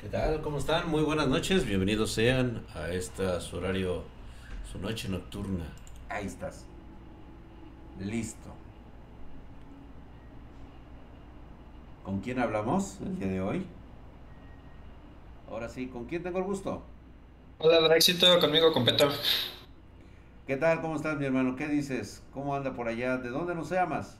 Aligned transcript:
¿Qué 0.00 0.08
tal? 0.08 0.40
¿Cómo 0.42 0.58
están? 0.58 0.88
Muy 0.88 1.02
buenas 1.02 1.26
noches. 1.26 1.66
Bienvenidos 1.66 2.12
sean 2.12 2.64
a 2.72 2.88
esta 2.90 3.40
su 3.40 3.56
horario, 3.56 4.04
su 4.70 4.78
noche 4.78 5.08
nocturna. 5.08 5.64
Ahí 6.08 6.24
estás. 6.24 6.66
Listo. 7.98 8.54
¿Con 12.04 12.20
quién 12.20 12.38
hablamos 12.38 12.98
el 13.00 13.18
día 13.18 13.26
de 13.26 13.40
hoy? 13.40 13.66
Ahora 15.50 15.68
sí, 15.68 15.88
¿con 15.88 16.04
quién 16.04 16.22
tengo 16.22 16.38
el 16.38 16.44
gusto? 16.44 16.84
Hola 17.58 17.80
Draxito, 17.80 18.38
conmigo 18.38 18.72
con 18.72 18.84
Peto. 18.84 19.08
¿Qué 20.46 20.56
tal? 20.56 20.80
¿Cómo 20.80 20.94
estás, 20.94 21.18
mi 21.18 21.26
hermano? 21.26 21.56
¿Qué 21.56 21.66
dices? 21.66 22.22
¿Cómo 22.32 22.54
anda 22.54 22.72
por 22.72 22.86
allá? 22.86 23.16
¿De 23.16 23.30
dónde 23.30 23.56
nos 23.56 23.68
llamas? 23.68 24.16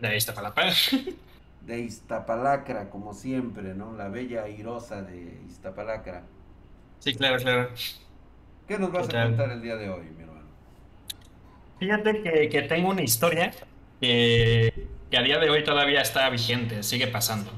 De 0.00 0.16
Iztapalapa. 0.16 0.62
De 1.66 1.80
Iztapalacra, 1.80 2.90
como 2.90 3.12
siempre, 3.12 3.74
¿no? 3.74 3.92
La 3.96 4.08
bella 4.08 4.44
airosa 4.44 5.02
de 5.02 5.40
Iztapalacra. 5.48 6.22
Sí, 7.00 7.14
claro, 7.14 7.36
claro. 7.38 7.70
¿Qué 8.68 8.78
nos 8.78 8.92
vas 8.92 9.08
¿Qué 9.08 9.16
a 9.18 9.24
contar 9.26 9.50
el 9.50 9.62
día 9.62 9.76
de 9.76 9.90
hoy, 9.90 10.04
mi 10.16 10.22
hermano? 10.22 10.46
Fíjate 11.78 12.22
que, 12.22 12.48
que 12.48 12.62
tengo 12.62 12.90
una 12.90 13.02
historia 13.02 13.52
que, 14.00 14.88
que 15.10 15.16
a 15.18 15.22
día 15.22 15.38
de 15.38 15.50
hoy 15.50 15.64
todavía 15.64 16.00
está 16.02 16.28
vigente, 16.30 16.82
sigue 16.82 17.08
pasando. 17.08 17.50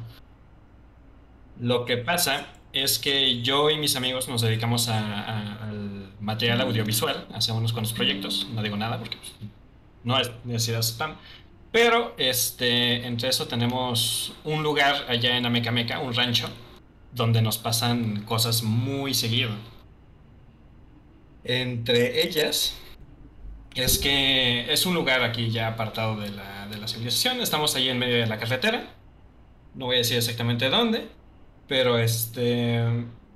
Lo 1.61 1.85
que 1.85 1.99
pasa 1.99 2.47
es 2.73 2.99
que 2.99 3.43
yo 3.43 3.71
y 3.71 3.79
mis 3.79 3.97
amigos 3.97 4.29
nos 4.29 4.41
dedicamos 4.43 4.89
a- 4.89 4.99
a- 5.23 5.69
al 5.69 6.13
material 6.21 6.61
audiovisual, 6.61 7.27
hacemos 7.35 7.61
unos 7.61 7.73
cuantos 7.73 7.93
proyectos, 7.93 8.49
no 8.55 8.63
digo 8.63 8.77
nada 8.77 8.99
porque 8.99 9.17
pues, 9.17 9.35
no 10.05 10.19
es 10.19 10.31
necesidad 10.45 10.81
spam, 10.83 11.17
pero 11.71 12.15
este, 12.19 13.07
entre 13.07 13.29
eso 13.29 13.47
tenemos 13.47 14.35
un 14.45 14.63
lugar 14.63 15.05
allá 15.09 15.37
en 15.37 15.47
Amecameca, 15.47 15.99
un 15.99 16.15
rancho, 16.15 16.49
donde 17.13 17.43
nos 17.43 17.59
pasan 17.59 18.23
cosas 18.23 18.63
muy 18.63 19.15
seguido. 19.15 19.51
Entre 21.45 22.27
ellas 22.27 22.77
es 23.75 23.99
que 23.99 24.73
es 24.73 24.87
un 24.87 24.95
lugar 24.95 25.23
aquí 25.23 25.51
ya 25.51 25.69
apartado 25.69 26.17
de 26.17 26.31
la, 26.31 26.67
de 26.69 26.79
la 26.79 26.89
civilización, 26.89 27.41
estamos 27.41 27.75
ahí 27.77 27.89
en 27.89 27.99
medio 27.99 28.17
de 28.17 28.27
la 28.27 28.39
carretera, 28.39 28.95
no 29.75 29.87
voy 29.87 29.97
a 29.97 29.99
decir 29.99 30.17
exactamente 30.17 30.69
dónde, 30.69 31.09
pero 31.69 31.99
este, 31.99 32.83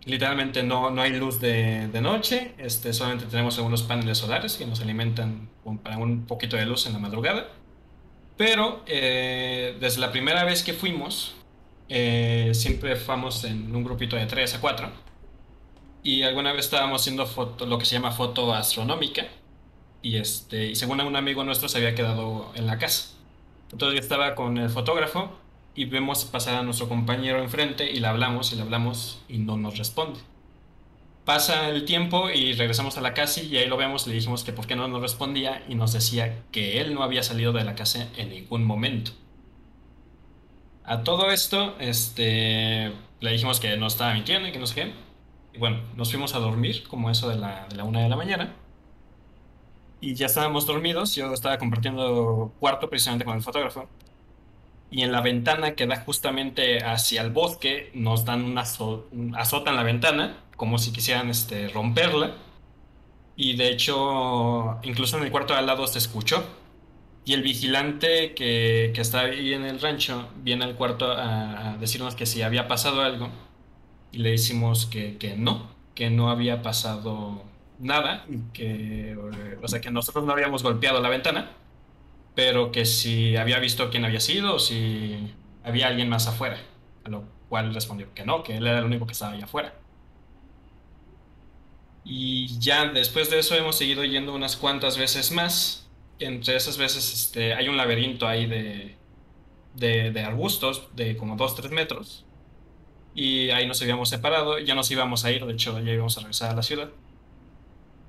literalmente 0.05 0.63
no, 0.63 0.91
no 0.91 1.03
hay 1.03 1.13
luz 1.13 1.41
de, 1.41 1.89
de 1.89 2.01
noche, 2.01 2.55
este, 2.59 2.93
solamente 2.93 3.27
tenemos 3.27 3.57
algunos 3.59 3.83
paneles 3.83 4.19
solares 4.19 4.57
que 4.57 4.67
nos 4.67 4.81
alimentan 4.81 5.49
para 5.83 5.99
un 5.99 6.27
poquito 6.27 6.57
de 6.57 6.67
luz 6.67 6.87
en 6.87 6.95
la 6.95 6.99
madrugada. 6.99 7.47
Pero 8.43 8.83
eh, 8.87 9.77
desde 9.79 10.01
la 10.01 10.11
primera 10.11 10.43
vez 10.43 10.65
que 10.65 10.73
fuimos, 10.73 11.37
eh, 11.89 12.51
siempre 12.55 12.97
fuimos 12.97 13.45
en 13.45 13.73
un 13.73 13.85
grupito 13.85 14.17
de 14.17 14.27
3 14.27 14.57
a 14.57 14.61
4. 14.61 14.89
Y 16.03 16.25
alguna 16.25 16.51
vez 16.51 16.65
estábamos 16.65 17.03
haciendo 17.03 17.25
foto, 17.25 17.67
lo 17.67 17.79
que 17.79 17.85
se 17.85 17.95
llama 17.95 18.11
foto 18.11 18.53
astronómica. 18.53 19.29
Y, 20.03 20.17
este, 20.17 20.67
y 20.67 20.75
según 20.75 21.01
un 21.03 21.15
amigo 21.15 21.45
nuestro 21.45 21.69
se 21.69 21.79
había 21.79 21.95
quedado 21.95 22.51
en 22.57 22.67
la 22.67 22.79
casa. 22.79 23.11
Entonces 23.71 24.01
yo 24.01 24.03
estaba 24.03 24.35
con 24.35 24.59
el 24.59 24.71
fotógrafo 24.71 25.39
y 25.77 25.85
vemos 25.85 26.25
pasar 26.25 26.57
a 26.57 26.65
nuestro 26.65 26.89
compañero 26.89 27.41
enfrente 27.41 27.93
y 27.93 28.01
le 28.01 28.09
hablamos 28.09 28.53
y 28.53 28.57
le 28.57 28.63
hablamos 28.63 29.23
y 29.29 29.39
no 29.39 29.57
nos 29.57 29.79
responde. 29.79 30.19
Pasa 31.25 31.69
el 31.69 31.85
tiempo 31.85 32.31
y 32.31 32.53
regresamos 32.53 32.97
a 32.99 33.01
la 33.01 33.15
casa 33.15 33.43
y 33.43 33.57
ahí 33.57 33.67
lo 33.69 33.77
vemos, 33.77 34.07
le 34.07 34.15
dijimos 34.15 34.45
que 34.45 34.53
por 34.53 34.67
qué 34.67 34.75
no 34.77 34.89
nos 34.89 35.01
respondía 35.03 35.65
y 35.69 35.75
nos 35.77 35.93
decía 35.93 36.43
que 36.53 36.81
él 36.81 36.95
no 36.95 37.03
había 37.03 37.23
salido 37.23 37.53
de 37.53 37.65
la 37.65 37.75
casa 37.77 38.09
en 38.17 38.31
ningún 38.31 38.65
momento. 38.65 39.13
A 40.85 41.05
todo 41.05 41.31
esto, 41.31 41.77
este, 41.79 42.93
le 43.21 43.31
dijimos 43.33 43.61
que 43.61 43.77
no 43.77 43.87
estaba 43.87 44.15
mintiendo 44.15 44.49
y 44.49 44.53
que 44.53 44.59
no 44.59 44.67
sé 44.67 44.75
qué. 44.75 44.95
Y 45.55 45.59
bueno, 45.59 45.81
nos 45.97 46.11
fuimos 46.11 46.35
a 46.35 46.39
dormir 46.41 46.87
como 46.89 47.11
eso 47.11 47.29
de 47.29 47.37
la, 47.37 47.67
de 47.69 47.77
la 47.77 47.85
una 47.85 48.01
de 48.01 48.09
la 48.09 48.17
mañana. 48.17 48.57
Y 50.01 50.15
ya 50.15 50.27
estábamos 50.27 50.67
dormidos, 50.67 51.15
yo 51.15 51.33
estaba 51.33 51.59
compartiendo 51.59 52.53
cuarto 52.59 52.91
precisamente 52.91 53.25
con 53.25 53.37
el 53.37 53.43
fotógrafo. 53.43 53.89
Y 54.91 55.03
en 55.03 55.13
la 55.13 55.21
ventana 55.23 55.75
que 55.75 55.87
da 55.87 55.97
justamente 56.05 56.85
hacia 56.85 57.23
el 57.23 57.31
bosque, 57.31 57.91
nos 57.95 58.25
dan 58.25 58.45
una 58.45 58.63
azo- 58.63 59.07
un- 59.13 59.35
azotan 59.37 59.77
la 59.77 59.83
ventana, 59.85 60.45
como 60.57 60.79
si 60.79 60.93
quisieran 60.93 61.31
este, 61.31 61.69
romperla. 61.69 62.37
Y 63.37 63.57
de 63.57 63.71
hecho, 63.71 64.79
incluso 64.83 65.19
en 65.19 65.25
el 65.25 65.31
cuarto 65.31 65.55
al 65.55 65.67
lado 65.67 65.87
se 65.87 65.99
escuchó. 65.99 66.45
Y 67.25 67.35
el 67.35 67.43
vigilante 67.43 68.35
que, 68.35 68.91
que 68.95 69.01
está 69.01 69.21
ahí 69.21 69.55
en 69.55 69.65
el 69.65 69.81
rancho 69.81 70.29
viene 70.37 70.65
al 70.65 70.75
cuarto 70.75 71.13
a, 71.13 71.77
decirnos 71.79 72.15
que 72.17 72.27
si 72.27 72.43
había 72.43 72.69
pasado 72.69 73.03
algo. 73.03 73.29
Y 74.13 74.19
le 74.19 74.31
decimos 74.33 74.87
que, 74.87 75.17
que 75.19 75.37
no, 75.37 75.71
que 75.95 76.11
no 76.11 76.31
había 76.31 76.63
pasado 76.63 77.43
nada. 77.79 78.27
Que, 78.53 79.17
o 79.63 79.69
sea, 79.69 79.81
que 79.81 79.91
nosotros 79.91 80.25
no 80.25 80.33
habíamos 80.33 80.63
golpeado 80.63 81.01
la 81.01 81.09
ventana 81.09 81.51
pero 82.35 82.73
que 82.73 82.87
si 82.87 83.37
había 83.37 83.59
visto 83.59 83.91
quién 83.91 84.05
había 84.05 84.21
sido 84.21 84.59
si 84.59 85.35
había 85.65 85.89
alguien 85.89 86.09
más 86.09 86.27
afuera. 86.29 86.59
A 87.05 87.09
lo 87.09 87.25
cual 87.49 87.75
respondió 87.75 88.13
que 88.15 88.25
no, 88.25 88.43
que 88.43 88.57
él 88.57 88.67
era 88.67 88.79
el 88.79 88.85
único 88.85 89.07
que 89.07 89.13
estaba 89.13 89.33
allá 89.33 89.45
afuera. 89.45 89.75
Y 92.05 92.59
ya 92.59 92.87
después 92.87 93.31
de 93.31 93.39
eso 93.39 93.55
hemos 93.57 93.77
seguido 93.77 94.05
yendo 94.05 94.35
unas 94.35 94.57
cuantas 94.57 94.99
veces 94.99 95.31
más. 95.33 95.91
Entre 96.19 96.57
esas 96.57 96.79
veces 96.79 97.13
este, 97.15 97.55
hay 97.55 97.69
un 97.69 97.77
laberinto 97.77 98.27
ahí 98.27 98.47
de, 98.47 98.99
de, 99.75 100.13
de 100.13 100.21
arbustos 100.23 100.91
de 100.97 101.17
como 101.17 101.37
2-3 101.37 101.71
metros. 101.71 102.27
Y 103.15 103.51
ahí 103.51 103.67
nos 103.67 103.83
habíamos 103.83 104.11
separado, 104.11 104.59
ya 104.59 104.75
nos 104.75 104.91
íbamos 104.91 105.25
a 105.25 105.33
ir, 105.33 105.45
de 105.47 105.53
hecho 105.55 105.79
ya 105.81 105.93
íbamos 105.93 106.17
a 106.19 106.21
regresar 106.23 106.53
a 106.53 106.55
la 106.57 106.63
ciudad. 106.63 106.93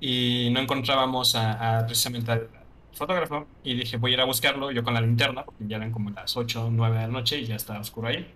Y 0.00 0.50
no 0.52 0.60
encontrábamos 0.60 1.34
a, 1.36 1.78
a 1.78 1.86
precisamente 1.86 2.30
al 2.32 2.50
fotógrafo 2.92 3.48
y 3.62 3.74
dije 3.74 3.96
voy 3.96 4.12
a 4.12 4.14
ir 4.14 4.20
a 4.20 4.24
buscarlo 4.24 4.70
yo 4.70 4.84
con 4.84 4.94
la 4.94 5.00
linterna 5.00 5.44
porque 5.44 5.64
ya 5.66 5.76
eran 5.78 5.90
como 5.92 6.10
las 6.10 6.36
8 6.36 6.66
o 6.66 6.70
9 6.70 6.96
de 6.96 7.02
la 7.02 7.08
noche 7.08 7.38
y 7.40 7.46
ya 7.46 7.56
estaba 7.56 7.80
oscuro 7.80 8.08
ahí. 8.08 8.34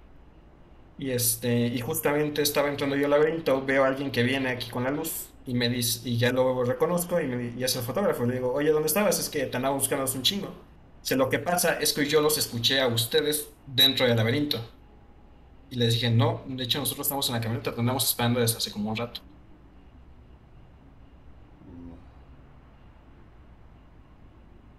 Y 0.99 1.11
este 1.11 1.69
y 1.69 1.81
justamente 1.81 2.43
estaba 2.43 2.69
entrando 2.69 2.97
yo 2.97 3.05
al 3.07 3.13
laberinto, 3.13 3.65
veo 3.65 3.85
a 3.85 3.89
alguien 3.89 4.11
que 4.11 4.23
viene 4.23 4.51
aquí 4.51 4.69
con 4.71 4.85
la 4.85 4.91
luz 4.91 5.28
y 5.49 5.55
me 5.55 5.71
dice 5.71 6.07
y 6.07 6.19
ya 6.19 6.31
lo 6.31 6.63
reconozco 6.63 7.19
y, 7.23 7.27
me, 7.27 7.55
y 7.57 7.65
es 7.65 7.75
el 7.75 7.83
fotógrafo. 7.83 8.27
Le 8.27 8.35
digo, 8.35 8.53
"Oye, 8.53 8.71
¿dónde 8.71 8.87
estabas? 8.87 9.19
Es 9.19 9.31
que 9.31 9.47
te 9.47 9.57
andaba 9.57 9.75
buscando 9.75 10.05
un 10.05 10.23
chingo." 10.23 10.53
Sea, 11.01 11.17
lo 11.17 11.31
que 11.31 11.39
pasa 11.39 11.81
es 11.81 11.95
que 11.95 12.05
yo 12.07 12.21
los 12.21 12.37
escuché 12.37 12.83
a 12.83 12.87
ustedes 12.89 13.49
dentro 13.67 14.07
del 14.07 14.15
laberinto. 14.15 14.61
Y 15.71 15.77
les 15.77 15.95
dije, 15.95 16.11
"No, 16.11 16.43
de 16.47 16.65
hecho 16.65 16.79
nosotros 16.79 17.07
estamos 17.07 17.27
en 17.31 17.37
la 17.37 17.41
camioneta, 17.41 17.75
te 17.75 17.81
andamos 17.81 18.05
esperando 18.05 18.41
desde 18.41 18.59
hace 18.59 18.71
como 18.71 18.91
un 18.91 18.97
rato." 18.97 19.23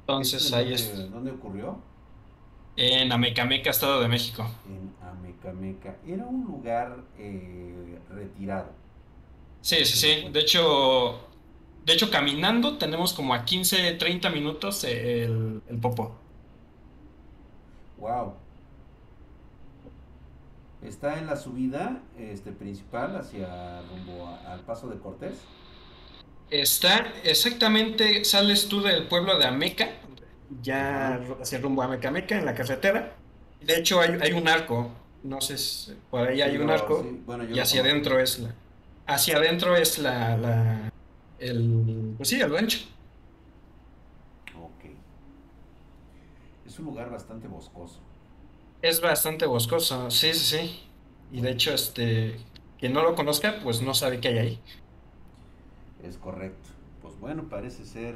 Entonces 0.01 0.43
¿Esto 0.45 0.55
ahí 0.55 0.73
es 0.73 1.11
¿Dónde 1.11 1.31
ocurrió? 1.31 1.79
en 2.75 3.11
Amecameca, 3.11 3.71
Estado 3.71 4.01
de 4.01 4.07
México. 4.07 4.47
En 4.67 4.93
Amecameca. 5.03 5.95
Era 6.05 6.27
un 6.27 6.45
lugar 6.45 6.97
eh, 7.17 7.99
retirado. 8.09 8.78
Sí, 9.61 9.85
sí, 9.85 9.97
sí. 9.97 10.29
De 10.31 10.39
hecho, 10.39 11.27
de 11.85 11.93
hecho, 11.93 12.09
caminando 12.11 12.77
tenemos 12.77 13.13
como 13.13 13.33
a 13.33 13.45
15, 13.45 13.93
30 13.93 14.29
minutos 14.29 14.83
el, 14.83 15.61
el 15.67 15.79
popo. 15.79 16.15
Wow. 17.97 18.39
Está 20.81 21.17
en 21.19 21.25
la 21.27 21.37
subida 21.37 22.03
este, 22.17 22.51
principal 22.51 23.15
hacia 23.15 23.81
rumbo 23.83 24.27
a- 24.27 24.51
al 24.53 24.65
paso 24.65 24.89
de 24.89 24.99
Cortés. 24.99 25.47
Está 26.51 27.13
exactamente, 27.23 28.23
sales 28.25 28.67
tú 28.67 28.81
del 28.81 29.07
pueblo 29.07 29.37
de 29.39 29.45
Ameca, 29.45 29.89
ya 30.61 31.15
hacia 31.41 31.59
rumbo 31.59 31.81
a 31.81 31.85
Amecameca 31.85 32.37
en 32.37 32.45
la 32.45 32.53
carretera. 32.55 33.15
De 33.61 33.77
hecho, 33.77 33.99
hay, 34.01 34.17
hay 34.21 34.31
un 34.33 34.47
arco, 34.47 34.91
no 35.23 35.41
sé, 35.41 35.57
si- 35.57 35.93
por 36.09 36.27
ahí 36.27 36.41
hay 36.41 36.51
Sí, 36.51 36.57
un 36.57 36.69
arco, 36.69 37.03
sí, 37.03 37.21
bueno, 37.25 37.43
yo 37.43 37.55
y 37.55 37.59
hacia 37.59 37.81
adentro 37.81 38.19
es 38.19 38.39
la, 38.39 38.55
hacia 39.09 39.37
adentro 39.37 39.75
es 39.75 39.97
la, 39.97 40.37
la, 40.37 40.91
el, 41.39 42.13
pues 42.17 42.29
sí, 42.29 42.39
el 42.39 42.51
rancho. 42.51 42.79
Ok. 44.55 44.91
Es 46.65 46.79
un 46.79 46.85
lugar 46.85 47.09
bastante 47.09 47.47
boscoso. 47.47 47.99
Es 48.81 49.01
bastante 49.01 49.45
boscoso, 49.45 50.09
sí, 50.11 50.33
sí, 50.33 50.57
sí. 50.57 50.79
Y 51.31 51.41
de 51.41 51.51
hecho, 51.51 51.73
este, 51.73 52.39
quien 52.79 52.93
no 52.93 53.03
lo 53.03 53.15
conozca, 53.15 53.59
pues 53.63 53.81
no 53.81 53.93
sabe 53.93 54.19
qué 54.19 54.29
hay 54.29 54.37
ahí. 54.37 54.59
Es 56.03 56.17
correcto. 56.17 56.69
Pues 57.01 57.19
bueno, 57.19 57.49
parece 57.49 57.85
ser 57.85 58.15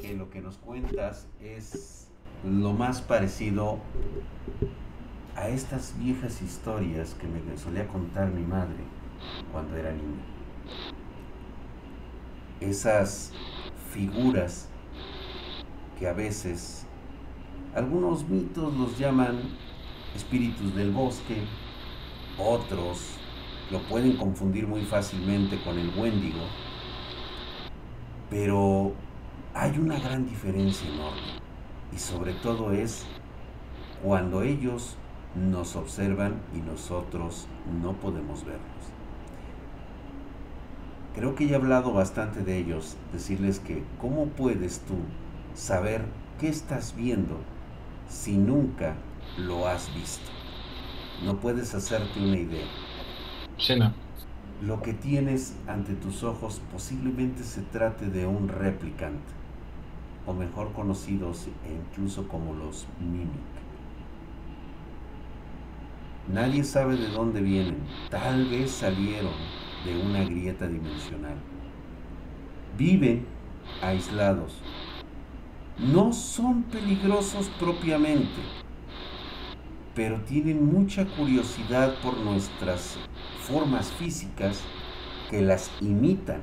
que 0.00 0.14
lo 0.14 0.30
que 0.30 0.40
nos 0.40 0.56
cuentas 0.56 1.26
es 1.40 2.08
lo 2.44 2.72
más 2.72 3.02
parecido 3.02 3.78
a 5.36 5.48
estas 5.48 5.94
viejas 5.98 6.42
historias 6.42 7.14
que 7.14 7.26
me 7.26 7.56
solía 7.56 7.86
contar 7.86 8.28
mi 8.28 8.42
madre 8.42 8.99
cuando 9.52 9.76
era 9.76 9.92
niña. 9.92 10.22
Esas 12.60 13.32
figuras 13.92 14.68
que 15.98 16.08
a 16.08 16.12
veces 16.12 16.86
algunos 17.74 18.28
mitos 18.28 18.74
los 18.74 18.98
llaman 18.98 19.38
espíritus 20.14 20.74
del 20.74 20.90
bosque, 20.90 21.42
otros 22.38 23.16
lo 23.70 23.78
pueden 23.82 24.16
confundir 24.16 24.66
muy 24.66 24.82
fácilmente 24.82 25.60
con 25.62 25.78
el 25.78 25.90
Wendigo, 25.96 26.40
pero 28.28 28.92
hay 29.54 29.78
una 29.78 29.98
gran 29.98 30.26
diferencia 30.26 30.88
enorme 30.88 31.40
y 31.92 31.98
sobre 31.98 32.32
todo 32.34 32.72
es 32.72 33.04
cuando 34.02 34.42
ellos 34.42 34.96
nos 35.34 35.76
observan 35.76 36.40
y 36.54 36.58
nosotros 36.58 37.46
no 37.82 37.92
podemos 37.92 38.44
verlos. 38.44 38.69
Creo 41.14 41.34
que 41.34 41.48
ya 41.48 41.54
he 41.54 41.56
hablado 41.56 41.92
bastante 41.92 42.42
de 42.42 42.58
ellos, 42.58 42.96
decirles 43.12 43.58
que 43.58 43.82
¿cómo 44.00 44.26
puedes 44.26 44.80
tú 44.80 44.94
saber 45.54 46.04
qué 46.38 46.48
estás 46.48 46.94
viendo 46.94 47.36
si 48.08 48.36
nunca 48.36 48.94
lo 49.36 49.66
has 49.66 49.92
visto? 49.94 50.30
No 51.24 51.40
puedes 51.40 51.74
hacerte 51.74 52.20
una 52.20 52.36
idea. 52.36 52.66
Sí, 53.58 53.76
no. 53.76 53.92
Lo 54.62 54.82
que 54.82 54.92
tienes 54.92 55.56
ante 55.66 55.94
tus 55.94 56.22
ojos 56.22 56.60
posiblemente 56.70 57.42
se 57.42 57.62
trate 57.62 58.06
de 58.06 58.26
un 58.26 58.48
replicante, 58.48 59.32
o 60.26 60.32
mejor 60.32 60.72
conocidos 60.72 61.48
e 61.66 61.72
incluso 61.72 62.28
como 62.28 62.54
los 62.54 62.86
mimic. 63.00 63.30
Nadie 66.32 66.62
sabe 66.62 66.96
de 66.96 67.08
dónde 67.08 67.40
vienen, 67.40 67.78
tal 68.10 68.48
vez 68.48 68.70
salieron 68.70 69.32
de 69.84 69.96
una 69.96 70.24
grieta 70.24 70.66
dimensional. 70.66 71.36
Viven 72.76 73.26
aislados. 73.82 74.60
No 75.78 76.12
son 76.12 76.64
peligrosos 76.64 77.48
propiamente, 77.58 78.40
pero 79.94 80.20
tienen 80.20 80.64
mucha 80.64 81.06
curiosidad 81.06 81.94
por 82.02 82.18
nuestras 82.18 82.98
formas 83.40 83.90
físicas 83.92 84.60
que 85.30 85.40
las 85.40 85.70
imitan 85.80 86.40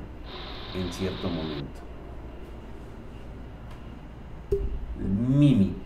en 0.74 0.92
cierto 0.92 1.28
momento. 1.28 1.80
Mimic, 5.28 5.76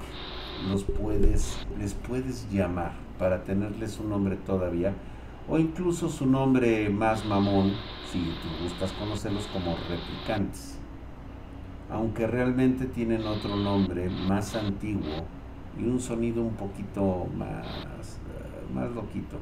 los 0.70 0.84
puedes, 0.84 1.66
les 1.78 1.94
puedes 1.94 2.50
llamar 2.50 2.92
para 3.18 3.44
tenerles 3.44 3.98
un 3.98 4.10
nombre 4.10 4.36
todavía, 4.36 4.94
o 5.52 5.58
incluso 5.58 6.08
su 6.08 6.24
nombre 6.24 6.88
más 6.88 7.26
mamón, 7.26 7.72
si 8.10 8.20
tú 8.20 8.64
gustas 8.64 8.90
conocerlos 8.92 9.46
como 9.48 9.76
replicantes. 9.86 10.78
Aunque 11.90 12.26
realmente 12.26 12.86
tienen 12.86 13.26
otro 13.26 13.54
nombre 13.56 14.08
más 14.08 14.56
antiguo 14.56 15.26
y 15.78 15.84
un 15.84 16.00
sonido 16.00 16.40
un 16.40 16.54
poquito 16.54 17.26
más, 17.36 17.66
eh, 17.66 18.74
más 18.74 18.90
loquito. 18.92 19.36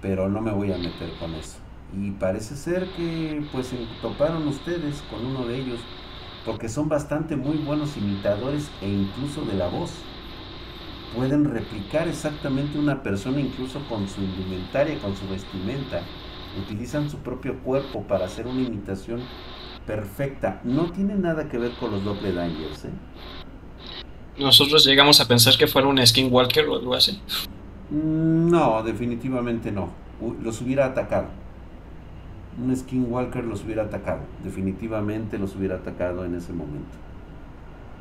Pero 0.00 0.30
no 0.30 0.40
me 0.40 0.50
voy 0.50 0.72
a 0.72 0.78
meter 0.78 1.10
con 1.20 1.34
eso. 1.34 1.58
Y 1.94 2.10
parece 2.12 2.56
ser 2.56 2.88
que 2.96 3.44
pues 3.52 3.70
toparon 4.00 4.48
ustedes 4.48 5.02
con 5.10 5.26
uno 5.26 5.44
de 5.44 5.58
ellos 5.58 5.80
porque 6.46 6.70
son 6.70 6.88
bastante 6.88 7.36
muy 7.36 7.58
buenos 7.58 7.98
imitadores 7.98 8.70
e 8.80 8.88
incluso 8.88 9.42
de 9.44 9.52
la 9.58 9.68
voz. 9.68 9.92
Pueden 11.14 11.44
replicar 11.46 12.06
exactamente 12.06 12.78
una 12.78 13.02
persona 13.02 13.40
incluso 13.40 13.80
con 13.88 14.08
su 14.08 14.20
indumentaria, 14.20 14.98
con 14.98 15.16
su 15.16 15.26
vestimenta. 15.28 16.02
Utilizan 16.62 17.08
su 17.10 17.18
propio 17.18 17.58
cuerpo 17.60 18.02
para 18.02 18.26
hacer 18.26 18.46
una 18.46 18.60
imitación 18.60 19.20
perfecta. 19.86 20.60
No 20.64 20.90
tiene 20.92 21.14
nada 21.14 21.48
que 21.48 21.58
ver 21.58 21.72
con 21.80 21.90
los 21.92 22.04
doppelgangers, 22.04 22.84
¿eh? 22.84 22.90
Nosotros 24.38 24.84
llegamos 24.84 25.20
a 25.20 25.26
pensar 25.26 25.56
que 25.56 25.66
fuera 25.66 25.88
un 25.88 26.04
skinwalker 26.06 26.68
o 26.68 26.76
algo 26.76 26.94
así. 26.94 27.20
Mm, 27.90 28.50
No, 28.50 28.82
definitivamente 28.82 29.72
no. 29.72 29.90
Los 30.42 30.60
hubiera 30.60 30.86
atacado. 30.86 31.28
Un 32.62 32.76
skinwalker 32.76 33.44
los 33.44 33.64
hubiera 33.64 33.84
atacado. 33.84 34.20
Definitivamente 34.44 35.38
los 35.38 35.54
hubiera 35.56 35.76
atacado 35.76 36.24
en 36.24 36.34
ese 36.34 36.52
momento. 36.52 36.96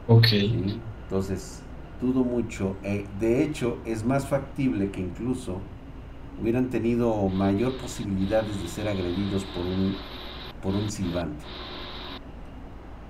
Ok. 0.07 0.25
¿sí? 0.27 0.79
Entonces, 1.03 1.61
dudo 2.01 2.23
mucho. 2.23 2.79
Eh, 2.83 3.07
de 3.19 3.43
hecho, 3.43 3.81
es 3.85 4.05
más 4.05 4.27
factible 4.27 4.91
que 4.91 5.01
incluso 5.01 5.61
hubieran 6.41 6.69
tenido 6.69 7.29
mayor 7.29 7.77
posibilidades 7.77 8.61
de 8.61 8.67
ser 8.67 8.87
agredidos 8.87 9.45
por 9.45 9.65
un, 9.65 10.03
por 10.61 10.75
un 10.75 10.89
silbante. 10.89 11.47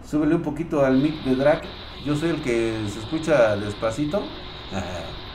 Súbele 0.02 0.36
un 0.36 0.42
poquito 0.42 0.86
al 0.86 0.98
mic 0.98 1.24
de 1.24 1.36
Drac. 1.36 1.64
Yo 2.06 2.16
soy 2.16 2.30
el 2.30 2.42
que 2.42 2.88
se 2.88 3.00
escucha 3.00 3.58
despacito. 3.58 4.38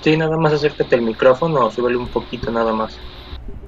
Sí, 0.00 0.16
nada 0.16 0.36
más 0.38 0.52
acércate 0.54 0.94
al 0.94 1.02
micrófono 1.02 1.66
o 1.66 1.70
súbele 1.70 1.96
un 1.96 2.10
poquito 2.10 2.50
nada 2.50 2.72
más. 2.72 3.02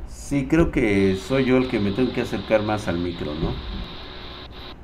Sí, 0.07 0.49
creo 0.49 0.71
que 0.71 1.17
soy 1.17 1.47
yo 1.47 1.57
el 1.57 1.69
que 1.69 1.81
me 1.81 1.93
tengo 1.93 2.13
que 2.13 2.21
acercar 2.23 2.63
más 2.63 2.89
al 2.89 2.99
micro, 2.99 3.35
¿no? 3.35 3.65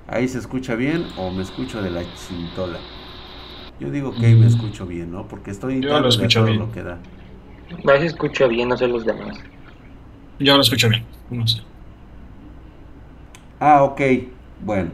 Ahí 0.06 0.29
se 0.29 0.39
escucha 0.39 0.75
bien 0.77 1.12
o 1.17 1.31
me 1.31 1.43
escucho 1.43 1.83
de 1.83 1.91
la 1.91 2.05
cintola. 2.17 2.87
Yo 3.81 3.91
digo 3.91 4.12
que 4.15 4.35
me 4.35 4.47
escucho 4.47 4.87
bien, 4.87 5.11
¿no? 5.12 5.26
Porque 5.26 5.50
estoy 5.50 5.81
Yo 5.81 5.99
lo 6.00 6.09
escucho 6.09 6.44
bien. 6.44 6.59
lo 6.59 6.73
que 6.73 6.82
da. 6.82 6.99
Si 7.99 8.06
escucho 8.06 8.49
bien, 8.49 8.69
no 8.69 8.76
sé 8.76 8.87
los 8.88 9.05
demás. 9.05 9.38
Yo 10.38 10.55
lo 10.56 10.62
escucho 10.62 10.88
bien. 10.88 11.05
No 11.31 11.47
sé. 11.47 11.61
Ah, 13.61 13.82
ok. 13.82 14.00
Bueno. 14.61 14.91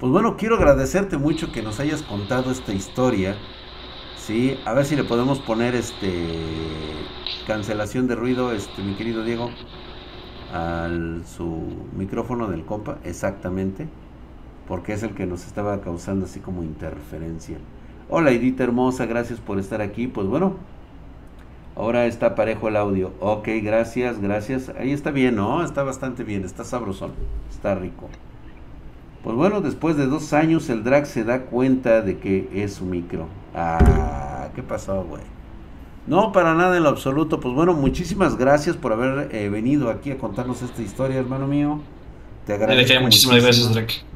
Pues 0.00 0.12
bueno, 0.12 0.36
quiero 0.36 0.56
agradecerte 0.56 1.16
mucho 1.16 1.52
que 1.52 1.62
nos 1.62 1.80
hayas 1.80 2.02
contado 2.02 2.50
esta 2.50 2.72
historia. 2.72 3.36
Sí, 4.16 4.58
a 4.64 4.74
ver 4.74 4.84
si 4.84 4.96
le 4.96 5.04
podemos 5.04 5.38
poner 5.38 5.74
este 5.74 6.36
cancelación 7.46 8.08
de 8.08 8.16
ruido, 8.16 8.52
este 8.52 8.82
mi 8.82 8.94
querido 8.94 9.24
Diego, 9.24 9.50
al 10.52 11.22
su 11.26 11.86
micrófono 11.96 12.48
del 12.48 12.64
compa, 12.64 12.98
exactamente, 13.04 13.88
porque 14.68 14.92
es 14.92 15.02
el 15.02 15.14
que 15.14 15.26
nos 15.26 15.46
estaba 15.46 15.80
causando 15.80 16.26
así 16.26 16.40
como 16.40 16.62
interferencia. 16.62 17.58
Hola 18.08 18.30
Edith 18.30 18.60
hermosa, 18.60 19.06
gracias 19.06 19.40
por 19.40 19.58
estar 19.58 19.80
aquí. 19.80 20.06
Pues 20.06 20.26
bueno, 20.26 20.54
ahora 21.74 22.06
está 22.06 22.34
parejo 22.34 22.68
el 22.68 22.76
audio. 22.76 23.12
Ok, 23.20 23.48
gracias, 23.62 24.20
gracias. 24.20 24.70
Ahí 24.78 24.92
está 24.92 25.10
bien, 25.10 25.36
¿no? 25.36 25.64
Está 25.64 25.82
bastante 25.82 26.24
bien, 26.24 26.44
está 26.44 26.64
sabrosón, 26.64 27.12
está 27.50 27.74
rico. 27.74 28.08
Pues 29.22 29.34
bueno, 29.34 29.60
después 29.60 29.96
de 29.96 30.06
dos 30.06 30.32
años 30.32 30.68
el 30.70 30.84
drag 30.84 31.06
se 31.06 31.24
da 31.24 31.42
cuenta 31.46 32.00
de 32.00 32.18
que 32.18 32.48
es 32.54 32.74
su 32.74 32.84
micro. 32.84 33.26
Ah, 33.54 34.48
¿qué 34.54 34.62
pasó, 34.62 35.02
güey? 35.04 35.22
No, 36.06 36.30
para 36.30 36.54
nada 36.54 36.76
en 36.76 36.84
lo 36.84 36.88
absoluto. 36.88 37.40
Pues 37.40 37.52
bueno, 37.52 37.72
muchísimas 37.72 38.36
gracias 38.36 38.76
por 38.76 38.92
haber 38.92 39.34
eh, 39.34 39.48
venido 39.48 39.90
aquí 39.90 40.12
a 40.12 40.18
contarnos 40.18 40.62
esta 40.62 40.80
historia, 40.80 41.18
hermano 41.18 41.48
mío. 41.48 41.80
Te 42.46 42.56
De 42.56 42.64
agradezco 42.64 43.00
muchísimas 43.00 43.42
gracias. 43.42 43.74
Drake. 43.74 44.15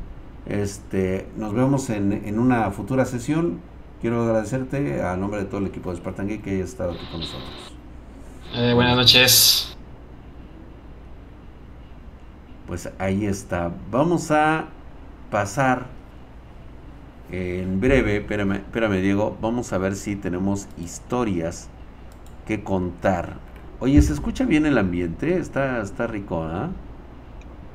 Este, 0.50 1.28
nos 1.36 1.54
vemos 1.54 1.90
en, 1.90 2.12
en 2.12 2.38
una 2.40 2.70
futura 2.72 3.04
sesión. 3.04 3.60
Quiero 4.00 4.22
agradecerte 4.22 5.02
a 5.02 5.16
nombre 5.16 5.40
de 5.40 5.46
todo 5.46 5.60
el 5.60 5.66
equipo 5.66 5.90
de 5.90 5.98
Spartan 5.98 6.26
Geek 6.26 6.42
que 6.42 6.50
hayas 6.50 6.70
estado 6.70 6.92
aquí 6.92 7.06
con 7.10 7.20
nosotros. 7.20 7.72
Eh, 8.54 8.72
buenas 8.74 8.96
noches. 8.96 9.76
Pues 12.66 12.90
ahí 12.98 13.26
está. 13.26 13.72
Vamos 13.90 14.30
a 14.32 14.66
pasar 15.30 15.86
en 17.30 17.80
breve. 17.80 18.16
Espérame, 18.16 18.56
espérame, 18.56 19.00
Diego. 19.00 19.38
Vamos 19.40 19.72
a 19.72 19.78
ver 19.78 19.94
si 19.94 20.16
tenemos 20.16 20.66
historias 20.76 21.68
que 22.46 22.64
contar. 22.64 23.38
Oye, 23.78 24.02
¿se 24.02 24.12
escucha 24.12 24.44
bien 24.44 24.66
el 24.66 24.78
ambiente? 24.78 25.38
Está, 25.38 25.80
está 25.80 26.08
rico, 26.08 26.42
¿ah? 26.42 26.70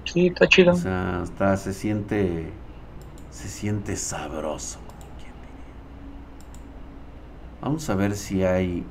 Sí, 0.04 0.28
está 0.28 0.48
chido. 0.48 0.74
O 0.74 0.76
sea, 0.76 1.22
está, 1.24 1.56
se 1.58 1.74
siente, 1.74 2.54
se 3.36 3.50
siente 3.50 3.98
sabroso. 3.98 4.80
Vamos 7.62 7.90
a 7.90 7.96
ver 7.96 8.16
si 8.16 8.44
hay 8.46 8.86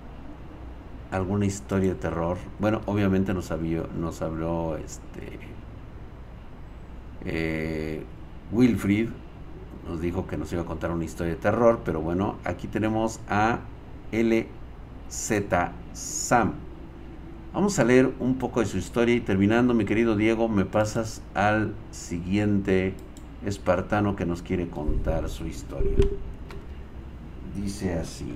alguna 1.11 1.47
historia 1.47 1.95
de 1.95 1.95
terror. 1.95 2.37
Bueno, 2.59 2.83
obviamente 2.85 3.33
nos 3.33 3.51
habló, 3.51 3.89
nos 3.99 4.21
habló 4.21 4.77
este 4.77 5.39
eh, 7.25 8.05
Wilfrid, 8.53 9.09
nos 9.89 10.03
dijo 10.03 10.27
que 10.27 10.37
nos 10.37 10.53
iba 10.53 10.61
a 10.61 10.67
contar 10.67 10.91
una 10.91 11.05
historia 11.05 11.35
de 11.35 11.41
terror, 11.41 11.81
pero 11.83 12.03
bueno, 12.03 12.37
aquí 12.45 12.69
tenemos 12.69 13.21
a 13.31 13.61
LZ 14.13 15.43
Sam. 15.95 16.53
Vamos 17.55 17.79
a 17.79 17.85
leer 17.85 18.13
un 18.21 18.37
poco 18.37 18.61
de 18.61 18.67
su 18.67 18.77
historia 18.77 19.15
y 19.15 19.21
terminando, 19.21 19.73
mi 19.73 19.87
querido 19.87 20.17
Diego, 20.17 20.51
me 20.51 20.67
pasas 20.67 21.23
al 21.33 21.75
siguiente 21.93 22.95
espartano 23.47 24.17
que 24.17 24.27
nos 24.27 24.43
quiere 24.43 24.69
contar 24.69 25.29
su 25.29 25.47
historia. 25.47 25.97
Dice 27.55 27.95
así. 27.95 28.35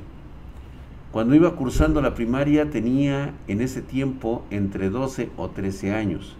Cuando 1.11 1.35
iba 1.35 1.57
cursando 1.57 2.03
la 2.03 2.15
primaria 2.15 2.71
tenía 2.71 3.35
en 3.49 3.61
ese 3.63 3.81
tiempo 3.83 4.45
entre 4.51 4.91
12 4.91 5.31
o 5.37 5.49
13 5.49 5.95
años. 5.95 6.37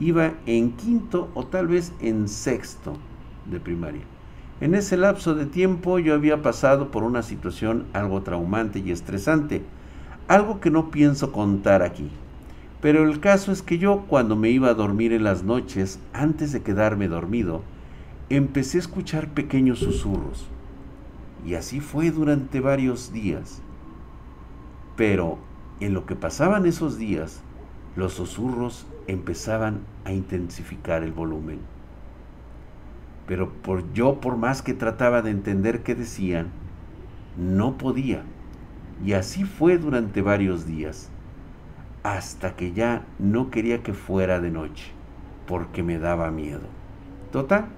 Iba 0.00 0.34
en 0.46 0.72
quinto 0.72 1.28
o 1.34 1.46
tal 1.46 1.68
vez 1.68 1.92
en 2.00 2.28
sexto 2.28 2.94
de 3.46 3.60
primaria. 3.60 4.02
En 4.60 4.74
ese 4.74 4.96
lapso 4.96 5.34
de 5.34 5.46
tiempo 5.46 5.98
yo 5.98 6.14
había 6.14 6.42
pasado 6.42 6.90
por 6.90 7.04
una 7.04 7.22
situación 7.22 7.84
algo 7.92 8.22
traumante 8.22 8.80
y 8.80 8.90
estresante. 8.90 9.62
algo 10.26 10.60
que 10.60 10.70
no 10.70 10.90
pienso 10.90 11.32
contar 11.32 11.82
aquí. 11.82 12.10
Pero 12.80 13.08
el 13.08 13.18
caso 13.18 13.50
es 13.50 13.62
que 13.62 13.78
yo 13.78 14.04
cuando 14.08 14.36
me 14.36 14.50
iba 14.50 14.68
a 14.68 14.74
dormir 14.74 15.12
en 15.12 15.24
las 15.24 15.42
noches, 15.42 15.98
antes 16.12 16.52
de 16.52 16.62
quedarme 16.62 17.08
dormido, 17.08 17.62
empecé 18.30 18.78
a 18.78 18.80
escuchar 18.80 19.28
pequeños 19.28 19.78
susurros. 19.78 20.46
Y 21.46 21.54
así 21.54 21.80
fue 21.80 22.10
durante 22.10 22.60
varios 22.60 23.12
días. 23.12 23.62
Pero 24.96 25.38
en 25.80 25.94
lo 25.94 26.06
que 26.06 26.16
pasaban 26.16 26.66
esos 26.66 26.98
días, 26.98 27.40
los 27.96 28.14
susurros 28.14 28.86
empezaban 29.06 29.80
a 30.04 30.12
intensificar 30.12 31.02
el 31.02 31.12
volumen. 31.12 31.60
Pero 33.26 33.52
por 33.52 33.92
yo 33.92 34.20
por 34.20 34.36
más 34.36 34.62
que 34.62 34.74
trataba 34.74 35.22
de 35.22 35.30
entender 35.30 35.82
qué 35.82 35.94
decían, 35.94 36.48
no 37.36 37.78
podía. 37.78 38.22
Y 39.04 39.12
así 39.12 39.44
fue 39.44 39.78
durante 39.78 40.22
varios 40.22 40.66
días, 40.66 41.08
hasta 42.02 42.56
que 42.56 42.72
ya 42.72 43.06
no 43.18 43.50
quería 43.50 43.82
que 43.82 43.94
fuera 43.94 44.40
de 44.40 44.50
noche, 44.50 44.90
porque 45.46 45.82
me 45.82 45.98
daba 45.98 46.30
miedo. 46.30 46.66
Total, 47.30 47.68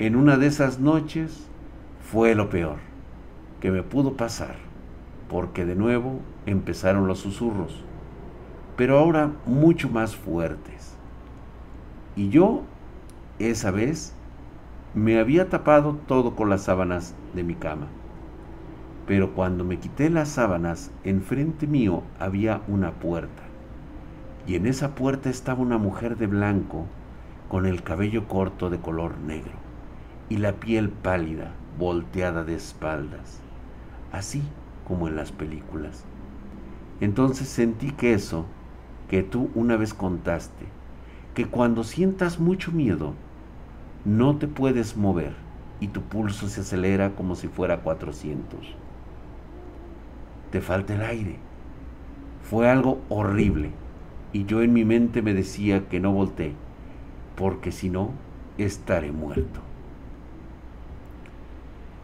en 0.00 0.16
una 0.16 0.36
de 0.36 0.48
esas 0.48 0.80
noches 0.80 1.46
fue 2.00 2.34
lo 2.34 2.50
peor 2.50 2.78
que 3.60 3.70
me 3.70 3.84
pudo 3.84 4.16
pasar, 4.16 4.56
porque 5.28 5.64
de 5.64 5.76
nuevo 5.76 6.18
empezaron 6.46 7.06
los 7.06 7.20
susurros, 7.20 7.84
pero 8.76 8.98
ahora 8.98 9.30
mucho 9.46 9.88
más 9.88 10.16
fuertes. 10.16 10.96
Y 12.16 12.28
yo, 12.28 12.62
esa 13.38 13.70
vez, 13.70 14.16
me 14.94 15.20
había 15.20 15.48
tapado 15.48 15.96
todo 16.08 16.34
con 16.34 16.50
las 16.50 16.62
sábanas 16.62 17.14
de 17.32 17.44
mi 17.44 17.54
cama. 17.54 17.86
Pero 19.06 19.32
cuando 19.32 19.62
me 19.62 19.78
quité 19.78 20.10
las 20.10 20.28
sábanas, 20.28 20.90
enfrente 21.04 21.68
mío 21.68 22.02
había 22.18 22.62
una 22.66 22.90
puerta. 22.94 23.44
Y 24.44 24.56
en 24.56 24.66
esa 24.66 24.96
puerta 24.96 25.30
estaba 25.30 25.62
una 25.62 25.78
mujer 25.78 26.16
de 26.16 26.26
blanco, 26.26 26.86
con 27.48 27.64
el 27.64 27.84
cabello 27.84 28.26
corto 28.26 28.70
de 28.70 28.80
color 28.80 29.18
negro 29.18 29.63
y 30.28 30.38
la 30.38 30.52
piel 30.54 30.88
pálida, 30.90 31.52
volteada 31.78 32.44
de 32.44 32.54
espaldas, 32.54 33.40
así 34.12 34.42
como 34.86 35.08
en 35.08 35.16
las 35.16 35.32
películas. 35.32 36.04
Entonces 37.00 37.48
sentí 37.48 37.90
que 37.90 38.14
eso, 38.14 38.46
que 39.08 39.22
tú 39.22 39.50
una 39.54 39.76
vez 39.76 39.94
contaste, 39.94 40.66
que 41.34 41.46
cuando 41.46 41.84
sientas 41.84 42.38
mucho 42.38 42.72
miedo, 42.72 43.14
no 44.04 44.36
te 44.36 44.46
puedes 44.46 44.96
mover 44.96 45.34
y 45.80 45.88
tu 45.88 46.02
pulso 46.02 46.48
se 46.48 46.60
acelera 46.60 47.14
como 47.16 47.34
si 47.34 47.48
fuera 47.48 47.80
400 47.80 48.76
te 50.54 50.60
falta 50.60 50.94
el 50.94 51.02
aire. 51.02 51.34
Fue 52.44 52.70
algo 52.70 53.00
horrible 53.08 53.70
y 54.32 54.44
yo 54.44 54.62
en 54.62 54.72
mi 54.72 54.84
mente 54.84 55.20
me 55.20 55.34
decía 55.34 55.88
que 55.88 55.98
no 55.98 56.12
volteé, 56.12 56.52
porque 57.34 57.72
si 57.72 57.90
no, 57.90 58.12
estaré 58.56 59.10
muerto. 59.10 59.58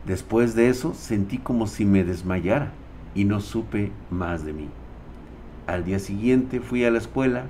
Después 0.06 0.54
de 0.54 0.68
eso 0.68 0.94
sentí 0.94 1.38
como 1.38 1.66
si 1.66 1.84
me 1.84 2.04
desmayara 2.04 2.72
y 3.14 3.24
no 3.24 3.40
supe 3.40 3.92
más 4.10 4.44
de 4.44 4.52
mí. 4.52 4.68
Al 5.66 5.84
día 5.84 5.98
siguiente 5.98 6.60
fui 6.60 6.84
a 6.84 6.90
la 6.90 6.98
escuela 6.98 7.44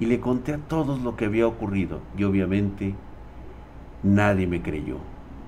y 0.00 0.06
le 0.06 0.18
conté 0.18 0.54
a 0.54 0.58
todos 0.58 1.00
lo 1.00 1.16
que 1.16 1.26
había 1.26 1.46
ocurrido 1.46 2.00
y 2.18 2.24
obviamente 2.24 2.94
nadie 4.02 4.46
me 4.48 4.62
creyó, 4.62 4.96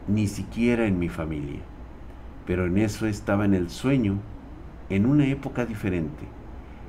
ni 0.07 0.29
siquiera 0.29 0.87
en 0.87 0.99
mi 0.99 1.09
familia. 1.09 1.61
Pero 2.47 2.67
en 2.67 2.79
eso 2.79 3.07
estaba 3.07 3.45
en 3.45 3.55
el 3.55 3.69
sueño 3.69 4.19
en 4.91 5.07
una 5.07 5.27
época 5.27 5.67
diferente. 5.67 6.29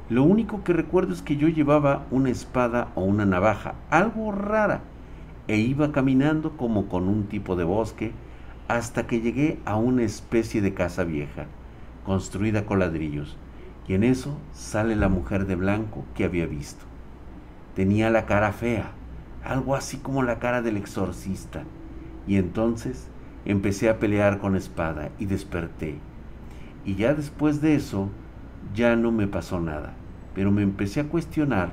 Lo 0.09 0.23
único 0.23 0.63
que 0.63 0.73
recuerdo 0.73 1.13
es 1.13 1.23
que 1.23 1.37
yo 1.37 1.47
llevaba 1.47 2.05
una 2.11 2.29
espada 2.29 2.89
o 2.93 3.03
una 3.03 3.25
navaja, 3.25 3.73
algo 3.89 4.31
rara, 4.31 4.81
e 5.47 5.57
iba 5.57 5.91
caminando 5.91 6.57
como 6.57 6.87
con 6.87 7.07
un 7.07 7.23
tipo 7.23 7.55
de 7.55 7.63
bosque 7.63 8.11
hasta 8.67 9.07
que 9.07 9.21
llegué 9.21 9.59
a 9.65 9.75
una 9.75 10.03
especie 10.03 10.61
de 10.61 10.73
casa 10.73 11.03
vieja, 11.03 11.45
construida 12.05 12.65
con 12.65 12.79
ladrillos, 12.79 13.37
y 13.87 13.93
en 13.93 14.03
eso 14.03 14.37
sale 14.53 14.95
la 14.95 15.09
mujer 15.09 15.45
de 15.45 15.55
blanco 15.55 16.05
que 16.15 16.25
había 16.25 16.47
visto. 16.47 16.85
Tenía 17.75 18.09
la 18.09 18.25
cara 18.25 18.51
fea, 18.51 18.91
algo 19.43 19.75
así 19.75 19.97
como 19.97 20.23
la 20.23 20.39
cara 20.39 20.61
del 20.61 20.77
exorcista, 20.77 21.63
y 22.27 22.37
entonces 22.37 23.07
empecé 23.45 23.89
a 23.89 23.99
pelear 23.99 24.39
con 24.39 24.55
espada 24.55 25.09
y 25.19 25.25
desperté 25.25 25.99
y 26.85 26.95
ya 26.95 27.15
después 27.15 27.61
de 27.61 27.75
eso, 27.75 28.09
ya 28.75 28.95
no 28.95 29.11
me 29.11 29.27
pasó 29.27 29.59
nada. 29.59 29.93
Pero 30.35 30.51
me 30.51 30.61
empecé 30.61 30.99
a 30.99 31.07
cuestionar, 31.07 31.71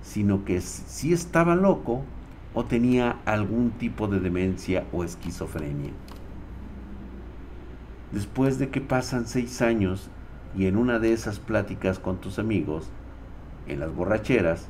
sino 0.00 0.44
que 0.44 0.60
si 0.60 1.12
estaba 1.12 1.56
loco 1.56 2.02
o 2.54 2.64
tenía 2.64 3.18
algún 3.24 3.70
tipo 3.72 4.06
de 4.06 4.20
demencia 4.20 4.84
o 4.92 5.02
esquizofrenia. 5.02 5.90
Después 8.12 8.58
de 8.58 8.70
que 8.70 8.80
pasan 8.80 9.26
seis 9.26 9.60
años 9.60 10.10
y 10.56 10.66
en 10.66 10.76
una 10.76 10.98
de 10.98 11.12
esas 11.12 11.38
pláticas 11.38 11.98
con 11.98 12.18
tus 12.18 12.38
amigos, 12.38 12.88
en 13.66 13.80
las 13.80 13.94
borracheras, 13.94 14.68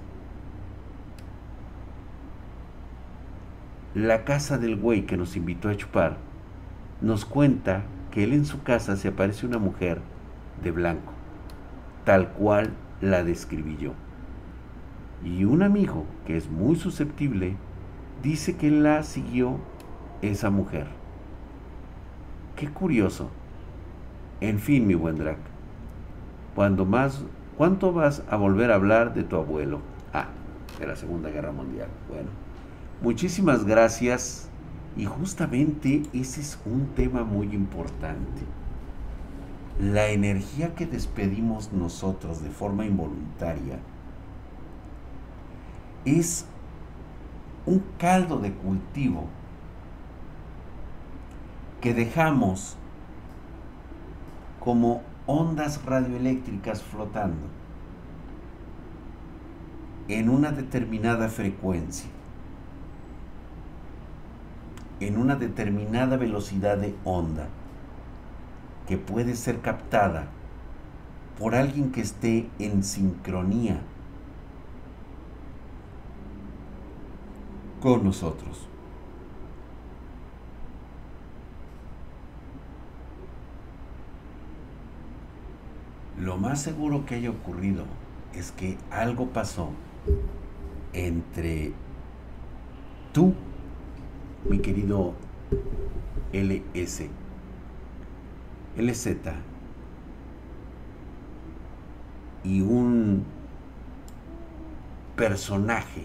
la 3.95 4.25
casa 4.25 4.59
del 4.59 4.77
güey 4.77 5.07
que 5.07 5.17
nos 5.17 5.37
invitó 5.37 5.69
a 5.69 5.77
chupar 5.77 6.17
nos 7.01 7.25
cuenta 7.25 7.85
que 8.11 8.25
él 8.25 8.33
en 8.33 8.45
su 8.45 8.63
casa 8.63 8.97
se 8.97 9.09
aparece 9.09 9.47
una 9.47 9.59
mujer 9.59 10.01
de 10.63 10.73
blanco, 10.73 11.13
tal 12.05 12.29
cual 12.33 12.73
la 13.01 13.23
describí 13.23 13.77
yo. 13.77 13.93
Y 15.25 15.45
un 15.45 15.63
amigo 15.63 16.05
que 16.27 16.37
es 16.37 16.51
muy 16.51 16.77
susceptible 16.77 17.57
dice 18.23 18.57
que 18.57 18.71
la 18.71 19.03
siguió 19.05 19.59
esa 20.23 20.51
mujer. 20.51 20.98
Qué 22.59 22.69
curioso. 22.69 23.31
En 24.41 24.59
fin, 24.59 24.85
mi 24.85 24.95
buen 24.95 25.17
Drac, 25.17 25.39
cuando 26.57 26.85
más, 26.85 27.23
¿cuánto 27.57 27.93
vas 27.93 28.25
a 28.29 28.37
volver 28.37 28.73
a 28.73 28.75
hablar 28.75 29.15
de 29.15 29.23
tu 29.23 29.37
abuelo? 29.37 29.81
Ah, 30.13 30.27
de 30.81 30.89
la 30.89 30.97
Segunda 30.97 31.31
Guerra 31.31 31.53
Mundial. 31.53 31.87
Bueno, 32.09 32.31
muchísimas 33.01 33.65
gracias 33.65 34.49
y 34.97 35.05
justamente 35.05 36.03
ese 36.13 36.41
es 36.41 36.59
un 36.67 36.89
tema 36.97 37.23
muy 37.23 37.55
importante. 37.55 38.43
La 39.81 40.09
energía 40.09 40.75
que 40.75 40.87
despedimos 40.87 41.73
nosotros 41.73 42.43
de 42.43 42.51
forma 42.51 42.85
involuntaria 42.85 43.79
es 46.05 46.45
un 47.67 47.85
caldo 47.99 48.41
de 48.41 48.53
cultivo 48.53 49.29
que 51.81 51.95
dejamos 51.95 52.77
como 54.61 55.03
ondas 55.27 55.85
radioeléctricas 55.85 56.83
flotando 56.83 57.47
en 60.09 60.29
una 60.29 60.51
determinada 60.53 61.29
frecuencia 61.29 62.11
en 65.01 65.17
una 65.17 65.37
determinada 65.37 66.17
velocidad 66.17 66.79
de 66.79 66.95
onda 67.05 67.49
que 68.87 68.99
puede 68.99 69.37
ser 69.37 69.61
captada 69.61 70.29
por 71.39 71.55
alguien 71.55 71.93
que 71.93 72.01
esté 72.01 72.49
en 72.59 72.83
sincronía 72.83 73.81
con 77.81 78.03
nosotros. 78.03 78.67
Lo 86.21 86.37
más 86.37 86.61
seguro 86.61 87.07
que 87.07 87.15
haya 87.15 87.31
ocurrido 87.31 87.85
es 88.35 88.51
que 88.51 88.77
algo 88.91 89.29
pasó 89.29 89.71
entre 90.93 91.73
tú 93.13 93.35
mi 94.49 94.59
querido 94.59 95.15
LS, 96.33 97.09
LZ 98.77 99.07
y 102.43 102.63
un 102.63 103.25
personaje 105.15 106.05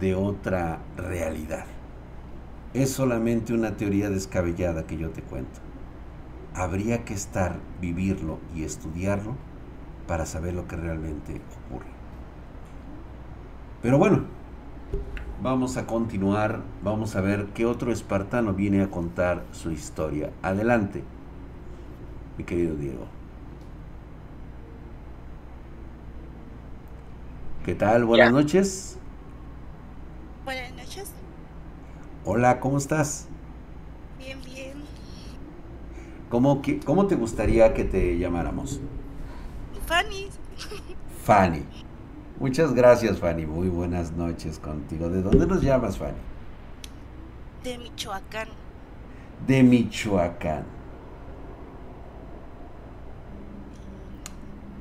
de 0.00 0.14
otra 0.14 0.78
realidad. 0.96 1.64
Es 2.74 2.90
solamente 2.90 3.54
una 3.54 3.76
teoría 3.76 4.08
descabellada 4.08 4.86
que 4.86 4.96
yo 4.96 5.10
te 5.10 5.22
cuento 5.22 5.67
habría 6.58 7.04
que 7.04 7.14
estar, 7.14 7.56
vivirlo 7.80 8.38
y 8.54 8.64
estudiarlo 8.64 9.34
para 10.06 10.26
saber 10.26 10.54
lo 10.54 10.66
que 10.66 10.76
realmente 10.76 11.40
ocurre. 11.66 11.86
Pero 13.82 13.98
bueno, 13.98 14.24
vamos 15.40 15.76
a 15.76 15.86
continuar, 15.86 16.62
vamos 16.82 17.14
a 17.14 17.20
ver 17.20 17.46
qué 17.54 17.64
otro 17.64 17.92
espartano 17.92 18.54
viene 18.54 18.82
a 18.82 18.90
contar 18.90 19.44
su 19.52 19.70
historia. 19.70 20.32
Adelante, 20.42 21.04
mi 22.36 22.44
querido 22.44 22.74
Diego. 22.74 23.06
¿Qué 27.64 27.74
tal? 27.74 28.04
Buenas 28.04 28.32
noches. 28.32 28.98
Buenas 30.44 30.72
noches. 30.72 31.12
Hola, 32.24 32.60
¿cómo 32.60 32.78
estás? 32.78 33.28
¿Cómo, 36.28 36.60
que, 36.62 36.80
¿Cómo 36.80 37.06
te 37.06 37.14
gustaría 37.14 37.72
que 37.74 37.84
te 37.84 38.18
llamáramos? 38.18 38.80
Fanny. 39.86 40.28
Fanny. 41.24 41.64
Muchas 42.38 42.74
gracias, 42.74 43.18
Fanny. 43.18 43.46
Muy 43.46 43.68
buenas 43.68 44.12
noches 44.12 44.58
contigo. 44.58 45.08
¿De 45.08 45.22
dónde 45.22 45.46
nos 45.46 45.62
llamas, 45.62 45.98
Fanny? 45.98 46.18
De 47.62 47.78
Michoacán. 47.78 48.48
De 49.46 49.62
Michoacán. 49.62 50.64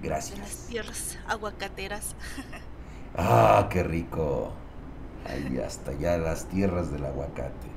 Gracias. 0.01 0.37
De 0.37 0.43
las 0.43 0.67
tierras 0.67 1.19
aguacateras. 1.27 2.15
Ah, 3.19 3.67
qué 3.71 3.81
rico. 3.81 4.53
Ahí 5.25 5.57
hasta 5.57 5.93
ya 5.93 6.19
las 6.19 6.45
tierras 6.49 6.91
del 6.91 7.03
aguacate. 7.05 7.76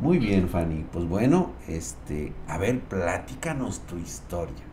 Muy 0.00 0.18
bien, 0.18 0.48
Fanny. 0.48 0.84
Pues 0.92 1.06
bueno, 1.06 1.52
este, 1.68 2.32
a 2.48 2.58
ver, 2.58 2.80
platícanos 2.80 3.80
tu 3.86 3.96
historia. 3.96 4.64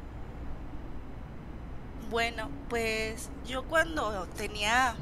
Bueno, 2.10 2.50
pues 2.70 3.30
yo 3.48 3.64
cuando 3.64 4.28
tenía 4.36 4.96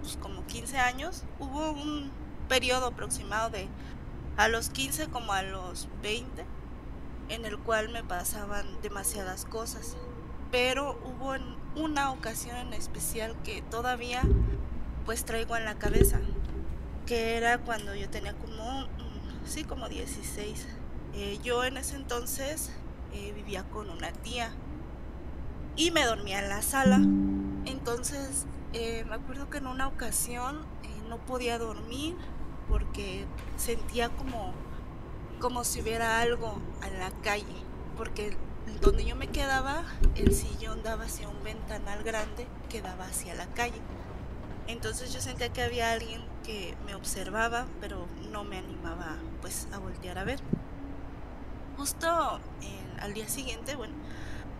pues, 0.00 0.16
como 0.18 0.44
15 0.46 0.78
años, 0.78 1.24
hubo 1.40 1.72
un 1.72 2.10
periodo 2.48 2.86
aproximado 2.86 3.50
de 3.50 3.68
a 4.36 4.48
los 4.48 4.68
15 4.68 5.08
como 5.08 5.32
a 5.32 5.42
los 5.42 5.88
20 6.02 6.44
en 7.28 7.44
el 7.44 7.58
cual 7.58 7.88
me 7.88 8.04
pasaban 8.04 8.66
demasiadas 8.82 9.44
cosas. 9.44 9.96
Pero 10.50 11.00
hubo 11.04 11.34
una 11.74 12.12
ocasión 12.12 12.56
en 12.56 12.74
especial 12.74 13.34
que 13.42 13.62
todavía 13.62 14.22
pues 15.04 15.24
traigo 15.24 15.56
en 15.56 15.64
la 15.64 15.74
cabeza, 15.74 16.20
que 17.06 17.36
era 17.36 17.58
cuando 17.58 17.94
yo 17.94 18.08
tenía 18.08 18.34
como, 18.34 18.86
sí, 19.44 19.64
como 19.64 19.88
16. 19.88 20.66
Eh, 21.14 21.38
yo 21.42 21.64
en 21.64 21.76
ese 21.76 21.96
entonces 21.96 22.70
eh, 23.12 23.32
vivía 23.34 23.64
con 23.64 23.90
una 23.90 24.12
tía 24.12 24.50
y 25.76 25.90
me 25.90 26.04
dormía 26.04 26.40
en 26.40 26.48
la 26.48 26.62
sala. 26.62 26.96
Entonces, 27.66 28.46
eh, 28.72 29.04
me 29.08 29.14
acuerdo 29.14 29.48
que 29.50 29.58
en 29.58 29.66
una 29.66 29.86
ocasión 29.86 30.66
no 31.08 31.18
podía 31.18 31.58
dormir 31.58 32.16
porque 32.68 33.26
sentía 33.56 34.08
como, 34.08 34.52
como 35.40 35.64
si 35.64 35.80
hubiera 35.80 36.20
algo 36.20 36.58
en 36.86 36.98
la 36.98 37.10
calle, 37.22 37.44
porque 37.96 38.36
donde 38.80 39.04
yo 39.04 39.14
me 39.14 39.28
quedaba, 39.28 39.84
el 40.14 40.34
sillón 40.34 40.82
daba 40.82 41.04
hacia 41.04 41.28
un 41.28 41.42
ventanal 41.44 42.02
grande 42.02 42.46
que 42.70 42.80
daba 42.80 43.04
hacia 43.04 43.34
la 43.34 43.46
calle. 43.46 43.80
Entonces 44.66 45.12
yo 45.12 45.20
sentía 45.20 45.52
que 45.52 45.62
había 45.62 45.92
alguien 45.92 46.22
que 46.44 46.76
me 46.86 46.94
observaba, 46.94 47.66
pero 47.80 48.06
no 48.30 48.44
me 48.44 48.58
animaba 48.58 49.16
pues 49.40 49.66
a 49.72 49.78
voltear 49.78 50.18
a 50.18 50.24
ver. 50.24 50.40
Justo 51.76 52.40
al 53.00 53.14
día 53.14 53.28
siguiente, 53.28 53.74
bueno, 53.74 53.94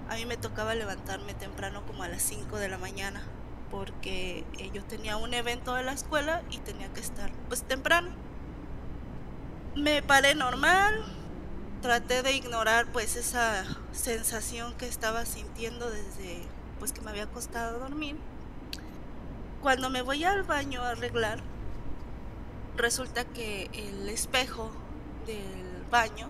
a 0.08 0.16
mí 0.16 0.26
me 0.26 0.36
tocaba 0.36 0.74
levantarme 0.74 1.34
temprano 1.34 1.86
como 1.86 2.02
a 2.02 2.08
las 2.08 2.22
5 2.22 2.56
de 2.56 2.68
la 2.68 2.78
mañana 2.78 3.22
porque 3.70 4.44
eh, 4.58 4.70
yo 4.72 4.84
tenía 4.84 5.16
un 5.16 5.34
evento 5.34 5.74
de 5.74 5.82
la 5.82 5.92
escuela 5.92 6.42
y 6.50 6.58
tenía 6.58 6.92
que 6.92 7.00
estar 7.00 7.32
pues 7.48 7.62
temprano. 7.62 8.10
Me 9.74 10.02
paré 10.02 10.34
normal, 10.34 11.04
traté 11.82 12.22
de 12.22 12.32
ignorar 12.34 12.86
pues 12.92 13.16
esa 13.16 13.64
sensación 13.92 14.74
que 14.74 14.86
estaba 14.86 15.26
sintiendo 15.26 15.90
desde 15.90 16.42
pues 16.78 16.92
que 16.92 17.00
me 17.00 17.10
había 17.10 17.26
costado 17.26 17.80
dormir. 17.80 18.16
Cuando 19.60 19.90
me 19.90 20.02
voy 20.02 20.22
al 20.22 20.44
baño 20.44 20.82
a 20.82 20.90
arreglar, 20.90 21.42
resulta 22.76 23.24
que 23.24 23.70
el 23.72 24.08
espejo 24.08 24.70
del 25.26 25.84
baño 25.90 26.28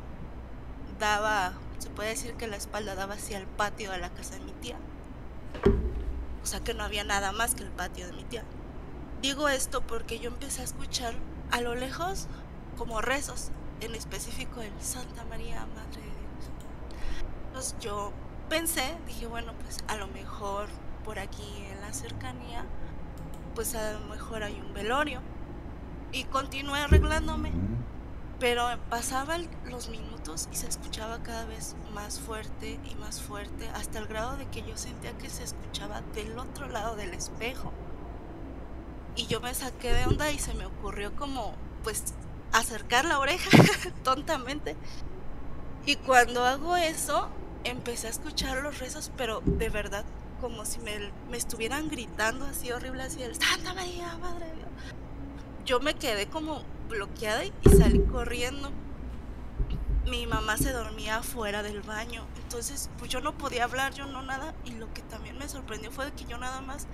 daba, 0.99 1.55
se 1.79 1.91
puede 1.91 2.11
decir 2.11 2.35
que 2.35 2.47
la 2.47 2.57
espalda 2.57 2.95
daba 2.95 3.15
hacia 3.15 3.39
el 3.39 3.47
patio 3.47 3.91
de 3.91 3.99
la 3.99 4.11
casa 4.11 4.35
de 4.35 4.41
mi 4.41 4.53
tía. 4.53 4.77
O 6.43 6.47
sea 6.47 6.61
que 6.61 6.75
no 6.75 6.85
había 6.85 7.05
nada 7.05 7.33
más 7.33 7.55
que 7.55 7.63
el 7.63 7.71
patio 7.71 8.07
de 8.07 8.13
mi 8.13 8.25
tía. 8.25 8.45
Digo 9.23 9.49
esto 9.49 9.81
porque 9.81 10.19
yo 10.19 10.29
empecé 10.29 10.61
a 10.61 10.65
escuchar 10.65 11.15
a 11.51 11.61
lo 11.61 11.75
lejos 11.75 12.27
como 12.77 13.01
rezos, 13.01 13.51
en 13.81 13.95
específico 13.95 14.61
el 14.61 14.73
Santa 14.81 15.25
María, 15.25 15.67
Madre 15.67 16.01
de 16.01 16.09
Dios. 16.09 16.51
Entonces 17.47 17.77
yo 17.81 18.13
pensé, 18.49 18.97
dije, 19.07 19.27
bueno, 19.27 19.53
pues 19.63 19.79
a 19.89 19.97
lo 19.97 20.07
mejor 20.09 20.69
por 21.05 21.19
aquí 21.19 21.65
en 21.71 21.81
la 21.81 21.93
cercanía, 21.93 22.67
pues 23.55 23.75
a 23.75 23.93
lo 23.93 24.01
mejor 24.07 24.43
hay 24.43 24.61
un 24.61 24.75
velorio. 24.75 25.21
Y 26.15 26.23
continué 26.25 26.79
arreglándome. 26.79 27.51
Pero 28.39 28.67
pasaban 28.89 29.49
los 29.67 29.89
minutos 29.89 30.49
y 30.53 30.57
se 30.57 30.69
escuchaba 30.69 31.23
cada 31.23 31.45
vez 31.45 31.75
más 31.93 32.21
fuerte 32.21 32.79
y 32.89 32.95
más 32.97 33.21
fuerte, 33.21 33.69
hasta 33.75 33.99
el 33.99 34.07
grado 34.07 34.37
de 34.37 34.47
que 34.47 34.63
yo 34.63 34.77
sentía 34.77 35.17
que 35.19 35.29
se 35.29 35.43
escuchaba 35.43 36.03
del 36.15 36.39
otro 36.39 36.69
lado 36.69 36.95
del 36.95 37.15
espejo. 37.15 37.73
Y 39.17 39.27
yo 39.27 39.41
me 39.41 39.55
saqué 39.55 39.93
de 39.93 40.05
onda 40.07 40.31
y 40.31 40.39
se 40.39 40.55
me 40.55 40.67
ocurrió 40.67 41.15
como, 41.17 41.55
pues, 41.83 42.15
acercar 42.53 43.05
la 43.05 43.19
oreja 43.19 43.51
tontamente. 44.05 44.77
Y 45.87 45.97
cuando 45.97 46.45
hago 46.45 46.77
eso, 46.77 47.29
empecé 47.65 48.07
a 48.07 48.11
escuchar 48.11 48.63
los 48.63 48.79
rezos, 48.79 49.11
pero 49.17 49.43
de 49.45 49.69
verdad, 49.69 50.05
como 50.41 50.65
si 50.65 50.79
me, 50.81 51.11
me 51.29 51.37
estuvieran 51.37 51.89
gritando 51.89 52.45
así 52.47 52.71
horrible, 52.71 53.03
así 53.03 53.23
el 53.23 53.35
Santa 53.35 53.75
María, 53.75 54.17
Madre 54.19 54.47
de 54.47 54.57
Dios. 54.57 54.69
Yo 55.65 55.81
me 55.81 55.95
quedé 55.95 56.27
como 56.27 56.63
bloqueada 56.91 57.45
y 57.45 57.53
salí 57.79 58.01
corriendo. 58.01 58.71
Mi 60.07 60.27
mamá 60.27 60.59
se 60.59 60.73
dormía 60.73 61.17
afuera 61.17 61.63
del 61.63 61.81
baño, 61.81 62.27
entonces 62.43 62.91
pues 62.99 63.11
yo 63.11 63.23
no 63.23 63.39
podía 63.39 63.65
hablar, 63.65 63.95
yo 63.95 64.05
no 64.05 64.21
nada, 64.21 64.55
y 64.67 64.73
lo 64.73 64.93
que 64.93 65.01
también 65.01 65.39
me 65.39 65.49
sorprendió 65.49 65.91
fue 65.91 66.13
que 66.13 66.27
yo 66.27 66.37
nada 66.37 66.61
más, 66.61 66.87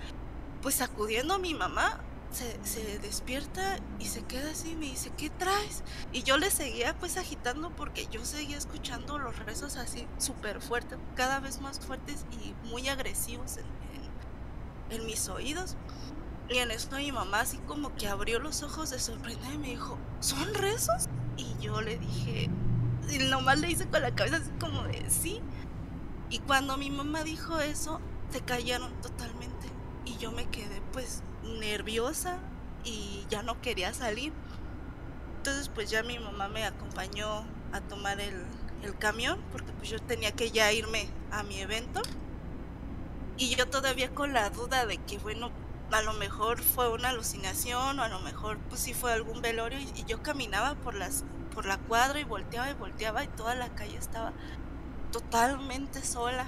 pues 0.62 0.76
sacudiendo 0.76 1.35
a 1.35 1.38
mi 1.38 1.52
mamá, 1.52 1.98
se, 2.30 2.98
despierta 2.98 3.78
y 3.98 4.04
se 4.04 4.22
queda 4.22 4.52
así 4.52 4.76
me 4.76 4.87
dice, 4.87 5.11
¿qué 5.16 5.30
traes? 5.30 5.83
Y 6.12 6.22
yo 6.22 6.38
le 6.38 6.52
seguía 6.52 6.96
pues 6.96 7.16
agitando 7.16 7.70
porque 7.70 8.06
yo 8.12 8.24
seguía 8.24 8.56
escuchando 8.56 9.18
los 9.18 9.37
rezos 9.40 9.76
así 9.76 10.06
súper 10.18 10.61
fuertes, 10.61 10.96
cada 11.16 11.40
vez 11.40 11.61
más 11.61 11.80
fuertes 11.80 12.24
y 12.30 12.54
muy 12.68 12.88
agresivos 12.88 13.56
en 14.90 15.06
mis 15.06 15.28
oídos. 15.28 15.76
Y 16.51 16.59
en 16.59 16.73
esto 16.73 16.97
mi 16.97 17.13
mamá 17.13 17.41
así 17.41 17.59
como 17.59 17.95
que 17.95 18.09
abrió 18.09 18.41
los 18.41 18.65
ojos 18.65 18.91
de 18.91 18.99
sorprendida 18.99 19.55
y 19.55 19.59
me 19.59 19.69
dijo, 19.69 19.97
¿son 20.19 20.53
rezos? 20.55 21.09
Y 21.37 21.47
yo 21.61 21.81
le 21.81 21.97
dije, 21.97 22.51
y 23.09 23.19
nomás 23.19 23.61
le 23.61 23.71
hice 23.71 23.89
con 23.89 24.03
la 24.03 24.13
cabeza 24.13 24.39
así 24.39 24.51
como 24.59 24.83
de 24.83 25.09
sí. 25.09 25.41
Y 26.29 26.41
cuando 26.41 26.77
mi 26.77 26.91
mamá 26.91 27.23
dijo 27.23 27.61
eso, 27.61 28.01
se 28.31 28.41
callaron 28.41 28.93
totalmente. 29.01 29.69
Y 30.05 30.17
yo 30.19 30.33
me 30.33 30.49
quedé 30.51 30.83
pues 30.93 31.23
nerviosa 31.61 32.39
y 32.83 33.25
ya 33.31 33.45
no 33.45 33.61
quería 33.61 33.95
salir. 33.95 34.33
Entonces 35.37 35.69
pues 35.69 35.89
ya 35.89 36.03
mi 36.03 36.19
mamá 36.19 36.49
me 36.49 36.65
acompañó 36.65 37.45
a 37.73 37.81
tomar 37.81 38.21
el, 38.21 38.45
el 38.83 38.99
camión 38.99 39.41
porque 39.53 39.71
pues 39.75 39.89
yo 39.89 40.01
tenía 40.01 40.33
que 40.33 40.51
ya 40.51 40.73
irme 40.73 41.09
a 41.31 41.45
mi 41.45 41.61
evento. 41.61 42.03
Y 43.37 43.55
yo 43.55 43.69
todavía 43.69 44.13
con 44.13 44.33
la 44.33 44.51
duda 44.51 44.85
de 44.85 44.99
que 44.99 45.19
bueno, 45.19 45.53
a 45.92 46.03
lo 46.03 46.12
mejor 46.14 46.61
fue 46.61 46.88
una 46.88 47.09
alucinación 47.11 47.98
o 47.98 48.03
a 48.03 48.09
lo 48.09 48.20
mejor 48.20 48.59
pues 48.68 48.81
sí 48.81 48.94
fue 48.94 49.12
algún 49.12 49.42
velorio 49.42 49.79
y, 49.81 50.05
yo 50.05 50.22
caminaba 50.22 50.74
por 50.76 50.94
las 50.94 51.24
por 51.55 51.66
la 51.66 51.79
cuadra 51.79 52.20
y 52.20 52.24
volteaba 52.24 52.70
y 52.70 52.74
volteaba 52.74 53.24
y 53.24 53.29
toda 53.29 53.55
la 53.55 53.68
calle 53.70 53.96
estaba 53.96 54.33
totalmente 55.12 56.05
sola. 56.05 56.46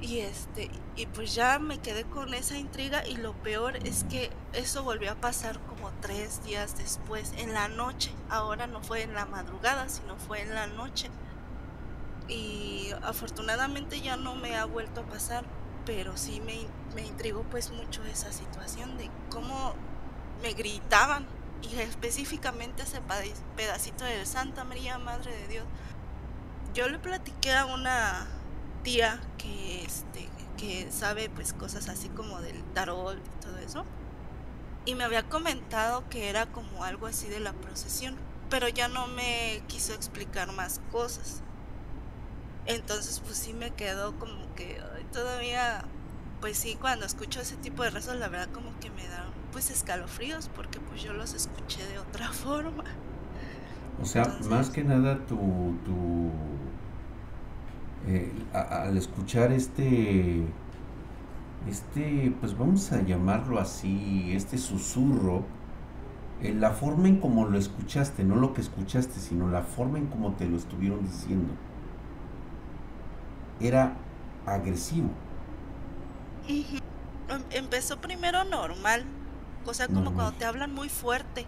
Y 0.00 0.18
este 0.18 0.70
y 0.96 1.06
pues 1.06 1.34
ya 1.34 1.58
me 1.58 1.78
quedé 1.78 2.04
con 2.04 2.34
esa 2.34 2.58
intriga 2.58 3.06
y 3.06 3.16
lo 3.16 3.32
peor 3.32 3.76
es 3.86 4.04
que 4.04 4.30
eso 4.52 4.82
volvió 4.82 5.12
a 5.12 5.14
pasar 5.14 5.58
como 5.60 5.90
tres 6.00 6.44
días 6.44 6.76
después 6.76 7.32
en 7.38 7.54
la 7.54 7.68
noche. 7.68 8.12
Ahora 8.28 8.66
no 8.66 8.82
fue 8.82 9.02
en 9.02 9.14
la 9.14 9.24
madrugada 9.26 9.88
sino 9.88 10.16
fue 10.16 10.42
en 10.42 10.54
la 10.54 10.66
noche. 10.66 11.10
Y 12.28 12.90
afortunadamente 13.02 14.00
ya 14.00 14.16
no 14.16 14.34
me 14.34 14.56
ha 14.56 14.64
vuelto 14.64 15.00
a 15.02 15.04
pasar 15.04 15.44
pero 15.86 16.16
sí 16.16 16.40
me, 16.40 16.66
me 16.94 17.06
intrigó 17.06 17.42
pues 17.44 17.70
mucho 17.70 18.02
esa 18.04 18.32
situación 18.32 18.96
de 18.98 19.10
cómo 19.30 19.74
me 20.42 20.52
gritaban 20.52 21.26
y 21.62 21.80
específicamente 21.80 22.82
ese 22.82 23.00
pedacito 23.56 24.04
de 24.04 24.26
Santa 24.26 24.64
María, 24.64 24.98
Madre 24.98 25.34
de 25.36 25.48
Dios. 25.48 25.64
Yo 26.74 26.88
le 26.88 26.98
platiqué 26.98 27.52
a 27.52 27.66
una 27.66 28.26
tía 28.82 29.20
que, 29.38 29.84
este, 29.84 30.28
que 30.56 30.90
sabe 30.90 31.30
pues 31.30 31.52
cosas 31.52 31.88
así 31.88 32.08
como 32.08 32.40
del 32.40 32.62
tarot 32.74 33.16
y 33.16 33.44
todo 33.44 33.58
eso. 33.58 33.84
Y 34.84 34.94
me 34.94 35.04
había 35.04 35.22
comentado 35.22 36.06
que 36.10 36.28
era 36.28 36.46
como 36.46 36.84
algo 36.84 37.06
así 37.06 37.28
de 37.28 37.40
la 37.40 37.54
procesión, 37.54 38.16
pero 38.50 38.68
ya 38.68 38.88
no 38.88 39.06
me 39.06 39.62
quiso 39.68 39.94
explicar 39.94 40.52
más 40.52 40.80
cosas. 40.92 41.40
Entonces 42.66 43.20
pues 43.20 43.38
sí 43.38 43.52
me 43.52 43.70
quedó 43.70 44.18
como 44.18 44.54
que 44.54 44.80
todavía 45.14 45.84
pues 46.40 46.58
sí, 46.58 46.76
cuando 46.78 47.06
escucho 47.06 47.40
ese 47.40 47.56
tipo 47.56 47.84
de 47.84 47.90
rezos, 47.90 48.16
la 48.16 48.28
verdad 48.28 48.50
como 48.52 48.78
que 48.78 48.90
me 48.90 49.08
dan 49.08 49.24
pues 49.50 49.70
escalofríos 49.70 50.50
porque 50.54 50.78
pues 50.78 51.02
yo 51.02 51.14
los 51.14 51.32
escuché 51.32 51.86
de 51.86 51.98
otra 51.98 52.28
forma. 52.32 52.84
O 54.02 54.04
sea, 54.04 54.24
más 54.50 54.68
que 54.68 54.84
nada 54.84 55.24
tu, 55.24 55.36
tu 55.86 56.30
eh, 58.06 58.30
al 58.52 58.94
escuchar 58.98 59.52
este, 59.52 60.42
este, 61.66 62.34
pues 62.40 62.58
vamos 62.58 62.92
a 62.92 63.00
llamarlo 63.00 63.58
así, 63.58 64.32
este 64.34 64.58
susurro, 64.58 65.44
eh, 66.42 66.52
la 66.52 66.72
forma 66.72 67.08
en 67.08 67.20
cómo 67.20 67.46
lo 67.46 67.56
escuchaste, 67.56 68.22
no 68.22 68.36
lo 68.36 68.52
que 68.52 68.60
escuchaste, 68.60 69.18
sino 69.18 69.48
la 69.48 69.62
forma 69.62 69.96
en 69.96 70.08
cómo 70.08 70.32
te 70.34 70.46
lo 70.46 70.58
estuvieron 70.58 71.02
diciendo, 71.04 71.54
era 73.60 73.96
agresivo. 74.46 75.08
Em, 76.48 77.42
empezó 77.50 78.00
primero 78.00 78.44
normal, 78.44 79.04
o 79.64 79.72
sea, 79.72 79.88
como 79.88 80.12
cuando 80.12 80.32
te 80.32 80.44
hablan 80.44 80.74
muy 80.74 80.88
fuerte, 80.88 81.46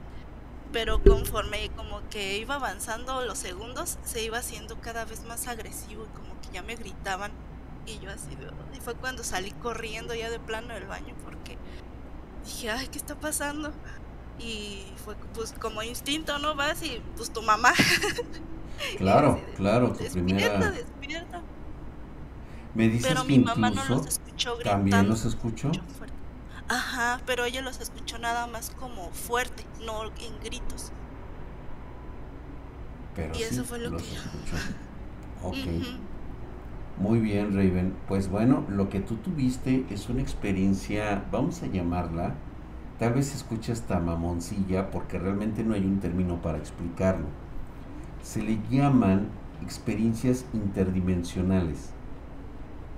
pero 0.72 1.02
conforme 1.02 1.70
como 1.76 2.00
que 2.08 2.38
iba 2.38 2.54
avanzando 2.54 3.22
los 3.24 3.38
segundos, 3.38 3.98
se 4.04 4.22
iba 4.22 4.38
haciendo 4.38 4.80
cada 4.80 5.04
vez 5.04 5.24
más 5.24 5.46
agresivo 5.48 6.04
y 6.04 6.16
como 6.16 6.40
que 6.40 6.48
ya 6.52 6.62
me 6.62 6.76
gritaban 6.76 7.30
y 7.86 7.98
yo 7.98 8.10
así, 8.10 8.30
y 8.74 8.80
fue 8.80 8.94
cuando 8.94 9.22
salí 9.22 9.52
corriendo 9.52 10.14
ya 10.14 10.28
de 10.28 10.40
plano 10.40 10.74
del 10.74 10.86
baño 10.86 11.14
porque 11.24 11.56
dije, 12.44 12.70
ay, 12.70 12.88
¿qué 12.88 12.98
está 12.98 13.14
pasando? 13.14 13.72
Y 14.38 14.84
fue 15.04 15.14
pues 15.34 15.52
como 15.52 15.82
instinto, 15.82 16.38
¿no? 16.38 16.54
Vas 16.54 16.82
y 16.82 17.00
pues 17.16 17.32
tu 17.32 17.42
mamá. 17.42 17.72
Claro, 18.98 19.40
claro, 19.56 19.92
tu 19.92 20.04
despierta, 20.04 20.70
despierta. 20.70 21.42
Me 22.76 22.90
dices 22.90 23.08
pero 23.08 23.24
mi 23.24 23.38
mamá 23.38 23.70
no 23.70 23.82
los 23.86 24.06
escuchó 24.06 24.56
gritando. 24.56 24.90
¿También 24.90 25.08
los 25.08 25.24
escuchó? 25.24 25.72
Ajá, 26.68 27.20
pero 27.24 27.46
ella 27.46 27.62
los 27.62 27.80
escuchó 27.80 28.18
nada 28.18 28.46
más 28.46 28.70
como 28.70 29.10
fuerte, 29.12 29.64
no 29.86 30.04
en 30.04 30.38
gritos. 30.44 30.92
Pero 33.14 33.34
y 33.34 33.42
eso 33.44 33.64
fue 33.64 33.78
lo 33.78 33.96
que 33.96 34.04
escuchó. 34.04 34.56
Ok. 35.42 35.54
Muy 36.98 37.20
bien, 37.20 37.54
Raven. 37.54 37.94
Pues 38.08 38.28
bueno, 38.28 38.64
lo 38.68 38.88
que 38.88 39.00
tú 39.00 39.16
tuviste 39.16 39.84
es 39.90 40.08
una 40.08 40.22
experiencia, 40.22 41.24
vamos 41.30 41.62
a 41.62 41.66
llamarla, 41.66 42.34
tal 42.98 43.12
vez 43.12 43.26
se 43.26 43.36
escucha 43.36 43.74
hasta 43.74 44.00
mamoncilla 44.00 44.90
porque 44.90 45.18
realmente 45.18 45.62
no 45.62 45.74
hay 45.74 45.84
un 45.84 46.00
término 46.00 46.40
para 46.40 46.58
explicarlo. 46.58 47.26
Se 48.22 48.42
le 48.42 48.58
llaman 48.70 49.28
experiencias 49.62 50.46
interdimensionales 50.54 51.90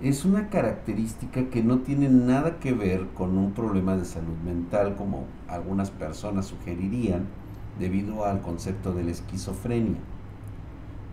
es 0.00 0.24
una 0.24 0.48
característica 0.48 1.50
que 1.50 1.60
no 1.60 1.80
tiene 1.80 2.08
nada 2.08 2.60
que 2.60 2.72
ver 2.72 3.08
con 3.14 3.36
un 3.36 3.50
problema 3.52 3.96
de 3.96 4.04
salud 4.04 4.36
mental 4.44 4.94
como 4.94 5.24
algunas 5.48 5.90
personas 5.90 6.46
sugerirían 6.46 7.26
debido 7.80 8.24
al 8.24 8.40
concepto 8.40 8.92
de 8.92 9.02
la 9.02 9.10
esquizofrenia. 9.10 9.96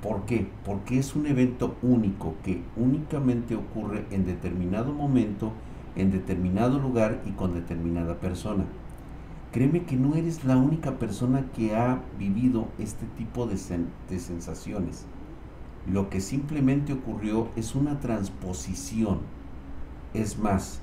¿Por 0.04 0.26
qué? 0.26 0.48
Porque 0.64 1.00
es 1.00 1.16
un 1.16 1.26
evento 1.26 1.76
único 1.82 2.36
que 2.44 2.62
únicamente 2.78 3.56
ocurre 3.56 4.06
en 4.12 4.24
determinado 4.28 4.94
momento, 4.94 5.52
en 5.96 6.12
determinado 6.12 6.78
lugar 6.78 7.24
y 7.26 7.32
con 7.32 7.56
determinada 7.56 8.20
persona. 8.20 8.66
Créeme 9.52 9.86
que 9.86 9.96
no 9.96 10.14
eres 10.14 10.46
la 10.46 10.58
única 10.58 11.00
persona 11.00 11.48
que 11.56 11.76
ha 11.76 12.04
vivido 12.20 12.68
este 12.78 13.08
tipo 13.18 13.48
de, 13.48 13.56
de 14.10 14.20
sensaciones. 14.20 15.08
Lo 15.86 16.10
que 16.10 16.20
simplemente 16.20 16.94
ocurrió 16.94 17.50
es 17.56 17.76
una 17.76 18.00
transposición. 18.00 19.20
Es 20.14 20.40
más, 20.40 20.82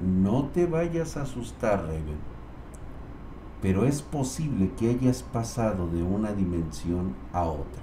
no 0.00 0.46
te 0.46 0.66
vayas 0.66 1.16
a 1.16 1.22
asustar, 1.22 1.82
Raven. 1.82 2.30
Pero 3.60 3.84
es 3.84 4.00
posible 4.00 4.70
que 4.78 4.90
hayas 4.90 5.22
pasado 5.22 5.88
de 5.88 6.02
una 6.02 6.32
dimensión 6.32 7.14
a 7.32 7.42
otra. 7.44 7.82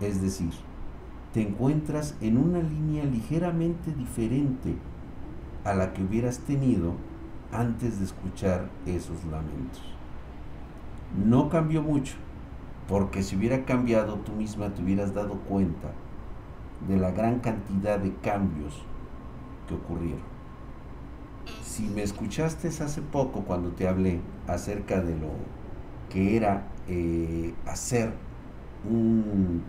Es 0.00 0.22
decir, 0.22 0.52
te 1.32 1.42
encuentras 1.42 2.16
en 2.20 2.38
una 2.38 2.60
línea 2.60 3.04
ligeramente 3.04 3.92
diferente 3.92 4.76
a 5.64 5.74
la 5.74 5.92
que 5.92 6.02
hubieras 6.02 6.38
tenido 6.38 6.94
antes 7.52 7.98
de 7.98 8.04
escuchar 8.04 8.70
esos 8.86 9.24
lamentos. 9.24 9.82
No 11.26 11.48
cambió 11.48 11.82
mucho, 11.82 12.14
porque 12.88 13.22
si 13.22 13.36
hubiera 13.36 13.64
cambiado 13.64 14.16
tú 14.16 14.32
misma 14.32 14.72
te 14.72 14.82
hubieras 14.82 15.14
dado 15.14 15.34
cuenta 15.40 15.92
de 16.86 16.96
la 16.96 17.10
gran 17.10 17.40
cantidad 17.40 17.98
de 17.98 18.14
cambios 18.16 18.82
que 19.66 19.74
ocurrieron. 19.74 20.34
Si 21.62 21.84
me 21.84 22.02
escuchaste 22.02 22.68
hace 22.68 23.00
poco 23.00 23.40
cuando 23.40 23.70
te 23.70 23.88
hablé 23.88 24.20
acerca 24.46 25.00
de 25.00 25.14
lo 25.16 25.30
que 26.10 26.36
era 26.36 26.66
eh, 26.88 27.54
hacer 27.66 28.12
un 28.88 29.62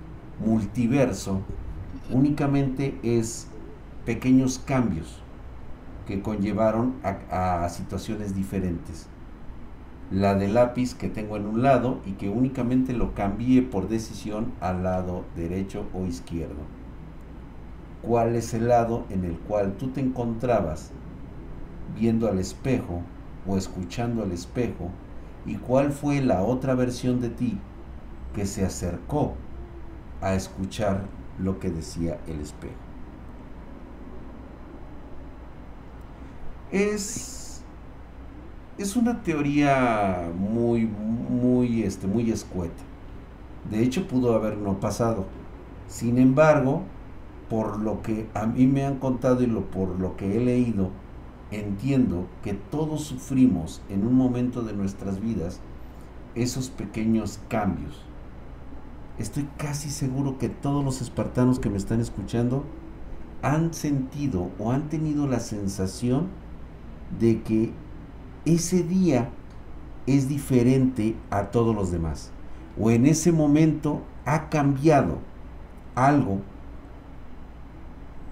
multiverso, 0.45 1.41
únicamente 2.11 2.99
es 3.01 3.47
pequeños 4.05 4.59
cambios 4.59 5.21
que 6.05 6.21
conllevaron 6.21 6.95
a 7.31 7.67
situaciones 7.69 8.35
diferentes 8.35 9.07
la 10.11 10.35
de 10.35 10.47
lápiz 10.47 10.93
que 10.93 11.09
tengo 11.09 11.35
en 11.35 11.47
un 11.47 11.63
lado 11.63 11.99
y 12.05 12.11
que 12.11 12.29
únicamente 12.29 12.93
lo 12.93 13.15
cambié 13.15 13.63
por 13.63 13.87
decisión 13.87 14.53
al 14.61 14.83
lado 14.83 15.25
derecho 15.35 15.85
o 15.93 16.05
izquierdo. 16.05 16.61
¿Cuál 18.01 18.35
es 18.35 18.53
el 18.53 18.67
lado 18.67 19.05
en 19.09 19.25
el 19.25 19.37
cual 19.39 19.73
tú 19.77 19.87
te 19.87 20.01
encontrabas 20.01 20.91
viendo 21.99 22.27
al 22.27 22.37
espejo 22.37 23.01
o 23.47 23.57
escuchando 23.57 24.21
al 24.21 24.31
espejo? 24.31 24.91
¿Y 25.45 25.55
cuál 25.55 25.91
fue 25.91 26.21
la 26.21 26.43
otra 26.43 26.75
versión 26.75 27.19
de 27.19 27.29
ti 27.29 27.57
que 28.35 28.45
se 28.45 28.63
acercó 28.63 29.33
a 30.21 30.35
escuchar 30.35 31.01
lo 31.39 31.59
que 31.59 31.71
decía 31.71 32.19
el 32.27 32.41
espejo? 32.41 32.73
Es 36.71 37.44
es 38.77 38.95
una 38.95 39.23
teoría 39.23 40.31
muy, 40.37 40.85
muy, 40.85 41.83
este, 41.83 42.07
muy 42.07 42.29
escueta. 42.31 42.83
De 43.69 43.81
hecho, 43.81 44.07
pudo 44.07 44.35
haber 44.35 44.57
no 44.57 44.79
pasado. 44.79 45.25
Sin 45.87 46.17
embargo, 46.17 46.83
por 47.49 47.79
lo 47.79 48.01
que 48.01 48.27
a 48.33 48.45
mí 48.45 48.67
me 48.67 48.85
han 48.85 48.99
contado 48.99 49.43
y 49.43 49.47
lo, 49.47 49.65
por 49.71 49.99
lo 49.99 50.17
que 50.17 50.37
he 50.37 50.39
leído, 50.41 50.89
entiendo 51.51 52.27
que 52.43 52.53
todos 52.53 53.01
sufrimos 53.01 53.81
en 53.89 54.05
un 54.05 54.15
momento 54.15 54.61
de 54.61 54.73
nuestras 54.73 55.21
vidas 55.21 55.61
esos 56.33 56.69
pequeños 56.69 57.39
cambios. 57.47 58.01
Estoy 59.17 59.47
casi 59.57 59.89
seguro 59.89 60.37
que 60.37 60.49
todos 60.49 60.83
los 60.83 61.01
espartanos 61.01 61.59
que 61.59 61.69
me 61.69 61.77
están 61.77 62.01
escuchando 62.01 62.65
han 63.41 63.73
sentido 63.73 64.49
o 64.59 64.71
han 64.71 64.89
tenido 64.89 65.27
la 65.27 65.39
sensación 65.39 66.27
de 67.19 67.41
que 67.41 67.71
ese 68.45 68.83
día 68.83 69.29
es 70.07 70.29
diferente 70.29 71.15
a 71.29 71.45
todos 71.45 71.75
los 71.75 71.91
demás. 71.91 72.31
O 72.79 72.91
en 72.91 73.05
ese 73.05 73.31
momento 73.31 74.01
ha 74.25 74.49
cambiado 74.49 75.17
algo 75.95 76.41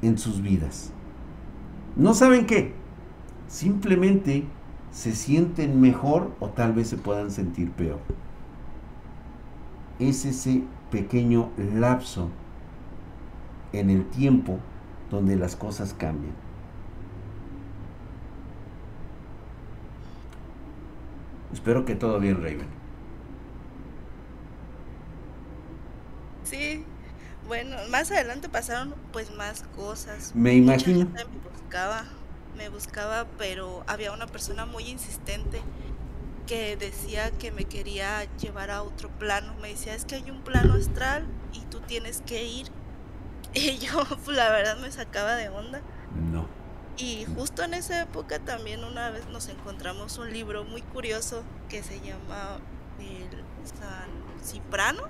en 0.02 0.18
sus 0.18 0.42
vidas. 0.42 0.92
No 1.96 2.14
saben 2.14 2.46
qué. 2.46 2.74
Simplemente 3.48 4.46
se 4.92 5.14
sienten 5.16 5.80
mejor 5.82 6.32
o 6.40 6.50
tal 6.50 6.74
vez 6.74 6.90
se 6.90 6.98
puedan 6.98 7.32
sentir 7.32 7.72
peor. 7.72 8.00
Es 10.00 10.26
ese 10.26 10.64
pequeño 10.92 11.50
lapso 11.58 12.30
en 13.72 13.90
el 13.90 14.06
tiempo 14.06 14.60
donde 15.10 15.36
las 15.36 15.56
cosas 15.56 15.94
cambian. 15.94 16.43
Espero 21.54 21.86
que 21.86 21.96
todo 21.96 22.20
bien, 22.20 22.38
Raven. 22.38 22.68
Sí, 26.44 26.84
bueno, 27.48 27.78
más 27.90 28.12
adelante 28.12 28.50
pasaron 28.50 28.96
pues 29.12 29.32
más 29.36 29.64
cosas. 29.76 30.34
Me 30.36 30.56
imagino. 30.56 31.10
Me 31.14 31.24
buscaba, 31.26 32.06
me 32.58 32.70
buscaba, 32.70 33.28
pero 33.38 33.84
había 33.88 34.12
una 34.12 34.28
persona 34.28 34.66
muy 34.66 34.86
insistente 34.86 35.62
que 36.48 36.76
decía 36.78 37.32
que 37.32 37.52
me 37.52 37.66
quería 37.66 38.26
llevar 38.38 38.72
a 38.72 38.82
otro 38.84 39.10
plano. 39.10 39.54
Me 39.62 39.70
decía, 39.70 39.94
es 39.96 40.06
que 40.06 40.16
hay 40.16 40.30
un 40.32 40.42
plano 40.44 40.74
astral 40.74 41.26
y 41.54 41.62
tú 41.66 41.82
tienes 41.82 42.22
que 42.26 42.44
ir. 42.44 42.68
Y 43.56 43.78
yo, 43.78 44.04
pues, 44.26 44.36
la 44.36 44.50
verdad, 44.50 44.78
me 44.80 44.92
sacaba 44.92 45.36
de 45.36 45.50
onda. 45.50 45.84
No. 46.16 46.48
Y 46.98 47.26
justo 47.36 47.64
en 47.64 47.74
esa 47.74 48.02
época 48.02 48.40
también 48.40 48.84
una 48.84 49.10
vez 49.10 49.28
nos 49.28 49.48
encontramos 49.50 50.18
un 50.20 50.32
libro 50.32 50.64
muy 50.64 50.82
curioso 50.82 51.44
que 51.68 51.82
se 51.82 52.00
llama 52.02 52.60
El 53.00 53.44
San 53.66 54.10
Ciprano. 54.44 55.04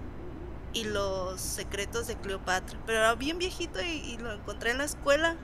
y 0.75 0.85
los 0.85 1.39
secretos 1.39 2.07
de 2.07 2.15
Cleopatra. 2.15 2.79
Pero 2.87 2.99
era 2.99 3.15
bien 3.15 3.37
viejito 3.37 3.79
y, 3.81 4.17
lo 4.17 4.31
encontré 4.31 4.71
en 4.71 4.79
la 4.79 4.85
escuela. 4.85 5.35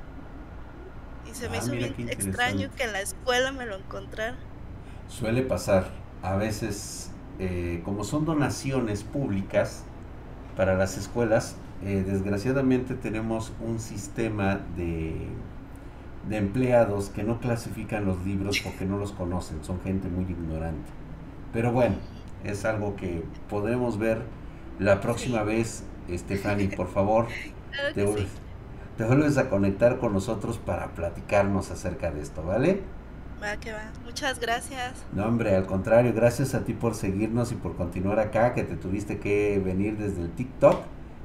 Y 1.30 1.36
se 1.36 1.50
me 1.50 1.58
ah, 1.58 1.60
hizo 1.60 1.72
bien 1.72 1.94
extraño 2.10 2.72
que 2.76 2.84
en 2.86 2.94
la 2.94 3.02
escuela 3.02 3.52
me 3.52 3.68
lo 3.68 3.76
encontrara. 3.76 4.38
Suele 5.08 5.44
pasar. 5.44 5.92
A 6.24 6.36
veces, 6.36 7.12
eh, 7.38 7.82
como 7.86 8.04
son 8.04 8.26
donaciones 8.26 9.04
públicas 9.04 9.84
para 10.58 10.76
las 10.76 10.98
escuelas, 10.98 11.56
eh, 11.84 12.04
desgraciadamente 12.06 12.96
tenemos 12.96 13.54
un 13.62 13.80
sistema 13.80 14.60
de, 14.76 15.28
de 16.30 16.38
empleados 16.38 17.10
que 17.10 17.24
no 17.24 17.40
clasifican 17.40 18.06
los 18.06 18.24
libros 18.24 18.60
porque 18.64 18.86
no 18.86 18.98
los 18.98 19.12
conocen, 19.12 19.64
son 19.64 19.82
gente 19.82 20.08
muy 20.08 20.26
ignorante. 20.26 20.92
Pero 21.52 21.72
bueno, 21.72 21.96
es 22.44 22.66
algo 22.66 22.96
que 22.96 23.24
podremos 23.50 23.98
ver 23.98 24.22
la 24.78 25.02
próxima 25.02 25.42
vez, 25.44 25.84
Stephanie, 26.10 26.70
por 26.70 26.88
favor. 26.88 27.28
te, 27.96 28.04
vuelves, 29.06 29.38
a 29.38 29.50
conectar 29.50 29.98
con 29.98 30.14
nosotros 30.14 30.60
para 30.60 30.90
platicarnos 30.90 31.72
acerca 31.72 32.12
de 32.12 32.22
esto, 32.22 32.44
¿vale? 32.44 32.82
Va, 33.42 33.58
que 33.58 33.72
va. 33.72 33.92
Muchas 34.06 34.40
gracias. 34.40 35.04
No, 35.14 35.26
hombre, 35.26 35.56
al 35.56 35.66
contrario, 35.66 36.14
gracias 36.14 36.54
a 36.54 36.64
ti 36.64 36.74
por 36.74 36.94
seguirnos 36.94 37.52
y 37.52 37.56
por 37.56 37.76
continuar 37.76 38.20
acá, 38.20 38.54
que 38.54 38.64
te 38.64 38.76
tuviste 38.76 39.18
que 39.18 39.60
venir 39.64 39.98
desde 39.98 40.22
el 40.22 40.30
TikTok 40.32 40.84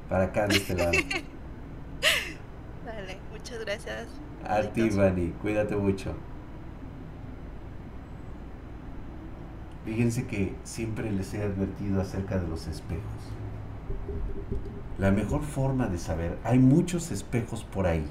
para 0.09 0.25
acá 0.25 0.47
de 0.47 0.55
este 0.55 0.73
lado. 0.73 0.91
Vale, 2.85 3.17
muchas 3.31 3.59
gracias. 3.59 4.07
A 4.47 4.61
ti, 4.61 4.89
Vani, 4.89 5.33
cuídate 5.41 5.75
mucho. 5.75 6.13
Fíjense 9.85 10.27
que 10.27 10.55
siempre 10.63 11.11
les 11.11 11.33
he 11.33 11.41
advertido 11.41 11.99
acerca 11.99 12.37
de 12.37 12.47
los 12.47 12.67
espejos. 12.67 13.03
La 14.99 15.11
mejor 15.11 15.41
forma 15.41 15.87
de 15.87 15.97
saber, 15.97 16.37
hay 16.43 16.59
muchos 16.59 17.11
espejos 17.11 17.63
por 17.63 17.87
ahí 17.87 18.05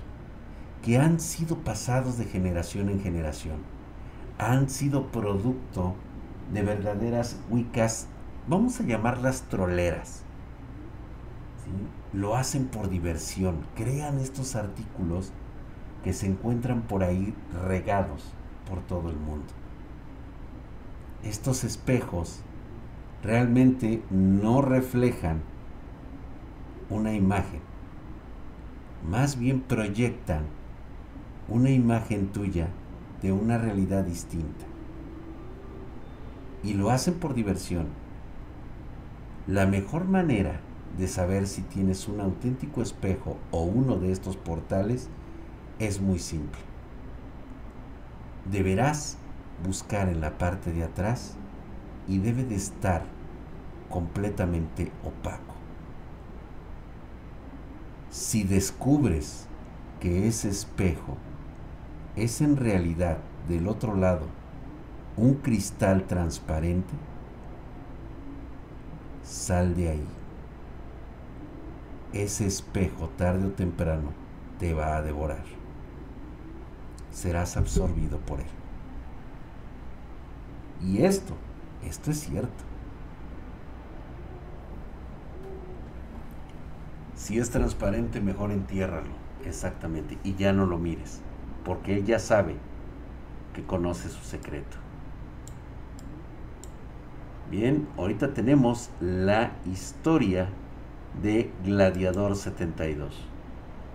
que 0.82 0.98
han 0.98 1.20
sido 1.20 1.58
pasados 1.58 2.18
de 2.18 2.24
generación 2.24 2.90
en 2.90 3.00
generación. 3.00 3.58
Han 4.38 4.68
sido 4.68 5.12
producto 5.12 5.94
de 6.52 6.62
verdaderas 6.62 7.38
wicas, 7.48 8.08
vamos 8.48 8.80
a 8.80 8.84
llamarlas 8.84 9.42
troleras. 9.42 10.22
Lo 12.12 12.36
hacen 12.36 12.66
por 12.66 12.90
diversión, 12.90 13.60
crean 13.74 14.18
estos 14.18 14.56
artículos 14.56 15.32
que 16.04 16.12
se 16.12 16.26
encuentran 16.26 16.82
por 16.82 17.02
ahí 17.02 17.34
regados 17.66 18.32
por 18.68 18.80
todo 18.82 19.10
el 19.10 19.16
mundo 19.16 19.64
estos 21.24 21.64
espejos 21.64 22.40
realmente 23.22 24.02
no 24.10 24.60
reflejan 24.60 25.40
una 26.90 27.14
imagen, 27.14 27.60
más 29.08 29.38
bien 29.38 29.60
proyectan 29.60 30.42
una 31.48 31.70
imagen 31.70 32.28
tuya 32.28 32.68
de 33.22 33.32
una 33.32 33.56
realidad 33.58 34.04
distinta. 34.04 34.66
Y 36.62 36.74
lo 36.74 36.90
hacen 36.90 37.14
por 37.14 37.34
diversión. 37.34 37.86
La 39.46 39.66
mejor 39.66 40.06
manera 40.06 40.60
de 40.98 41.08
saber 41.08 41.46
si 41.46 41.62
tienes 41.62 42.08
un 42.08 42.20
auténtico 42.20 42.82
espejo 42.82 43.38
o 43.50 43.62
uno 43.62 43.96
de 43.96 44.12
estos 44.12 44.36
portales 44.36 45.08
es 45.86 46.00
muy 46.00 46.18
simple. 46.18 46.60
Deberás 48.50 49.16
buscar 49.64 50.08
en 50.08 50.20
la 50.20 50.36
parte 50.38 50.72
de 50.72 50.84
atrás 50.84 51.36
y 52.06 52.18
debe 52.18 52.44
de 52.44 52.56
estar 52.56 53.02
completamente 53.88 54.90
opaco. 55.04 55.54
Si 58.10 58.44
descubres 58.44 59.46
que 60.00 60.28
ese 60.28 60.48
espejo 60.48 61.16
es 62.16 62.40
en 62.40 62.56
realidad 62.56 63.18
del 63.48 63.68
otro 63.68 63.96
lado 63.96 64.26
un 65.16 65.34
cristal 65.34 66.04
transparente, 66.06 66.92
sal 69.22 69.74
de 69.74 69.90
ahí. 69.90 70.06
Ese 72.12 72.46
espejo 72.46 73.08
tarde 73.16 73.46
o 73.46 73.50
temprano 73.50 74.12
te 74.58 74.74
va 74.74 74.96
a 74.96 75.02
devorar. 75.02 75.53
Serás 77.14 77.56
absorbido 77.56 78.18
por 78.18 78.40
él. 78.40 78.46
Y 80.82 81.04
esto, 81.04 81.34
esto 81.84 82.10
es 82.10 82.18
cierto. 82.18 82.64
Si 87.14 87.38
es 87.38 87.50
transparente, 87.50 88.20
mejor 88.20 88.50
entiérralo. 88.50 89.10
Exactamente. 89.44 90.18
Y 90.24 90.34
ya 90.34 90.52
no 90.52 90.66
lo 90.66 90.76
mires. 90.76 91.20
Porque 91.64 91.94
él 91.94 92.04
ya 92.04 92.18
sabe 92.18 92.56
que 93.54 93.64
conoce 93.64 94.08
su 94.08 94.24
secreto. 94.24 94.76
Bien, 97.48 97.86
ahorita 97.96 98.34
tenemos 98.34 98.90
la 99.00 99.52
historia 99.64 100.48
de 101.22 101.52
Gladiador 101.64 102.34
72. 102.34 103.33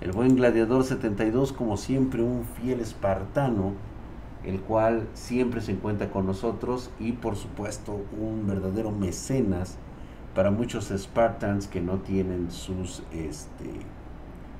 El 0.01 0.13
buen 0.13 0.35
Gladiador 0.35 0.83
72, 0.83 1.51
como 1.51 1.75
siempre, 1.75 2.21
un 2.21 2.45
fiel 2.45 2.79
espartano 2.79 3.73
el 4.43 4.61
cual 4.61 5.07
siempre 5.13 5.61
se 5.61 5.73
encuentra 5.73 6.09
con 6.09 6.25
nosotros 6.25 6.89
y 6.99 7.13
por 7.13 7.35
supuesto 7.35 7.99
un 8.17 8.47
verdadero 8.47 8.91
mecenas 8.91 9.77
para 10.33 10.51
muchos 10.51 10.93
Spartans 10.95 11.67
que 11.67 11.81
no 11.81 11.97
tienen 11.97 12.51
sus 12.51 13.03
este 13.11 13.69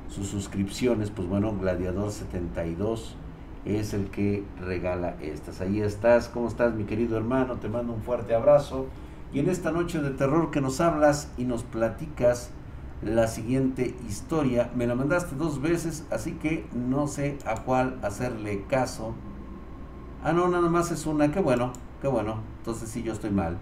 sus 0.10 0.28
suscripciones, 0.28 1.12
pues 1.12 1.28
bueno, 1.28 1.56
Gladiador 1.56 2.10
72 2.10 3.16
es 3.64 3.94
el 3.94 4.10
que 4.10 4.44
regala 4.60 5.16
estas. 5.22 5.62
Ahí 5.62 5.82
estás, 5.82 6.30
¿cómo 6.30 6.48
estás 6.48 6.74
mi 6.74 6.86
querido 6.86 7.16
hermano? 7.16 7.58
Te 7.58 7.70
mando 7.70 7.94
un 7.94 8.02
fuerte 8.02 8.34
abrazo. 8.34 8.88
Y 9.32 9.40
en 9.40 9.50
esta 9.50 9.72
noche 9.72 10.02
de 10.02 10.10
terror 10.10 10.50
que 10.50 10.62
nos 10.62 10.82
hablas 10.82 11.32
y 11.38 11.44
nos 11.44 11.62
platicas 11.62 12.50
la 13.02 13.28
siguiente 13.28 13.96
historia, 14.08 14.72
me 14.76 14.88
la 14.88 14.96
mandaste 14.96 15.36
dos 15.36 15.62
veces, 15.62 16.06
así 16.12 16.34
que 16.34 16.66
no 16.74 17.08
sé 17.08 17.38
a 17.46 17.56
cuál 17.64 17.98
hacerle 18.04 18.64
caso 18.68 19.16
Ah, 20.22 20.34
no, 20.34 20.50
nada 20.50 20.70
más 20.70 20.92
es 20.92 21.06
una. 21.06 21.32
Qué 21.32 21.40
bueno, 21.40 21.72
qué 22.02 22.10
bueno. 22.10 22.40
Entonces 22.58 22.90
sí, 22.90 23.04
yo 23.04 23.14
estoy 23.14 23.30
mal. 23.30 23.58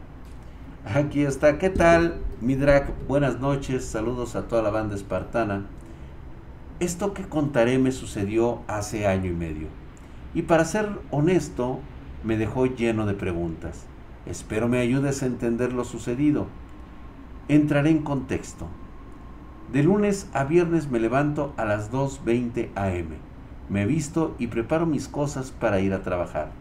Aquí 0.85 1.21
está. 1.21 1.59
¿Qué 1.59 1.69
tal, 1.69 2.19
Midrak? 2.41 3.07
Buenas 3.07 3.39
noches. 3.39 3.85
Saludos 3.85 4.35
a 4.35 4.47
toda 4.47 4.63
la 4.63 4.71
banda 4.71 4.95
espartana. 4.95 5.67
Esto 6.79 7.13
que 7.13 7.27
contaré 7.29 7.77
me 7.77 7.91
sucedió 7.91 8.61
hace 8.67 9.05
año 9.05 9.29
y 9.29 9.35
medio. 9.35 9.67
Y 10.33 10.43
para 10.43 10.65
ser 10.65 10.89
honesto, 11.11 11.79
me 12.23 12.37
dejó 12.37 12.65
lleno 12.65 13.05
de 13.05 13.13
preguntas. 13.13 13.83
Espero 14.25 14.67
me 14.67 14.79
ayudes 14.79 15.21
a 15.21 15.27
entender 15.27 15.73
lo 15.73 15.83
sucedido. 15.83 16.47
Entraré 17.49 17.91
en 17.91 18.01
contexto. 18.01 18.67
De 19.71 19.83
lunes 19.83 20.29
a 20.33 20.45
viernes 20.45 20.89
me 20.89 20.99
levanto 20.99 21.53
a 21.57 21.65
las 21.65 21.91
2.20 21.91 22.69
am 22.75 23.17
me 23.69 23.85
visto 23.85 24.33
y 24.39 24.47
preparo 24.47 24.85
mis 24.85 25.09
cosas 25.09 25.51
para 25.51 25.81
ir 25.81 25.93
a 25.93 26.01
trabajar. 26.01 26.51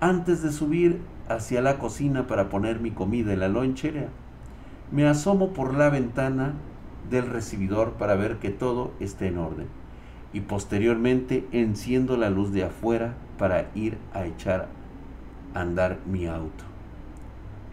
Antes 0.00 0.42
de 0.42 0.50
subir 0.50 1.00
hacia 1.28 1.60
la 1.60 1.78
cocina 1.78 2.26
para 2.26 2.48
poner 2.48 2.80
mi 2.80 2.90
comida 2.90 3.34
en 3.34 3.40
la 3.40 3.48
lonchera, 3.48 4.08
me 4.90 5.06
asomo 5.06 5.52
por 5.52 5.74
la 5.74 5.90
ventana 5.90 6.54
del 7.10 7.26
recibidor 7.26 7.92
para 7.92 8.14
ver 8.14 8.38
que 8.38 8.48
todo 8.48 8.92
esté 8.98 9.26
en 9.26 9.38
orden 9.38 9.66
y 10.32 10.40
posteriormente 10.40 11.46
enciendo 11.52 12.16
la 12.16 12.30
luz 12.30 12.50
de 12.52 12.64
afuera 12.64 13.14
para 13.38 13.68
ir 13.74 13.98
a 14.14 14.24
echar 14.24 14.68
a 15.54 15.60
andar 15.60 15.98
mi 16.06 16.26
auto. 16.26 16.64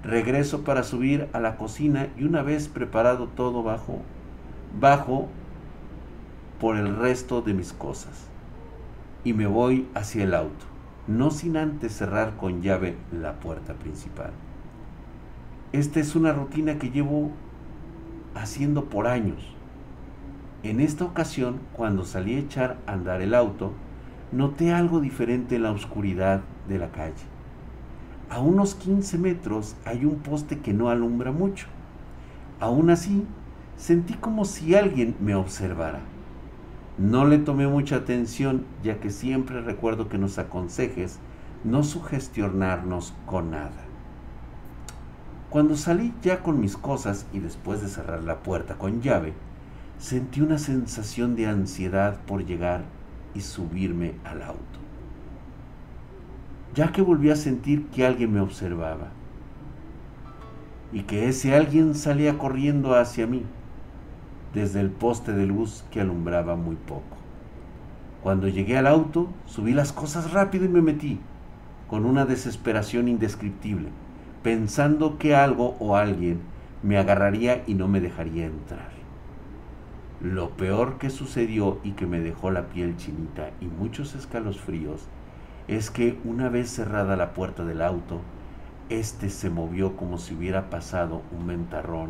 Regreso 0.03 0.65
para 0.65 0.83
subir 0.83 1.29
a 1.31 1.39
la 1.39 1.55
cocina 1.55 2.09
y 2.17 2.25
una 2.25 2.41
vez 2.41 2.67
preparado 2.67 3.27
todo 3.27 3.63
bajo, 3.63 4.01
bajo 4.77 5.27
por 6.59 6.75
el 6.75 6.95
resto 6.95 7.41
de 7.41 7.53
mis 7.53 7.73
cosas 7.73 8.27
y 9.23 9.33
me 9.33 9.47
voy 9.47 9.87
hacia 9.95 10.23
el 10.23 10.33
auto, 10.33 10.65
no 11.07 11.31
sin 11.31 11.57
antes 11.57 11.93
cerrar 11.93 12.37
con 12.37 12.61
llave 12.61 12.97
la 13.11 13.39
puerta 13.39 13.73
principal. 13.73 14.31
Esta 15.71 15.99
es 15.99 16.15
una 16.15 16.33
rutina 16.33 16.77
que 16.79 16.89
llevo 16.89 17.31
haciendo 18.35 18.85
por 18.85 19.07
años. 19.07 19.55
En 20.63 20.79
esta 20.79 21.05
ocasión, 21.05 21.59
cuando 21.73 22.05
salí 22.05 22.35
a 22.35 22.39
echar 22.39 22.77
a 22.85 22.93
andar 22.93 23.21
el 23.21 23.33
auto, 23.33 23.71
noté 24.31 24.73
algo 24.73 24.99
diferente 24.99 25.55
en 25.55 25.63
la 25.63 25.71
oscuridad 25.71 26.41
de 26.67 26.79
la 26.79 26.91
calle. 26.91 27.25
A 28.29 28.39
unos 28.39 28.75
15 28.75 29.17
metros 29.17 29.75
hay 29.85 30.05
un 30.05 30.19
poste 30.19 30.59
que 30.59 30.73
no 30.73 30.89
alumbra 30.89 31.31
mucho. 31.31 31.67
Aún 32.59 32.89
así, 32.89 33.25
sentí 33.79 34.15
como 34.15 34.43
si 34.43 34.75
alguien 34.75 35.15
me 35.21 35.35
observara. 35.35 36.01
No 36.97 37.25
le 37.25 37.37
tomé 37.37 37.65
mucha 37.65 37.95
atención, 37.95 38.65
ya 38.83 38.99
que 38.99 39.09
siempre 39.09 39.61
recuerdo 39.61 40.09
que 40.09 40.17
nos 40.17 40.37
aconsejes 40.37 41.17
no 41.63 41.83
sugestionarnos 41.83 43.13
con 43.25 43.51
nada. 43.51 43.85
Cuando 45.49 45.77
salí 45.77 46.13
ya 46.21 46.43
con 46.43 46.59
mis 46.59 46.75
cosas 46.75 47.25
y 47.31 47.39
después 47.39 47.81
de 47.81 47.87
cerrar 47.87 48.21
la 48.21 48.39
puerta 48.43 48.75
con 48.75 49.01
llave, 49.01 49.33
sentí 49.97 50.41
una 50.41 50.59
sensación 50.59 51.37
de 51.37 51.47
ansiedad 51.47 52.19
por 52.27 52.45
llegar 52.45 52.83
y 53.33 53.41
subirme 53.41 54.15
al 54.25 54.41
auto, 54.41 54.79
ya 56.75 56.91
que 56.91 57.01
volví 57.01 57.29
a 57.29 57.35
sentir 57.35 57.87
que 57.87 58.05
alguien 58.05 58.33
me 58.33 58.41
observaba 58.41 59.07
y 60.91 61.03
que 61.03 61.29
ese 61.29 61.55
alguien 61.55 61.95
salía 61.95 62.37
corriendo 62.37 62.95
hacia 62.95 63.25
mí 63.25 63.45
desde 64.53 64.79
el 64.79 64.89
poste 64.89 65.33
de 65.33 65.45
luz 65.45 65.83
que 65.91 66.01
alumbraba 66.01 66.55
muy 66.55 66.75
poco. 66.75 67.17
Cuando 68.23 68.47
llegué 68.47 68.77
al 68.77 68.87
auto, 68.87 69.29
subí 69.45 69.73
las 69.73 69.93
cosas 69.93 70.31
rápido 70.31 70.65
y 70.65 70.69
me 70.69 70.81
metí, 70.81 71.19
con 71.87 72.05
una 72.05 72.25
desesperación 72.25 73.07
indescriptible, 73.07 73.89
pensando 74.43 75.17
que 75.17 75.35
algo 75.35 75.75
o 75.79 75.95
alguien 75.95 76.39
me 76.83 76.97
agarraría 76.97 77.63
y 77.67 77.75
no 77.75 77.87
me 77.87 78.01
dejaría 78.01 78.45
entrar. 78.45 78.89
Lo 80.21 80.49
peor 80.51 80.97
que 80.97 81.09
sucedió 81.09 81.79
y 81.83 81.91
que 81.91 82.05
me 82.05 82.19
dejó 82.19 82.51
la 82.51 82.67
piel 82.67 82.97
chinita 82.97 83.51
y 83.61 83.65
muchos 83.65 84.15
escalofríos 84.15 85.07
es 85.69 85.91
que 85.91 86.19
una 86.25 86.49
vez 86.49 86.69
cerrada 86.69 87.15
la 87.15 87.33
puerta 87.33 87.63
del 87.63 87.81
auto, 87.81 88.19
este 88.89 89.29
se 89.29 89.49
movió 89.49 89.95
como 89.95 90.17
si 90.17 90.33
hubiera 90.33 90.69
pasado 90.69 91.21
un 91.31 91.45
mentarrón 91.45 92.09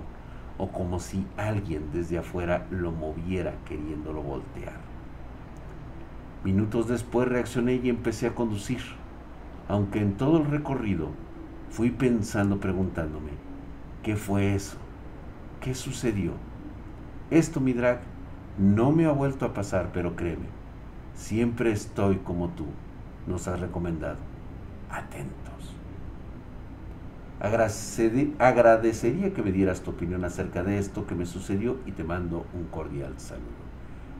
o 0.60 0.67
como 0.67 1.00
si 1.00 1.26
alguien 1.38 1.89
desde 1.91 2.19
afuera 2.19 2.67
lo 2.69 2.91
moviera 2.91 3.56
queriéndolo 3.65 4.22
voltear. 4.22 4.78
Minutos 6.43 6.88
después 6.88 7.28
reaccioné 7.28 7.76
y 7.76 7.89
empecé 7.89 8.28
a 8.28 8.36
conducir, 8.36 8.82
aunque 9.67 10.00
en 10.00 10.15
todo 10.17 10.38
el 10.38 10.45
recorrido 10.45 11.10
fui 11.69 11.89
pensando 11.89 12.60
preguntándome, 12.60 13.32
¿qué 14.04 14.15
fue 14.15 14.54
eso? 14.54 14.78
¿Qué 15.62 15.74
sucedió? 15.74 16.34
Esto, 17.32 17.60
mi 17.60 17.74
drag, 17.74 18.02
no 18.58 18.91
me 18.91 19.06
ha 19.06 19.12
vuelto 19.12 19.45
a 19.45 19.54
pasar, 19.54 19.91
pero 19.93 20.15
créeme, 20.15 20.48
siempre 21.15 21.72
estoy 21.72 22.17
como 22.17 22.50
tú 22.50 22.65
nos 23.28 23.48
has 23.48 23.60
recomendado, 23.60 24.17
atentos. 24.89 25.48
Agradecería 27.39 29.34
que 29.34 29.41
me 29.41 29.52
dieras 29.52 29.82
tu 29.82 29.91
opinión 29.91 30.25
acerca 30.25 30.62
de 30.62 30.78
esto 30.78 31.08
que 31.08 31.15
me 31.15 31.25
sucedió 31.25 31.78
y 31.86 31.93
te 31.93 32.04
mando 32.04 32.45
un 32.54 32.65
cordial 32.65 33.13
saludo. 33.17 33.69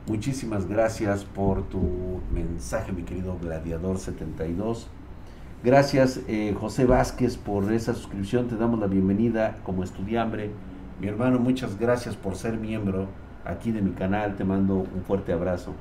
Muchísimas 0.06 0.66
gracias 0.66 1.24
por 1.24 1.68
tu 1.68 2.22
mensaje, 2.32 2.92
mi 2.92 3.02
querido 3.02 3.36
Gladiador 3.38 3.98
72. 3.98 4.88
Gracias, 5.62 6.20
eh, 6.26 6.56
José 6.58 6.86
Vázquez, 6.86 7.36
por 7.36 7.70
esa 7.70 7.92
suscripción. 7.92 8.48
Te 8.48 8.56
damos 8.56 8.80
la 8.80 8.86
bienvenida 8.86 9.58
como 9.62 9.84
estudiambre. 9.84 10.50
Mi 10.98 11.08
hermano, 11.08 11.38
muchas 11.38 11.78
gracias 11.78 12.16
por 12.16 12.36
ser 12.36 12.56
miembro 12.56 13.08
aquí 13.44 13.70
de 13.70 13.82
mi 13.82 13.90
canal. 13.90 14.36
Te 14.36 14.44
mando 14.44 14.76
un 14.76 15.02
fuerte 15.06 15.34
abrazo. 15.34 15.74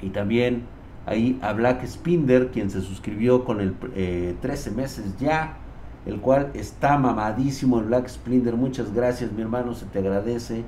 Y 0.00 0.08
también 0.08 0.62
ahí 1.04 1.38
a 1.42 1.52
Black 1.52 1.86
Spinder, 1.86 2.50
quien 2.50 2.70
se 2.70 2.80
suscribió 2.80 3.44
con 3.44 3.60
el 3.60 3.74
13 3.74 4.70
eh, 4.70 4.72
meses 4.72 5.18
ya, 5.18 5.58
el 6.06 6.20
cual 6.20 6.50
está 6.54 6.98
mamadísimo 6.98 7.78
el 7.78 7.86
Black 7.86 8.08
Spinder. 8.08 8.56
Muchas 8.56 8.92
gracias, 8.92 9.32
mi 9.32 9.42
hermano, 9.42 9.74
se 9.74 9.86
te 9.86 9.98
agradece 9.98 10.64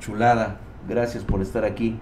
chulada, 0.00 0.58
gracias 0.88 1.24
por 1.24 1.40
estar 1.42 1.64
aquí. 1.64 1.98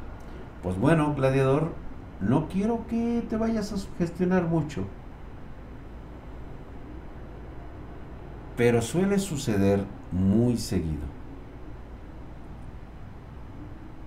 Pues 0.63 0.79
bueno, 0.79 1.15
gladiador, 1.15 1.73
no 2.21 2.49
quiero 2.49 2.87
que 2.87 3.23
te 3.29 3.37
vayas 3.37 3.73
a 3.73 3.77
sugestionar 3.77 4.45
mucho. 4.45 4.85
Pero 8.57 8.83
suele 8.83 9.19
suceder 9.19 9.85
muy 10.13 10.57
seguido. 10.57 11.15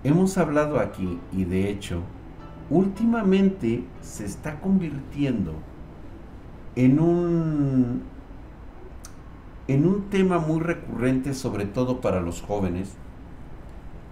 Hemos 0.04 0.38
hablado 0.38 0.80
aquí 0.80 1.20
y 1.34 1.44
de 1.44 1.70
hecho, 1.70 2.02
últimamente 2.70 3.84
se 4.02 4.26
está 4.26 4.60
convirtiendo 4.60 5.54
en 6.78 7.00
un 7.00 8.04
en 9.68 9.86
un 9.86 10.04
tema 10.10 10.38
muy 10.38 10.62
recurrente 10.62 11.34
sobre 11.34 11.66
todo 11.66 12.00
para 12.00 12.22
los 12.22 12.42
jóvenes 12.42 12.94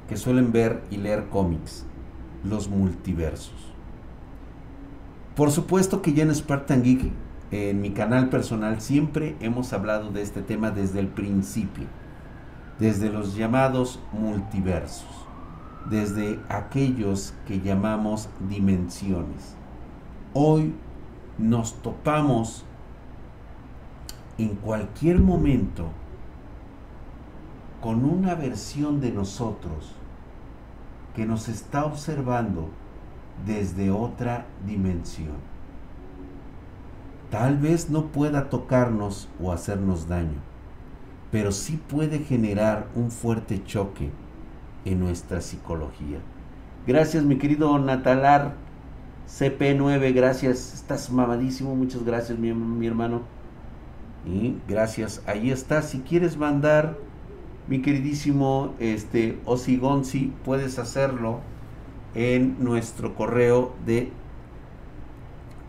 que 0.10 0.18
suelen 0.18 0.52
ver 0.52 0.84
y 0.92 0.98
leer 0.98 1.30
cómics, 1.30 1.86
los 2.44 2.68
multiversos. 2.68 3.74
Por 5.36 5.52
supuesto 5.52 6.02
que 6.02 6.14
ya 6.14 6.24
en 6.24 6.36
Spartan 6.36 6.84
Geek, 6.84 7.12
en 7.52 7.82
mi 7.82 7.92
canal 7.92 8.30
personal, 8.30 8.82
siempre 8.82 9.36
hemos 9.40 9.72
hablado 9.72 10.12
de 10.12 10.24
este 10.24 10.42
tema 10.42 10.72
desde 10.72 11.00
el 11.00 11.08
principio, 11.08 11.86
desde 12.80 13.10
los 13.10 13.36
llamados 13.36 14.00
multiversos, 14.12 15.08
desde 15.90 16.40
aquellos 16.50 17.34
que 17.48 17.62
llamamos 17.62 18.28
dimensiones. 18.50 19.56
Hoy 20.34 20.74
nos 21.38 21.82
topamos 21.82 22.66
en 24.38 24.56
cualquier 24.56 25.20
momento 25.20 25.90
con 27.82 28.06
una 28.06 28.36
versión 28.36 29.00
de 29.00 29.12
nosotros 29.12 29.92
que 31.16 31.26
nos 31.26 31.48
está 31.48 31.86
observando 31.86 32.70
desde 33.46 33.92
otra 33.92 34.46
dimensión. 34.66 35.36
Tal 37.30 37.58
vez 37.58 37.90
no 37.90 38.08
pueda 38.08 38.50
tocarnos 38.50 39.28
o 39.42 39.52
hacernos 39.52 40.08
daño, 40.08 40.40
pero 41.32 41.52
sí 41.52 41.80
puede 41.88 42.20
generar 42.20 42.88
un 42.96 43.12
fuerte 43.12 43.64
choque 43.64 44.12
en 44.86 45.00
nuestra 45.00 45.42
psicología. 45.42 46.20
Gracias 46.88 47.24
mi 47.24 47.38
querido 47.38 47.78
Natalar 47.80 48.65
CP9, 49.28 50.14
gracias, 50.14 50.74
estás 50.74 51.12
mamadísimo, 51.12 51.76
muchas 51.76 52.04
gracias 52.04 52.38
mi, 52.38 52.54
mi 52.54 52.88
hermano. 52.88 53.22
Y 54.26 54.58
gracias, 54.68 55.22
ahí 55.28 55.52
está, 55.52 55.82
si 55.82 56.00
quieres 56.00 56.36
mandar 56.38 56.98
mi 57.68 57.82
queridísimo 57.82 58.74
este, 58.80 59.40
Osigonzi, 59.46 60.34
puedes 60.44 60.78
hacerlo 60.80 61.40
en 62.14 62.64
nuestro 62.64 63.16
correo 63.16 63.74
de 63.86 64.12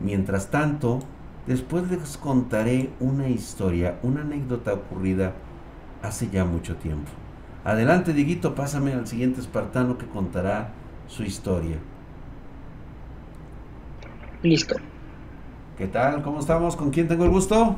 Mientras 0.00 0.50
tanto, 0.50 1.00
después 1.46 1.90
les 1.90 2.16
contaré 2.16 2.90
una 3.00 3.28
historia, 3.28 3.98
una 4.02 4.22
anécdota 4.22 4.72
ocurrida 4.72 5.34
hace 6.02 6.30
ya 6.30 6.44
mucho 6.44 6.76
tiempo. 6.76 7.10
Adelante, 7.64 8.14
Diguito, 8.14 8.54
pásame 8.54 8.94
al 8.94 9.06
siguiente 9.06 9.40
espartano 9.40 9.98
que 9.98 10.06
contará 10.06 10.72
su 11.06 11.22
historia. 11.22 11.76
Listo. 14.42 14.76
¿Qué 15.76 15.86
tal? 15.86 16.22
¿Cómo 16.22 16.40
estamos? 16.40 16.76
¿Con 16.76 16.90
quién 16.90 17.06
tengo 17.06 17.24
el 17.24 17.30
gusto? 17.30 17.76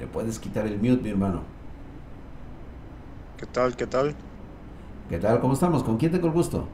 Le 0.00 0.06
puedes 0.08 0.40
quitar 0.40 0.66
el 0.66 0.76
mute, 0.78 1.02
mi 1.02 1.10
hermano. 1.10 1.42
¿Qué 3.36 3.46
tal? 3.46 3.76
¿Qué 3.76 3.86
tal? 3.86 4.16
¿Qué 5.08 5.18
tal? 5.18 5.40
¿Cómo 5.40 5.54
estamos? 5.54 5.84
¿Con 5.84 5.96
quién 5.98 6.10
tengo 6.10 6.26
el 6.26 6.32
gusto? 6.32 6.66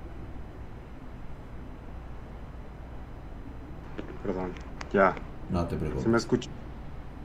Perdón, 4.22 4.50
ya. 4.92 5.14
No 5.50 5.66
te 5.66 5.76
preocupes. 5.76 6.04
¿Se 6.04 6.08
me 6.08 6.16
escucha? 6.18 6.50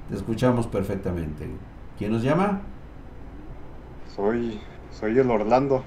Te 0.09 0.15
escuchamos 0.15 0.67
perfectamente. 0.67 1.47
¿Quién 1.97 2.11
nos 2.11 2.23
llama? 2.23 2.61
Soy, 4.15 4.59
soy 4.91 5.19
el 5.19 5.29
Orlando. 5.29 5.83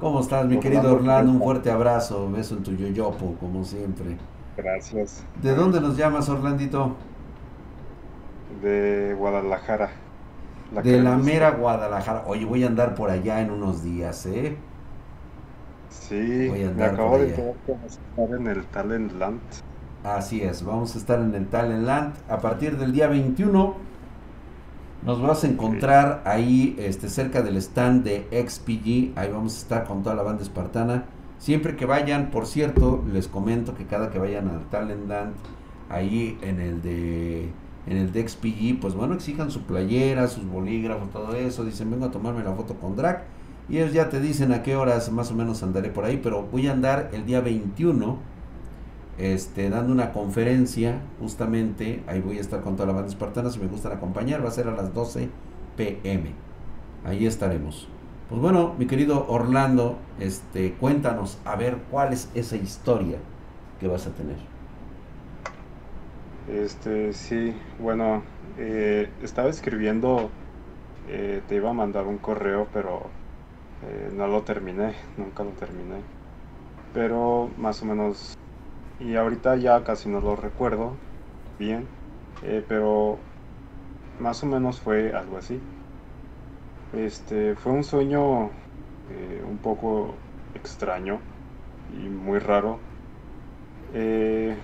¿Cómo 0.00 0.20
estás, 0.20 0.46
mi 0.46 0.58
querido 0.58 0.94
Orlando? 0.94 1.32
Un 1.32 1.38
fuerte 1.38 1.70
abrazo, 1.70 2.30
beso 2.30 2.56
en 2.56 2.62
tu 2.62 2.72
yoyopo, 2.72 3.36
como 3.38 3.64
siempre. 3.64 4.16
Gracias. 4.56 5.24
¿De 5.42 5.54
dónde 5.54 5.80
nos 5.80 5.96
llamas, 5.96 6.28
Orlandito? 6.28 6.96
De 8.62 9.14
Guadalajara. 9.18 9.90
de 10.82 11.02
la 11.02 11.16
mera 11.16 11.50
Guadalajara. 11.52 12.24
Oye, 12.26 12.44
voy 12.44 12.64
a 12.64 12.66
andar 12.66 12.94
por 12.94 13.10
allá 13.10 13.40
en 13.40 13.50
unos 13.50 13.82
días, 13.82 14.26
¿eh? 14.26 14.56
Sí, 15.88 16.50
me 16.76 16.84
acabo 16.84 17.18
de 17.18 17.28
estar 17.28 17.54
en 18.16 18.46
el 18.46 18.64
Talent 18.66 19.12
Land. 19.12 19.40
Así 20.04 20.42
es, 20.42 20.64
vamos 20.64 20.96
a 20.96 20.98
estar 20.98 21.20
en 21.20 21.32
el 21.32 21.46
Talent 21.46 21.86
Land 21.86 22.14
a 22.28 22.38
partir 22.38 22.76
del 22.76 22.92
día 22.92 23.06
21. 23.06 23.76
Nos 25.06 25.22
vas 25.22 25.44
a 25.44 25.46
encontrar 25.46 26.22
ahí 26.24 26.74
este, 26.76 27.08
cerca 27.08 27.40
del 27.40 27.56
stand 27.58 28.02
de 28.02 28.26
XPG. 28.32 29.16
Ahí 29.16 29.30
vamos 29.30 29.54
a 29.54 29.58
estar 29.58 29.84
con 29.84 30.02
toda 30.02 30.16
la 30.16 30.24
banda 30.24 30.42
espartana. 30.42 31.04
Siempre 31.38 31.76
que 31.76 31.86
vayan, 31.86 32.30
por 32.30 32.46
cierto, 32.46 33.04
les 33.12 33.28
comento 33.28 33.76
que 33.76 33.86
cada 33.86 34.10
que 34.10 34.18
vayan 34.18 34.48
al 34.48 34.68
Talent 34.70 35.08
Land, 35.08 35.34
ahí 35.88 36.36
en 36.42 36.60
el 36.60 36.82
de 36.82 37.52
en 37.86 37.96
el 37.96 38.12
DexPG, 38.12 38.80
pues 38.80 38.94
bueno, 38.94 39.14
exijan 39.14 39.52
su 39.52 39.62
playera, 39.62 40.26
sus 40.26 40.44
bolígrafos, 40.44 41.10
todo 41.10 41.34
eso. 41.36 41.64
Dicen, 41.64 41.92
vengo 41.92 42.06
a 42.06 42.10
tomarme 42.10 42.42
la 42.42 42.54
foto 42.54 42.74
con 42.74 42.96
Drag. 42.96 43.22
Y 43.68 43.78
ellos 43.78 43.92
ya 43.92 44.08
te 44.08 44.18
dicen 44.18 44.52
a 44.52 44.64
qué 44.64 44.74
horas 44.74 45.12
más 45.12 45.30
o 45.30 45.34
menos 45.34 45.62
andaré 45.62 45.90
por 45.90 46.04
ahí, 46.04 46.18
pero 46.20 46.42
voy 46.42 46.66
a 46.66 46.72
andar 46.72 47.10
el 47.12 47.24
día 47.24 47.40
21, 47.40 48.31
este, 49.18 49.70
dando 49.70 49.92
una 49.92 50.12
conferencia, 50.12 51.00
justamente, 51.20 52.02
ahí 52.06 52.20
voy 52.20 52.38
a 52.38 52.40
estar 52.40 52.62
con 52.62 52.76
toda 52.76 52.88
la 52.88 52.94
banda 52.94 53.08
espartana, 53.08 53.50
si 53.50 53.58
me 53.58 53.66
gustan 53.66 53.92
acompañar, 53.92 54.44
va 54.44 54.48
a 54.48 54.52
ser 54.52 54.68
a 54.68 54.72
las 54.72 54.94
12 54.94 55.28
pm. 55.76 56.30
Ahí 57.04 57.26
estaremos. 57.26 57.88
Pues 58.28 58.40
bueno, 58.40 58.74
mi 58.78 58.86
querido 58.86 59.26
Orlando, 59.28 59.98
este, 60.18 60.72
cuéntanos, 60.72 61.38
a 61.44 61.56
ver, 61.56 61.76
cuál 61.90 62.12
es 62.12 62.30
esa 62.34 62.56
historia 62.56 63.18
que 63.78 63.88
vas 63.88 64.06
a 64.06 64.10
tener. 64.10 64.36
Este, 66.48 67.12
sí, 67.12 67.54
bueno, 67.78 68.22
eh, 68.58 69.08
estaba 69.22 69.48
escribiendo, 69.48 70.30
eh, 71.08 71.42
te 71.48 71.56
iba 71.56 71.70
a 71.70 71.72
mandar 71.74 72.06
un 72.06 72.18
correo, 72.18 72.68
pero 72.72 73.02
eh, 73.82 74.10
no 74.14 74.26
lo 74.26 74.42
terminé, 74.42 74.94
nunca 75.16 75.44
lo 75.44 75.50
terminé. 75.50 75.96
Pero 76.94 77.50
más 77.58 77.82
o 77.82 77.84
menos, 77.84 78.36
y 79.04 79.16
ahorita 79.16 79.56
ya 79.56 79.82
casi 79.84 80.08
no 80.08 80.20
lo 80.20 80.36
recuerdo 80.36 80.96
bien, 81.58 81.86
pero 82.68 83.18
más 84.20 84.42
o 84.42 84.46
menos 84.46 84.80
fue 84.80 85.12
algo 85.12 85.38
así. 85.38 85.60
Este, 86.92 87.54
fue 87.54 87.72
un 87.72 87.84
sueño 87.84 88.46
eh, 89.10 89.42
un 89.48 89.58
poco 89.58 90.14
extraño 90.54 91.20
y 91.92 92.08
muy 92.08 92.38
raro. 92.38 92.78
Eh, 93.94 94.56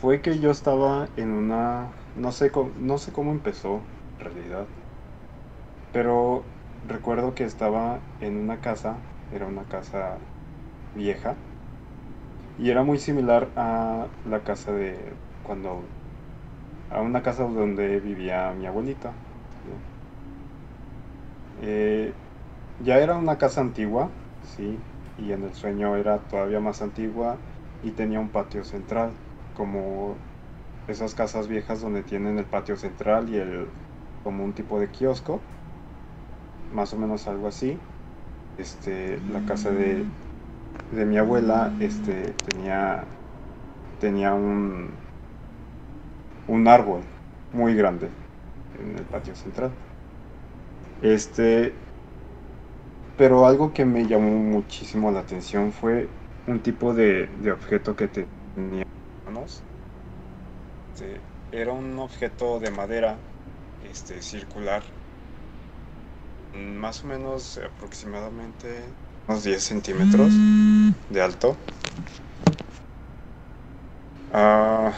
fue 0.00 0.20
que 0.20 0.38
yo 0.38 0.50
estaba 0.50 1.08
en 1.16 1.30
una, 1.32 1.88
no 2.16 2.32
sé, 2.32 2.50
no 2.80 2.98
sé 2.98 3.12
cómo 3.12 3.32
empezó 3.32 3.80
en 4.18 4.24
realidad, 4.24 4.66
pero 5.92 6.44
recuerdo 6.86 7.34
que 7.34 7.44
estaba 7.44 7.98
en 8.20 8.36
una 8.36 8.58
casa, 8.58 8.96
era 9.32 9.46
una 9.46 9.64
casa 9.64 10.18
vieja, 10.94 11.36
y 12.58 12.70
era 12.70 12.82
muy 12.82 12.98
similar 12.98 13.48
a 13.56 14.06
la 14.24 14.40
casa 14.40 14.72
de 14.72 14.96
cuando, 15.42 15.82
a 16.90 17.00
una 17.00 17.22
casa 17.22 17.44
donde 17.44 18.00
vivía 18.00 18.52
mi 18.52 18.66
abuelita. 18.66 19.12
Eh, 21.62 22.12
ya 22.84 22.98
era 22.98 23.16
una 23.16 23.38
casa 23.38 23.60
antigua, 23.60 24.08
sí, 24.56 24.78
y 25.18 25.32
en 25.32 25.44
el 25.44 25.54
sueño 25.54 25.96
era 25.96 26.18
todavía 26.18 26.60
más 26.60 26.82
antigua 26.82 27.36
y 27.82 27.90
tenía 27.90 28.20
un 28.20 28.28
patio 28.28 28.64
central, 28.64 29.10
como 29.54 30.16
esas 30.88 31.14
casas 31.14 31.48
viejas 31.48 31.80
donde 31.80 32.02
tienen 32.02 32.38
el 32.38 32.44
patio 32.44 32.76
central 32.76 33.28
y 33.28 33.36
el 33.36 33.68
como 34.22 34.44
un 34.44 34.52
tipo 34.52 34.78
de 34.80 34.88
kiosco, 34.88 35.40
más 36.72 36.92
o 36.92 36.98
menos 36.98 37.26
algo 37.28 37.46
así. 37.46 37.78
Este, 38.58 39.20
la 39.32 39.40
casa 39.46 39.70
de, 39.70 40.04
de 40.92 41.04
mi 41.04 41.18
abuela, 41.18 41.72
este, 41.80 42.34
tenía 42.48 43.04
tenía 44.00 44.34
un 44.34 44.90
un 46.48 46.68
árbol 46.68 47.00
muy 47.52 47.74
grande 47.74 48.08
en 48.80 48.96
el 48.96 49.04
patio 49.04 49.34
central. 49.34 49.70
Este, 51.02 51.72
pero 53.16 53.46
algo 53.46 53.72
que 53.72 53.84
me 53.84 54.06
llamó 54.06 54.30
muchísimo 54.30 55.10
la 55.10 55.20
atención 55.20 55.72
fue 55.72 56.08
un 56.46 56.60
tipo 56.60 56.94
de, 56.94 57.28
objeto 57.52 57.96
que 57.96 58.08
tenía 58.08 58.84
manos. 59.24 59.62
Este, 60.94 61.20
era 61.52 61.72
un 61.72 61.98
objeto 61.98 62.60
de 62.60 62.70
madera 62.70 63.16
este, 63.90 64.22
circular, 64.22 64.82
más 66.54 67.04
o 67.04 67.08
menos 67.08 67.58
aproximadamente 67.58 68.68
unos 69.28 69.44
10 69.44 69.62
centímetros 69.62 70.34
de 71.10 71.22
alto. 71.22 71.56
Ah, 74.32 74.92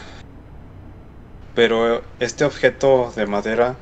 pero 1.55 2.01
este 2.19 2.45
objeto 2.45 3.11
de 3.15 3.25
madera 3.25 3.75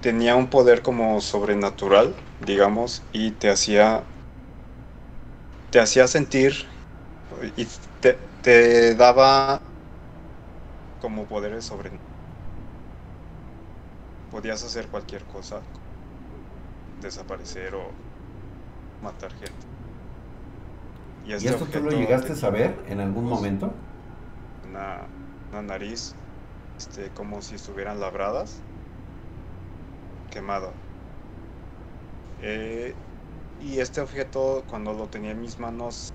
tenía 0.00 0.36
un 0.36 0.48
poder 0.48 0.82
como 0.82 1.20
sobrenatural, 1.20 2.14
digamos, 2.44 3.02
y 3.12 3.30
te 3.32 3.50
hacía 3.50 4.04
te 5.70 5.80
hacía 5.80 6.06
sentir 6.06 6.66
y 7.56 7.66
te, 8.42 8.94
daba 8.94 9.60
como 11.00 11.24
poderes 11.24 11.64
sobre 11.64 11.90
podías 14.30 14.62
hacer 14.62 14.86
cualquier 14.86 15.24
cosa 15.24 15.62
desaparecer 17.00 17.74
o 17.74 17.90
matar 19.02 19.30
gente 19.32 19.52
y, 21.26 21.32
este 21.32 21.48
esto 21.48 21.66
tú 21.66 21.80
lo 21.80 21.90
llegaste 21.90 22.32
a 22.32 22.36
saber 22.36 22.78
en 22.88 23.00
algún 23.00 23.24
momento 23.24 23.72
una, 24.68 25.02
una 25.50 25.62
nariz 25.62 26.14
este, 26.76 27.08
como 27.10 27.40
si 27.40 27.54
estuvieran 27.54 28.00
labradas 28.00 28.60
quemado. 30.34 30.72
Eh, 32.42 32.92
y 33.62 33.78
este 33.78 34.00
objeto, 34.00 34.64
cuando 34.68 34.92
lo 34.92 35.06
tenía 35.06 35.30
en 35.30 35.40
mis 35.40 35.58
manos, 35.60 36.12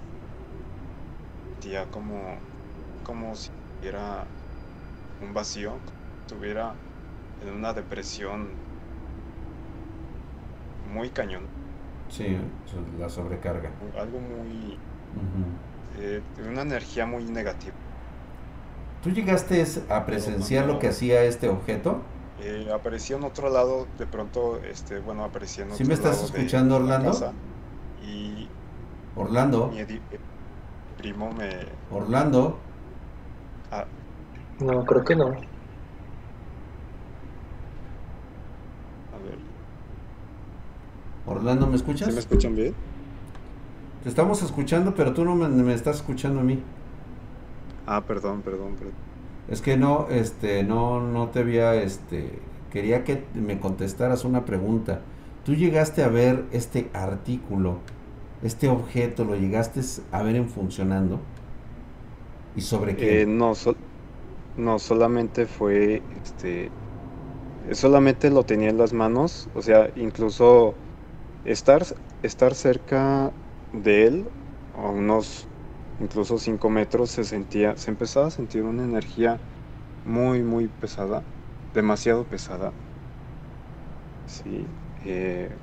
sentía 1.54 1.86
como, 1.86 2.36
como 3.06 3.36
si 3.36 3.50
hubiera 3.80 4.26
un 5.22 5.34
vacío, 5.34 5.74
estuviera 6.22 6.76
en 7.42 7.54
una 7.54 7.74
depresión 7.74 8.50
muy 10.94 11.10
cañón. 11.10 11.59
Sí, 12.10 12.38
la 13.00 13.10
sobrecarga. 13.10 13.70
Algo 13.98 14.20
muy... 14.20 14.78
Eh, 16.00 16.22
una 16.48 16.62
energía 16.62 17.06
muy 17.06 17.24
negativa. 17.26 17.76
¿Tú 19.04 19.12
llegaste 19.12 19.64
a 19.90 20.06
presenciar 20.06 20.66
lo 20.66 20.80
que 20.80 20.90
hacía 20.90 21.24
este 21.24 21.48
objeto? 21.48 22.02
Eh, 22.42 22.70
apareció 22.74 23.18
en 23.18 23.24
otro 23.26 23.50
lado, 23.50 23.88
de 23.98 24.06
pronto, 24.06 24.62
este, 24.64 25.00
bueno, 25.00 25.24
apareció 25.24 25.64
en 25.64 25.72
otro 25.72 25.78
¿Sí 25.78 25.86
me 25.86 25.94
estás 25.94 26.24
escuchando, 26.24 26.78
Orlando? 26.78 27.34
y 28.02 28.48
Orlando. 29.16 29.68
Mi 29.68 29.86
primo 30.98 31.32
me... 31.32 31.50
Orlando. 31.92 32.58
Ah. 33.72 33.86
No, 34.60 34.86
creo 34.86 35.04
que 35.04 35.16
no. 35.16 35.28
A 35.28 35.32
ver. 39.24 39.38
Orlando, 41.26 41.68
¿me 41.68 41.76
escuchas? 41.76 42.08
¿Sí 42.08 42.14
me 42.14 42.20
escuchan 42.20 42.56
bien? 42.56 42.74
Te 44.04 44.10
estamos 44.10 44.42
escuchando, 44.42 44.96
pero 44.96 45.14
tú 45.14 45.26
no 45.26 45.36
me, 45.36 45.48
me 45.50 45.74
estás 45.74 45.98
escuchando 45.98 46.40
a 46.40 46.44
mí. 46.44 46.60
Ah, 47.86 48.02
perdón, 48.06 48.42
perdón, 48.42 48.76
perdón. 48.76 48.94
Es 49.50 49.62
que 49.62 49.78
no, 49.78 50.08
este, 50.10 50.64
no, 50.64 51.02
no 51.02 51.30
te 51.30 51.40
había, 51.40 51.76
este, 51.76 52.40
quería 52.72 53.04
que 53.04 53.24
me 53.34 53.60
contestaras 53.60 54.24
una 54.24 54.46
pregunta. 54.46 55.02
¿Tú 55.44 55.56
llegaste 55.56 56.04
a 56.04 56.08
ver 56.08 56.46
este 56.52 56.90
artículo, 56.94 57.80
este 58.44 58.70
objeto, 58.70 59.26
lo 59.26 59.36
llegaste 59.36 59.82
a 60.12 60.22
ver 60.22 60.36
en 60.36 60.50
funcionando? 60.50 61.20
¿Y 62.56 62.62
sobre 62.62 62.96
qué? 62.96 63.22
Eh, 63.22 63.26
no, 63.26 63.54
no, 64.58 64.80
solamente 64.80 65.46
fue, 65.46 66.04
este, 66.24 66.70
solamente 67.72 68.30
lo 68.30 68.44
tenía 68.44 68.70
en 68.70 68.78
las 68.78 68.94
manos, 68.94 69.50
o 69.56 69.62
sea, 69.62 69.90
incluso 69.96 70.76
estar, 71.44 71.86
estar 72.22 72.56
cerca 72.56 73.34
de 73.72 74.08
él, 74.08 74.32
a 74.74 74.90
unos 74.90 75.50
incluso 76.00 76.40
5 76.40 76.70
metros, 76.70 77.12
se 77.12 77.24
sentía, 77.26 77.76
se 77.78 77.92
empezaba 77.92 78.28
a 78.28 78.32
sentir 78.32 78.64
una 78.64 78.84
energía 78.86 79.42
muy, 80.04 80.44
muy 80.44 80.68
pesada, 80.70 81.26
demasiado 81.74 82.30
pesada. 82.30 82.76
Sí, 84.26 84.68
eh, 85.04 85.60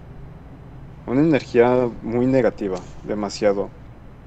una 1.07 1.21
energía 1.21 1.89
muy 2.03 2.27
negativa, 2.27 2.81
demasiado. 3.03 3.73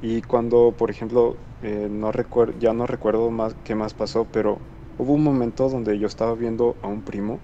Y 0.02 0.22
cuando, 0.22 0.76
por 0.78 0.90
ejemplo, 0.90 1.38
eh, 1.62 1.88
no 1.92 2.12
ya 2.58 2.74
no 2.74 2.88
recuerdo 2.88 3.30
más 3.32 3.56
qué 3.64 3.76
más 3.76 3.94
pasó, 3.94 4.26
pero 4.32 4.62
hubo 4.98 5.14
un 5.14 5.24
momento 5.24 5.70
donde 5.70 6.00
yo 6.00 6.08
estaba 6.08 6.36
viendo 6.36 6.80
a 6.82 6.88
un 6.88 7.04
primo 7.04 7.42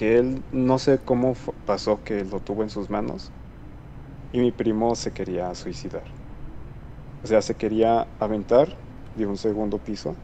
que 0.00 0.16
él 0.16 0.42
no 0.50 0.78
sé 0.78 1.04
cómo 1.04 1.34
pasó 1.66 2.02
que 2.04 2.24
lo 2.24 2.40
tuvo 2.40 2.62
en 2.62 2.70
sus 2.70 2.88
manos 2.88 3.32
y 4.32 4.38
mi 4.40 4.50
primo 4.50 4.94
se 4.94 5.12
quería 5.12 5.54
suicidar. 5.54 6.04
O 7.22 7.26
sea, 7.26 7.42
se 7.42 7.54
quería 7.54 8.08
aventar 8.18 8.78
de 9.14 9.26
un 9.26 9.36
segundo 9.36 9.76
piso 9.78 10.16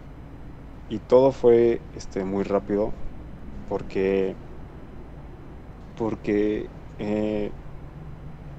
y 0.89 0.99
todo 1.01 1.31
fue 1.31 1.83
este, 1.93 2.24
muy 2.24 2.43
rápido 2.43 2.95
porque 3.68 4.39
porque 5.95 6.70
eh, 6.99 7.53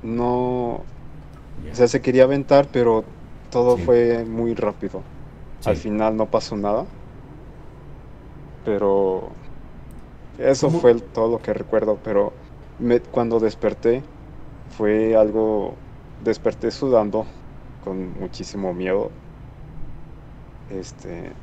no 0.02 0.86
o 1.72 1.76
sea 1.76 1.88
se 1.88 2.02
quería 2.02 2.24
aventar 2.24 2.70
pero 2.72 3.06
todo 3.50 3.78
fue 3.78 4.26
muy 4.26 4.54
rápido. 4.54 5.04
Al 5.66 5.76
final 5.78 6.16
no 6.16 6.30
pasó 6.30 6.56
nada 6.58 6.88
pero 8.64 9.37
eso 10.38 10.70
¿Cómo? 10.70 10.80
fue 10.82 10.96
todo 11.02 11.30
lo 11.32 11.42
que 11.42 11.54
recuerdo, 11.54 12.02
pero 12.04 12.34
me- 12.78 13.02
cuando 13.02 13.40
desperté 13.40 14.04
fue 14.68 15.16
algo, 15.16 15.84
desperté 16.18 16.72
sudando 16.72 17.28
con 17.80 18.14
muchísimo 18.20 18.74
miedo. 18.74 19.12
Este, 20.68 21.34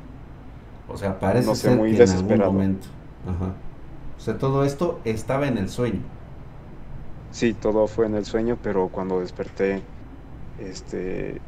O 0.87 0.97
sea, 0.97 1.19
parece 1.19 1.47
No 1.47 1.55
sé, 1.55 1.69
ser 1.69 1.77
muy 1.77 1.91
que 1.91 2.01
en 2.03 2.11
algún 2.11 2.41
momento. 2.43 2.87
Ajá. 3.23 3.63
O 4.17 4.19
sea, 4.19 4.37
todo 4.37 4.63
esto 4.63 5.01
estaba 5.05 5.47
en 5.47 5.57
el 5.57 5.69
sueño. 5.69 6.01
sí, 7.29 7.53
todo 7.55 7.87
fue 7.87 8.05
en 8.07 8.15
el 8.15 8.25
sueño, 8.25 8.59
pero 8.61 8.89
cuando 8.89 9.19
desperté, 9.19 9.83
este, 10.57 11.41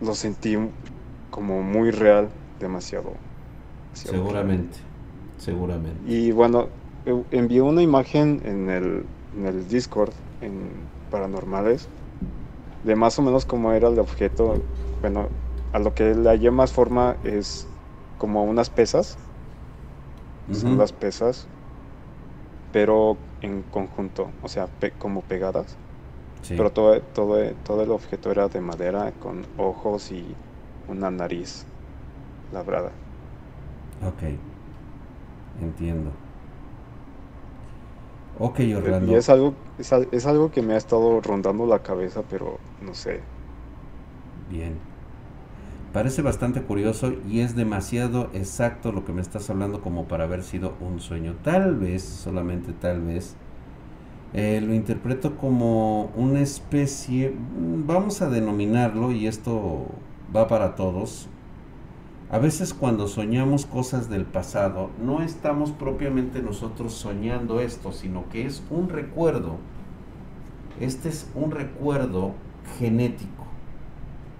lo 0.00 0.14
sentí 0.14 0.56
como 1.30 1.62
muy 1.62 1.90
real, 1.92 2.30
demasiado. 2.58 3.24
demasiado 3.92 4.32
real. 4.34 4.68
Seguramente. 5.46 6.00
Y 6.12 6.32
bueno, 6.32 6.66
eh, 7.06 7.22
envié 7.30 7.62
una 7.62 7.80
imagen 7.80 8.42
en 8.44 8.68
el, 8.68 9.04
en 9.38 9.46
el 9.46 9.68
Discord, 9.68 10.10
en 10.42 10.70
Paranormales, 11.10 11.88
de 12.82 12.96
más 12.96 13.16
o 13.18 13.22
menos 13.22 13.44
cómo 13.46 13.72
era 13.72 13.86
el 13.88 13.98
objeto. 14.00 14.56
Bueno, 15.00 15.28
a 15.72 15.78
lo 15.78 15.94
que 15.94 16.14
le 16.16 16.28
hallé 16.28 16.50
más 16.50 16.72
forma 16.72 17.16
es 17.22 17.66
como 18.18 18.42
unas 18.44 18.68
pesas, 18.70 19.16
son 20.52 20.72
Ujú. 20.72 20.80
las 20.80 20.92
pesas, 20.92 21.46
pero 22.72 23.16
en 23.40 23.62
conjunto, 23.70 24.28
o 24.42 24.48
sea, 24.48 24.66
pe- 24.66 24.92
como 24.98 25.20
pegadas. 25.22 25.76
Sí. 26.42 26.54
Pero 26.56 26.70
todo, 26.70 27.00
todo, 27.00 27.36
todo 27.64 27.82
el 27.84 27.90
objeto 27.92 28.32
era 28.32 28.48
de 28.48 28.60
madera 28.60 29.12
con 29.22 29.44
ojos 29.58 30.10
y 30.10 30.24
una 30.88 31.10
nariz 31.10 31.64
labrada. 32.52 32.90
Ok. 34.04 34.55
Entiendo. 35.60 36.12
Ok, 38.38 38.60
Y 38.70 38.74
Orlando. 38.74 39.14
es 39.14 39.28
algo, 39.28 39.54
es, 39.78 39.92
es 39.92 40.26
algo 40.26 40.50
que 40.50 40.62
me 40.62 40.74
ha 40.74 40.76
estado 40.76 41.20
rondando 41.20 41.66
la 41.66 41.82
cabeza, 41.82 42.26
pero 42.28 42.60
no 42.78 42.94
sé. 42.94 43.28
Bien. 44.48 44.80
Parece 45.92 46.20
bastante 46.22 46.62
curioso 46.62 47.12
y 47.24 47.40
es 47.40 47.56
demasiado 47.56 48.30
exacto 48.34 48.92
lo 48.92 49.04
que 49.04 49.12
me 49.12 49.22
estás 49.22 49.48
hablando 49.50 49.80
como 49.80 50.06
para 50.08 50.24
haber 50.24 50.42
sido 50.42 50.76
un 50.80 51.00
sueño. 51.00 51.36
Tal 51.42 51.76
vez, 51.76 52.02
solamente 52.04 52.72
tal 52.74 53.02
vez, 53.02 53.38
eh, 54.32 54.60
lo 54.62 54.74
interpreto 54.74 55.36
como 55.38 56.06
una 56.16 56.40
especie, 56.40 57.30
mm, 57.32 57.86
vamos 57.86 58.22
a 58.22 58.30
denominarlo, 58.30 59.12
y 59.12 59.26
esto 59.26 59.86
va 60.34 60.48
para 60.48 60.74
todos. 60.76 61.28
A 62.30 62.38
veces 62.38 62.74
cuando 62.74 63.08
soñamos 63.08 63.66
cosas 63.66 64.08
del 64.08 64.24
pasado, 64.24 64.90
no 65.00 65.22
estamos 65.22 65.70
propiamente 65.70 66.42
nosotros 66.42 66.92
soñando 66.92 67.60
esto, 67.60 67.92
sino 67.92 68.28
que 68.28 68.46
es 68.46 68.62
un 68.70 68.88
recuerdo. 68.88 69.56
Este 70.80 71.08
es 71.08 71.30
un 71.34 71.52
recuerdo 71.52 72.34
genético 72.78 73.46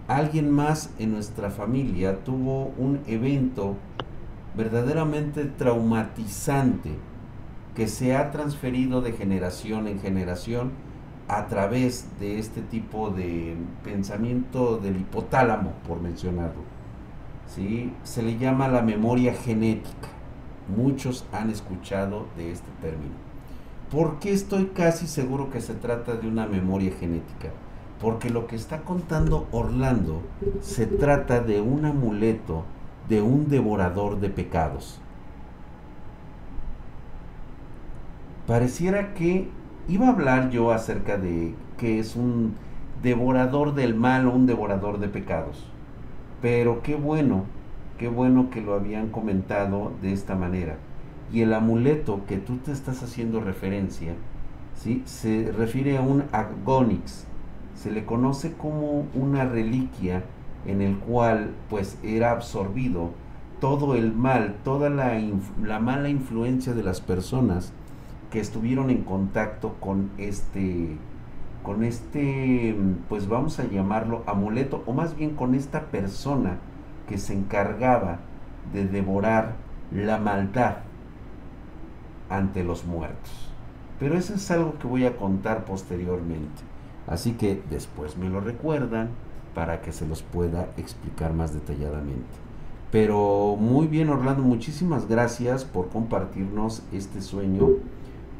alguien 0.09 0.51
más 0.51 0.91
en 0.99 1.12
nuestra 1.12 1.51
familia 1.51 2.22
tuvo 2.22 2.72
un 2.78 3.01
evento 3.07 3.74
verdaderamente 4.57 5.45
traumatizante 5.45 6.91
que 7.74 7.89
se 7.89 8.16
ha 8.16 8.30
transferido 8.30 9.03
de 9.03 9.12
generación 9.12 9.87
en 9.87 10.01
generación 10.01 10.72
a 11.28 11.49
través 11.49 12.07
de 12.20 12.39
este 12.39 12.62
tipo 12.62 13.11
de 13.11 13.57
pensamiento 13.82 14.78
del 14.78 14.97
hipotálamo, 14.97 15.72
por 15.87 16.01
mencionarlo. 16.01 16.76
¿Sí? 17.47 17.92
Se 18.03 18.22
le 18.22 18.38
llama 18.38 18.68
la 18.68 18.82
memoria 18.82 19.34
genética. 19.34 20.09
Muchos 20.74 21.24
han 21.32 21.51
escuchado 21.51 22.26
de 22.36 22.51
este 22.51 22.70
término. 22.80 23.14
¿Por 23.90 24.18
qué 24.18 24.32
estoy 24.32 24.66
casi 24.66 25.07
seguro 25.07 25.51
que 25.51 25.61
se 25.61 25.74
trata 25.74 26.16
de 26.16 26.26
una 26.26 26.47
memoria 26.47 26.92
genética? 26.99 27.51
Porque 28.01 28.30
lo 28.30 28.47
que 28.47 28.57
está 28.57 28.82
contando 28.82 29.47
Orlando 29.53 30.22
se 30.61 30.86
trata 30.86 31.40
de 31.40 31.61
un 31.61 31.84
amuleto 31.84 32.64
de 33.09 33.22
un 33.22 33.49
devorador 33.49 34.18
de 34.18 34.28
pecados. 34.28 35.01
Pareciera 38.47 39.14
que 39.14 39.49
iba 39.88 40.07
a 40.07 40.11
hablar 40.11 40.51
yo 40.51 40.72
acerca 40.72 41.16
de 41.16 41.55
que 41.78 41.99
es 41.99 42.16
un 42.16 42.55
devorador 43.03 43.74
del 43.74 43.94
mal 43.94 44.26
o 44.26 44.32
un 44.32 44.47
devorador 44.47 44.99
de 44.99 45.09
pecados. 45.09 45.64
Pero 46.41 46.82
qué 46.82 46.95
bueno, 46.95 47.45
qué 47.99 48.09
bueno 48.09 48.51
que 48.51 48.61
lo 48.61 48.74
habían 48.74 49.09
comentado 49.09 49.93
de 50.03 50.12
esta 50.12 50.34
manera. 50.34 50.76
Y 51.32 51.41
el 51.43 51.55
amuleto 51.55 52.24
que 52.26 52.37
tú 52.39 52.59
te 52.59 52.72
estás 52.72 53.03
haciendo 53.03 53.41
referencia, 53.41 54.14
¿sí? 54.74 55.03
se 55.07 55.51
refiere 55.53 55.97
a 55.97 56.03
un 56.03 56.24
agonix, 56.32 57.26
se 57.74 57.91
le 57.91 58.05
conoce 58.05 58.53
como 58.53 59.07
una 59.14 59.45
reliquia 59.45 60.24
en 60.66 60.82
el 60.82 60.99
cual 60.99 61.51
pues 61.68 61.99
era 62.03 62.32
absorbido 62.32 63.11
todo 63.61 63.95
el 63.95 64.12
mal, 64.12 64.57
toda 64.64 64.91
la, 64.91 65.20
la 65.62 65.80
mala 65.80 66.09
influencia 66.09 66.74
de 66.74 66.82
las 66.82 67.01
personas 67.01 67.72
que 68.30 68.41
estuvieron 68.41 68.91
en 68.91 69.03
contacto 69.03 69.76
con 69.80 70.11
este 70.18 70.97
con 71.66 71.82
este 71.82 72.76
pues 73.08 73.26
vamos 73.26 73.58
a 73.58 73.64
llamarlo 73.64 74.22
amuleto 74.26 74.84
o 74.86 74.92
más 74.92 75.16
bien 75.16 75.34
con 75.34 75.56
esta 75.56 75.86
persona 75.86 76.58
que 77.08 77.18
se 77.18 77.34
encargaba 77.34 78.20
de 78.72 78.86
devorar 78.86 79.56
la 79.90 80.18
maldad 80.18 80.76
ante 82.30 82.62
los 82.62 82.84
muertos. 82.84 83.50
Pero 83.98 84.16
eso 84.16 84.34
es 84.34 84.48
algo 84.52 84.78
que 84.78 84.86
voy 84.86 85.06
a 85.06 85.16
contar 85.16 85.64
posteriormente. 85.64 86.62
Así 87.08 87.32
que 87.32 87.60
después 87.68 88.16
me 88.16 88.28
lo 88.28 88.40
recuerdan 88.40 89.10
para 89.52 89.82
que 89.82 89.90
se 89.90 90.06
los 90.06 90.22
pueda 90.22 90.68
explicar 90.76 91.32
más 91.32 91.52
detalladamente. 91.52 92.46
Pero 92.92 93.56
muy 93.58 93.88
bien 93.88 94.08
Orlando, 94.10 94.44
muchísimas 94.44 95.08
gracias 95.08 95.64
por 95.64 95.88
compartirnos 95.88 96.84
este 96.92 97.20
sueño 97.22 97.70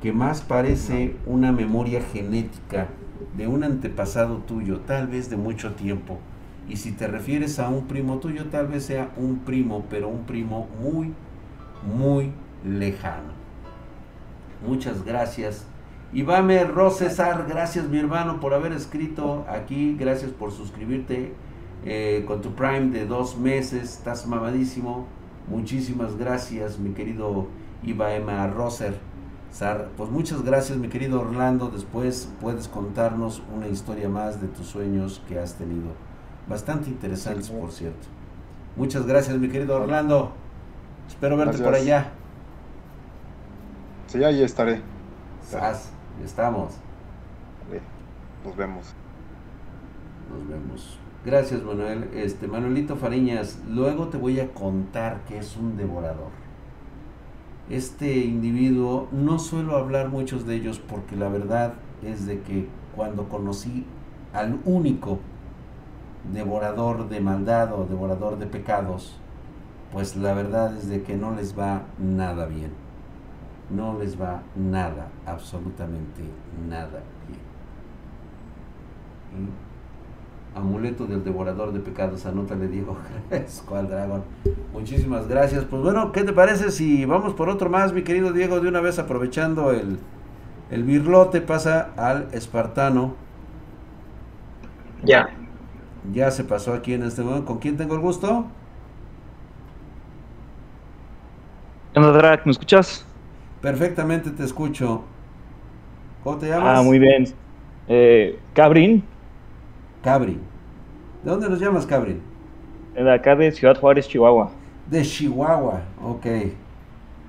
que 0.01 0.13
más 0.13 0.43
parece 0.43 1.17
una 1.27 1.51
memoria 1.51 2.01
genética 2.03 2.87
de 3.37 3.47
un 3.47 3.65
antepasado 3.65 4.39
tuyo, 4.39 4.81
tal 4.81 5.07
vez 5.07 5.31
de 5.31 5.37
mucho 5.37 5.75
tiempo. 5.75 6.19
Y 6.69 6.77
si 6.77 6.93
te 6.93 7.07
refieres 7.07 7.59
a 7.59 7.69
un 7.69 7.87
primo 7.87 8.19
tuyo, 8.19 8.47
tal 8.47 8.67
vez 8.67 8.85
sea 8.85 9.11
un 9.17 9.39
primo, 9.41 9.85
pero 9.89 10.09
un 10.09 10.25
primo 10.25 10.69
muy, 10.81 11.13
muy 11.97 12.33
lejano. 12.65 13.33
Muchas 14.67 15.05
gracias. 15.05 15.67
Ivame 16.13 16.65
Rosesar, 16.65 17.47
gracias 17.49 17.89
mi 17.89 17.99
hermano 17.99 18.41
por 18.41 18.55
haber 18.55 18.73
escrito 18.73 19.45
aquí, 19.49 19.97
gracias 19.99 20.31
por 20.31 20.53
suscribirte 20.53 21.33
eh, 21.85 22.25
con 22.27 22.41
tu 22.41 22.55
Prime 22.55 22.91
de 22.91 23.07
dos 23.07 23.37
meses, 23.37 23.99
estás 23.99 24.27
mamadísimo. 24.27 25.07
Muchísimas 25.49 26.17
gracias 26.17 26.79
mi 26.79 26.91
querido 26.91 27.47
Ivaema 27.83 28.47
Roser. 28.49 29.06
Sar, 29.53 29.89
pues 29.97 30.11
muchas 30.11 30.43
gracias 30.43 30.77
mi 30.77 30.89
querido 30.89 31.21
Orlando, 31.21 31.69
después 31.71 32.31
puedes 32.41 32.69
contarnos 32.69 33.43
una 33.55 33.69
historia 33.69 34.09
más 34.09 34.41
de 34.41 34.49
tus 34.49 34.67
sueños 34.67 35.23
que 35.29 35.39
has 35.39 35.55
tenido. 35.55 35.93
Bastante 36.47 36.91
interesantes, 36.91 37.47
Sí. 37.47 37.53
por 37.59 37.73
cierto. 37.73 38.07
Muchas 38.77 39.07
gracias 39.07 39.39
mi 39.39 39.49
querido 39.49 39.77
Orlando. 39.81 40.33
Espero 41.09 41.37
verte 41.37 41.59
por 41.63 41.75
allá. 41.75 42.11
Sí, 44.09 44.23
ahí 44.23 44.43
estaré. 44.43 44.83
Sas, 45.43 45.91
estamos. 46.23 46.75
Vale, 47.69 47.81
Nos 48.45 48.57
vemos. 48.57 48.95
Nos 50.31 50.49
vemos. 50.49 50.99
Gracias, 51.25 51.63
Manuel. 51.63 52.11
Este, 52.15 52.47
Manuelito 52.47 52.95
Fariñas, 52.97 53.59
luego 53.69 54.09
te 54.09 54.17
voy 54.17 54.39
a 54.39 54.53
contar 54.53 55.25
que 55.27 55.39
es 55.39 55.57
un 55.57 55.77
devorador. 55.77 56.31
Este 57.69 58.19
individuo, 58.19 59.09
no 59.11 59.41
suelo 59.41 59.77
hablar 59.77 60.09
muchos 60.09 60.47
de 60.47 60.55
ellos 60.55 60.79
porque 60.79 61.17
la 61.17 61.29
verdad 61.29 61.75
es 62.05 62.25
de 62.25 62.41
que 62.43 62.69
cuando 62.95 63.29
conocí 63.29 63.85
al 64.33 64.61
único 64.65 65.19
devorador 66.33 67.09
de 67.09 67.21
maldad 67.21 67.73
o 67.73 67.85
devorador 67.85 68.39
de 68.39 68.47
pecados, 68.47 69.17
pues 69.93 70.17
la 70.17 70.33
verdad 70.33 70.77
es 70.77 70.89
de 70.89 71.03
que 71.03 71.17
no 71.17 71.35
les 71.35 71.59
va 71.59 71.83
nada 71.99 72.47
bien. 72.47 72.71
No 73.71 73.99
les 73.99 74.21
va 74.21 74.43
nada, 74.55 75.09
absolutamente 75.27 76.23
nada 76.69 77.03
bien. 77.27 77.41
Amuleto 80.57 81.07
del 81.07 81.23
devorador 81.23 81.71
de 81.73 81.81
pecados, 81.81 82.25
anótale 82.25 82.67
Diego 82.69 82.97
Squad 83.49 83.85
Dragon. 83.85 84.25
Muchísimas 84.73 85.29
gracias. 85.29 85.67
Pues 85.67 85.83
bueno, 85.83 86.13
¿qué 86.13 86.25
te 86.25 86.33
parece 86.33 86.71
si 86.71 87.05
vamos 87.05 87.35
por 87.35 87.51
otro 87.51 87.69
más, 87.69 87.93
mi 87.93 88.03
querido 88.05 88.33
Diego? 88.33 88.61
De 88.61 88.69
una 88.69 88.81
vez 88.81 88.99
aprovechando 88.99 89.71
el, 89.71 89.99
el 90.71 90.85
birlote, 90.85 91.43
pasa 91.43 91.93
al 91.97 92.29
espartano. 92.33 93.17
Ya, 95.03 95.29
Ya 96.13 96.31
se 96.31 96.45
pasó 96.45 96.73
aquí 96.73 96.95
en 96.95 97.03
este 97.03 97.23
momento. 97.23 97.45
¿Con 97.47 97.59
quién 97.59 97.77
tengo 97.77 97.95
el 97.95 98.01
gusto? 98.01 98.47
¿Qué 101.93 101.99
onda, 102.01 102.13
Drac? 102.13 102.45
¿Me 102.47 102.53
escuchas? 102.53 103.05
Perfectamente 103.61 104.31
te 104.31 104.45
escucho. 104.45 105.05
¿Cómo 106.23 106.39
te 106.39 106.49
llamas? 106.49 106.79
Ah, 106.79 106.83
muy 106.83 106.99
bien. 106.99 107.25
Eh, 107.87 108.45
Cabrin, 108.53 109.09
Cabri. 110.07 110.39
¿De 111.25 111.31
dónde 111.33 111.49
nos 111.49 111.59
llamas, 111.59 111.85
Cabri? 111.85 112.21
de 112.95 113.13
acá 113.13 113.35
de 113.35 113.51
Ciudad 113.51 113.77
Juárez, 113.77 114.07
Chihuahua. 114.07 114.53
De 114.89 115.03
Chihuahua, 115.03 115.81
ok. 116.01 116.27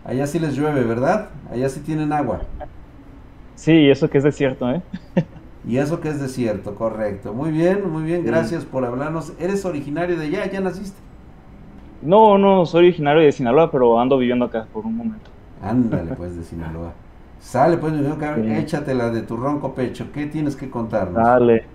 Allá 0.05 0.28
sí 0.28 0.38
les 0.38 0.55
llueve, 0.55 0.84
¿verdad? 0.84 1.30
Allá 1.51 1.67
sí 1.69 1.80
tienen 1.80 2.13
agua. 2.13 2.41
Sí, 3.55 3.89
eso 3.89 4.07
que 4.11 4.19
es 4.19 4.23
desierto, 4.23 4.69
¿eh? 4.69 4.84
Y 5.67 5.78
eso 5.78 5.99
que 5.99 6.09
es 6.09 6.21
desierto, 6.21 6.75
correcto. 6.75 7.34
Muy 7.34 7.51
bien, 7.51 7.89
muy 7.91 8.03
bien, 8.03 8.21
Sí. 8.21 8.28
gracias 8.28 8.63
por 8.63 8.86
hablarnos. 8.86 9.34
¿Eres 9.39 9.65
originario 9.65 10.15
de 10.15 10.25
allá? 10.28 10.45
¿Ya 10.51 10.61
naciste? 10.61 10.99
No, 12.03 12.38
no, 12.38 12.65
soy 12.67 12.86
originario 12.89 13.23
de 13.23 13.32
Sinaloa, 13.32 13.71
pero 13.71 13.99
ando 13.99 14.19
viviendo 14.19 14.45
acá 14.45 14.67
por 14.71 14.86
un 14.86 14.95
momento. 14.95 15.32
Ándale, 15.59 16.11
pues, 16.13 16.36
de 16.38 16.43
Sinaloa. 16.43 16.93
Sale, 17.39 17.78
pues, 17.78 17.93
mi 17.93 18.03
Sí. 18.03 18.51
échatela 18.55 19.09
de 19.09 19.23
tu 19.23 19.36
ronco 19.36 19.73
pecho. 19.73 20.11
¿Qué 20.13 20.28
tienes 20.28 20.55
que 20.55 20.69
contarnos? 20.69 21.15
Dale. 21.15 21.65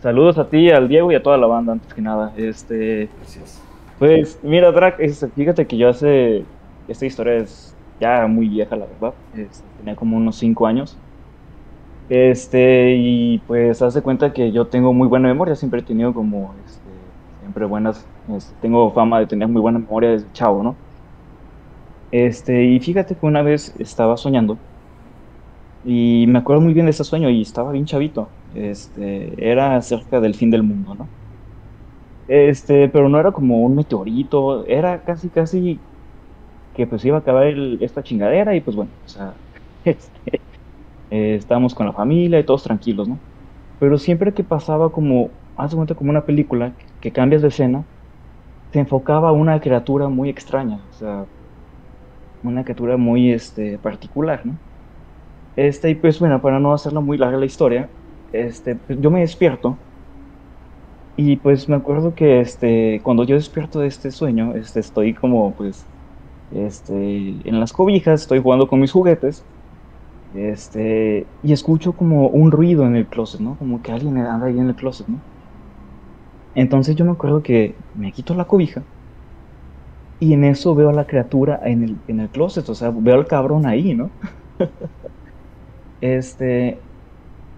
Saludos 0.00 0.38
a 0.38 0.48
ti, 0.48 0.70
al 0.70 0.88
Diego 0.88 1.12
y 1.12 1.14
a 1.14 1.22
toda 1.22 1.36
la 1.36 1.46
banda, 1.46 1.72
antes 1.72 1.92
que 1.92 2.00
nada. 2.02 2.32
Este, 2.36 3.12
Gracias. 3.18 3.62
pues, 3.98 4.38
mira, 4.42 4.72
Drac, 4.72 4.98
este, 5.00 5.28
fíjate 5.28 5.66
que 5.66 5.76
yo 5.76 5.88
hace. 5.90 6.48
Esta 6.88 7.06
historia 7.06 7.36
es 7.36 7.76
ya 8.00 8.26
muy 8.26 8.48
vieja, 8.48 8.76
la 8.76 8.86
verdad. 8.86 9.14
Este, 9.34 9.68
tenía 9.78 9.96
como 9.96 10.16
unos 10.16 10.36
5 10.36 10.66
años. 10.66 10.98
Este, 12.08 12.96
y 12.96 13.38
pues, 13.46 13.82
haz 13.82 13.94
de 13.94 14.02
cuenta 14.02 14.32
que 14.32 14.52
yo 14.52 14.66
tengo 14.68 14.92
muy 14.92 15.06
buena 15.08 15.28
memoria, 15.28 15.54
siempre 15.54 15.80
he 15.80 15.84
tenido 15.84 16.12
como, 16.12 16.54
este, 16.66 17.10
siempre 17.40 17.66
buenas, 17.66 18.08
este, 18.28 18.54
tengo 18.60 18.90
fama 18.92 19.20
de 19.20 19.26
tener 19.28 19.48
muy 19.48 19.60
buena 19.62 19.78
memoria 19.78 20.10
desde 20.10 20.32
chavo, 20.32 20.62
¿no? 20.62 20.76
Este, 22.10 22.64
y 22.64 22.80
fíjate 22.80 23.16
que 23.16 23.26
una 23.26 23.42
vez 23.42 23.74
estaba 23.78 24.16
soñando 24.16 24.58
y 25.84 26.26
me 26.28 26.38
acuerdo 26.40 26.62
muy 26.62 26.74
bien 26.74 26.86
de 26.86 26.90
ese 26.90 27.04
sueño 27.04 27.30
y 27.30 27.42
estaba 27.42 27.72
bien 27.72 27.86
chavito. 27.86 28.28
Este, 28.52 29.50
era 29.50 29.76
acerca 29.76 30.20
del 30.20 30.34
fin 30.34 30.50
del 30.50 30.62
mundo, 30.62 30.94
¿no? 30.94 31.12
Este, 32.26 32.88
pero 32.88 33.08
no 33.08 33.18
era 33.18 33.32
como 33.32 33.60
un 33.62 33.74
meteorito, 33.74 34.64
era 34.66 35.02
casi, 35.04 35.30
casi 35.30 35.84
que 36.74 36.86
pues 36.86 37.04
iba 37.04 37.16
a 37.18 37.20
acabar 37.20 37.46
el- 37.48 37.78
esta 37.82 38.02
chingadera 38.02 38.56
y 38.56 38.62
pues 38.62 38.76
bueno, 38.76 38.94
o 39.04 39.08
sea, 39.08 39.40
este, 39.84 40.20
eh, 41.10 41.36
estábamos 41.36 41.74
con 41.74 41.86
la 41.86 41.92
familia 41.94 42.40
y 42.40 42.46
todos 42.46 42.64
tranquilos, 42.64 43.08
¿no? 43.08 43.24
Pero 43.78 43.98
siempre 43.98 44.34
que 44.34 44.44
pasaba 44.44 44.92
como, 44.92 45.40
haz 45.56 45.70
de 45.72 45.76
cuenta 45.76 45.94
como 45.96 46.10
una 46.10 46.26
película, 46.26 46.76
que 47.00 47.12
cambias 47.12 47.42
de 47.42 47.48
escena, 47.48 47.88
se 48.72 48.80
enfocaba 48.80 49.30
a 49.30 49.32
una 49.32 49.60
criatura 49.60 50.08
muy 50.10 50.30
extraña, 50.30 50.86
o 50.88 50.92
sea, 50.92 51.28
una 52.42 52.64
criatura 52.64 52.96
muy, 52.96 53.32
este, 53.32 53.78
particular, 53.78 54.44
¿no? 54.46 54.60
Este, 55.56 55.90
y 55.90 55.96
pues 55.96 56.18
bueno, 56.20 56.42
para 56.42 56.60
no 56.60 56.74
hacerla 56.74 57.00
muy 57.00 57.18
larga 57.18 57.38
la 57.38 57.46
historia, 57.46 57.94
este, 58.32 58.76
pues, 58.76 58.98
yo 59.00 59.10
me 59.10 59.20
despierto 59.20 59.84
y 61.16 61.36
pues 61.36 61.68
me 61.68 61.76
acuerdo 61.76 62.14
que 62.14 62.40
este, 62.40 63.00
cuando 63.02 63.24
yo 63.24 63.34
despierto 63.36 63.80
de 63.80 63.88
este 63.88 64.10
sueño, 64.10 64.54
este, 64.54 64.80
estoy 64.80 65.14
como 65.14 65.54
pues 65.56 65.90
este, 66.50 67.48
en 67.48 67.60
las 67.60 67.72
cobijas, 67.72 68.22
estoy 68.22 68.40
jugando 68.42 68.68
con 68.68 68.80
mis 68.80 68.92
juguetes, 68.92 69.48
este, 70.32 71.34
y 71.42 71.52
escucho 71.54 71.96
como 71.96 72.28
un 72.30 72.52
ruido 72.52 72.86
en 72.86 72.96
el 72.96 73.08
closet, 73.08 73.40
¿no? 73.40 73.58
Como 73.58 73.82
que 73.82 73.92
alguien 73.92 74.18
anda 74.18 74.46
ahí 74.48 74.58
en 74.58 74.68
el 74.68 74.76
closet, 74.76 75.08
¿no? 75.08 75.24
Entonces 76.54 76.94
yo 76.96 77.04
me 77.04 77.10
acuerdo 77.12 77.42
que 77.42 77.78
me 77.92 78.12
quito 78.12 78.34
la 78.34 78.46
cobija 78.46 78.86
y 80.18 80.32
en 80.34 80.44
eso 80.44 80.74
veo 80.74 80.90
a 80.90 80.92
la 80.92 81.06
criatura 81.06 81.60
en 81.64 81.82
el, 81.82 82.02
en 82.06 82.20
el 82.20 82.30
closet, 82.30 82.68
o 82.68 82.74
sea, 82.74 82.90
veo 82.94 83.14
al 83.14 83.26
cabrón 83.26 83.66
ahí, 83.66 83.94
¿no? 83.94 84.14
Este, 86.00 86.86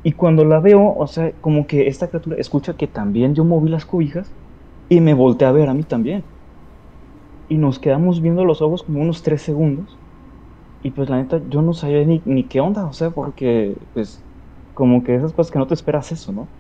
y 0.03 0.13
cuando 0.13 0.45
la 0.45 0.61
veo, 0.61 0.95
o 0.95 1.07
sea, 1.07 1.39
como 1.41 1.67
que 1.67 1.87
esta 1.89 2.09
criatura 2.09 2.37
escucha 2.39 2.77
que 2.77 2.89
también 2.89 3.35
yo 3.35 3.45
moví 3.45 3.71
las 3.71 3.87
cobijas 3.87 4.37
y 4.89 5.01
me 5.01 5.15
voltea 5.15 5.49
a 5.51 5.53
ver 5.53 5.69
a 5.69 5.75
mí 5.75 5.85
también. 5.85 6.31
Y 7.49 7.59
nos 7.59 7.79
quedamos 7.79 8.21
viendo 8.23 8.45
los 8.45 8.63
ojos 8.63 8.83
como 8.83 9.01
unos 9.03 9.23
tres 9.23 9.43
segundos. 9.43 10.01
Y 10.83 10.93
pues 10.93 11.11
la 11.11 11.19
neta, 11.23 11.43
yo 11.49 11.63
no 11.63 11.75
sabía 11.75 12.05
ni, 12.07 12.23
ni 12.27 12.49
qué 12.49 12.61
onda, 12.61 12.87
o 12.87 12.93
sea, 12.95 13.13
porque 13.13 13.89
pues 13.95 14.27
como 14.75 15.05
que 15.05 15.17
esas 15.17 15.33
cosas 15.35 15.53
que 15.53 15.59
no 15.61 15.67
te 15.69 15.75
esperas 15.75 16.13
eso, 16.13 16.33
¿no? 16.33 16.55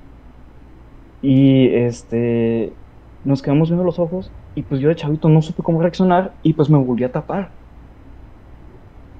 Y 1.20 1.68
este, 1.74 2.80
nos 3.22 3.42
quedamos 3.42 3.68
viendo 3.70 3.84
los 3.84 3.98
ojos 3.98 4.34
y 4.54 4.64
pues 4.64 4.80
yo 4.80 4.88
de 4.88 4.96
chavito 4.96 5.28
no 5.28 5.40
supe 5.42 5.62
cómo 5.62 5.80
reaccionar 5.80 6.38
y 6.42 6.54
pues 6.54 6.68
me 6.70 6.78
volví 6.78 7.04
a 7.04 7.12
tapar. 7.12 7.61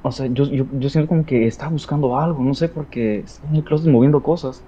O 0.03 0.11
sea, 0.13 0.27
yo, 0.27 0.45
yo, 0.47 0.67
yo 0.73 0.89
siento 0.91 1.09
como 1.09 1.25
que 1.25 1.47
estaba 1.47 1.71
buscando 1.73 2.17
algo, 2.19 2.43
no 2.45 2.55
sé, 2.55 2.69
porque 2.69 3.21
estaba 3.21 3.51
en 3.53 3.57
el 3.59 3.65
closet 3.65 3.91
moviendo 3.91 4.23
cosas. 4.23 4.67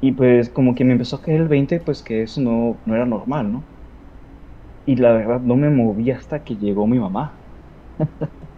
Y 0.00 0.12
pues 0.12 0.50
como 0.50 0.74
que 0.76 0.84
me 0.84 0.92
empezó 0.92 1.16
a 1.16 1.20
caer 1.22 1.40
el 1.40 1.48
20, 1.48 1.80
pues 1.80 2.02
que 2.04 2.22
eso 2.22 2.40
no, 2.40 2.80
no 2.84 2.94
era 2.94 3.06
normal, 3.06 3.50
¿no? 3.52 3.68
Y 4.86 4.96
la 4.96 5.12
verdad 5.12 5.40
no 5.42 5.56
me 5.56 5.68
moví 5.68 6.10
hasta 6.10 6.42
que 6.42 6.56
llegó 6.56 6.86
mi 6.86 6.98
mamá. 6.98 7.42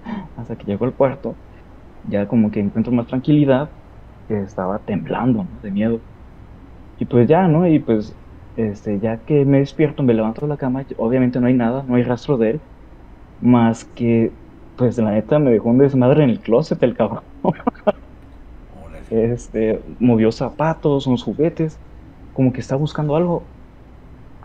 hasta 0.37 0.57
que 0.57 0.67
llegó 0.67 0.85
al 0.85 0.95
cuarto. 0.97 1.41
Ya 2.03 2.29
como 2.29 2.51
que 2.51 2.61
encuentro 2.61 2.93
más 2.93 3.07
tranquilidad, 3.09 3.77
que 4.29 4.41
estaba 4.43 4.85
temblando, 4.85 5.45
¿no? 5.45 5.61
De 5.61 5.73
miedo. 5.73 6.05
Y 6.99 7.07
pues 7.07 7.29
ya, 7.29 7.49
¿no? 7.49 7.69
Y 7.69 7.81
pues, 7.81 8.19
este, 8.57 9.01
ya 9.01 9.25
que 9.25 9.45
me 9.45 9.61
despierto, 9.61 10.03
me 10.03 10.15
levanto 10.15 10.43
de 10.43 10.49
la 10.49 10.57
cama, 10.59 10.87
obviamente 10.99 11.41
no 11.41 11.47
hay 11.49 11.55
nada, 11.55 11.85
no 11.85 11.97
hay 11.97 12.03
rastro 12.05 12.39
de 12.39 12.51
él, 12.51 12.65
más 13.39 13.85
que 13.87 14.41
pues 14.77 14.99
la 14.99 15.11
neta 15.13 15.39
me 15.39 15.51
dejó 15.51 15.71
un 15.71 15.79
desmadre 15.79 16.25
en 16.25 16.31
el 16.31 16.41
closet 16.43 16.83
el 16.83 16.97
cabrón. 16.97 17.25
Este, 19.09 19.83
movió 19.99 20.33
zapatos, 20.33 21.07
unos 21.07 21.23
juguetes, 21.23 21.81
como 22.33 22.53
que 22.53 22.61
está 22.61 22.77
buscando 22.77 23.17
algo. 23.17 23.53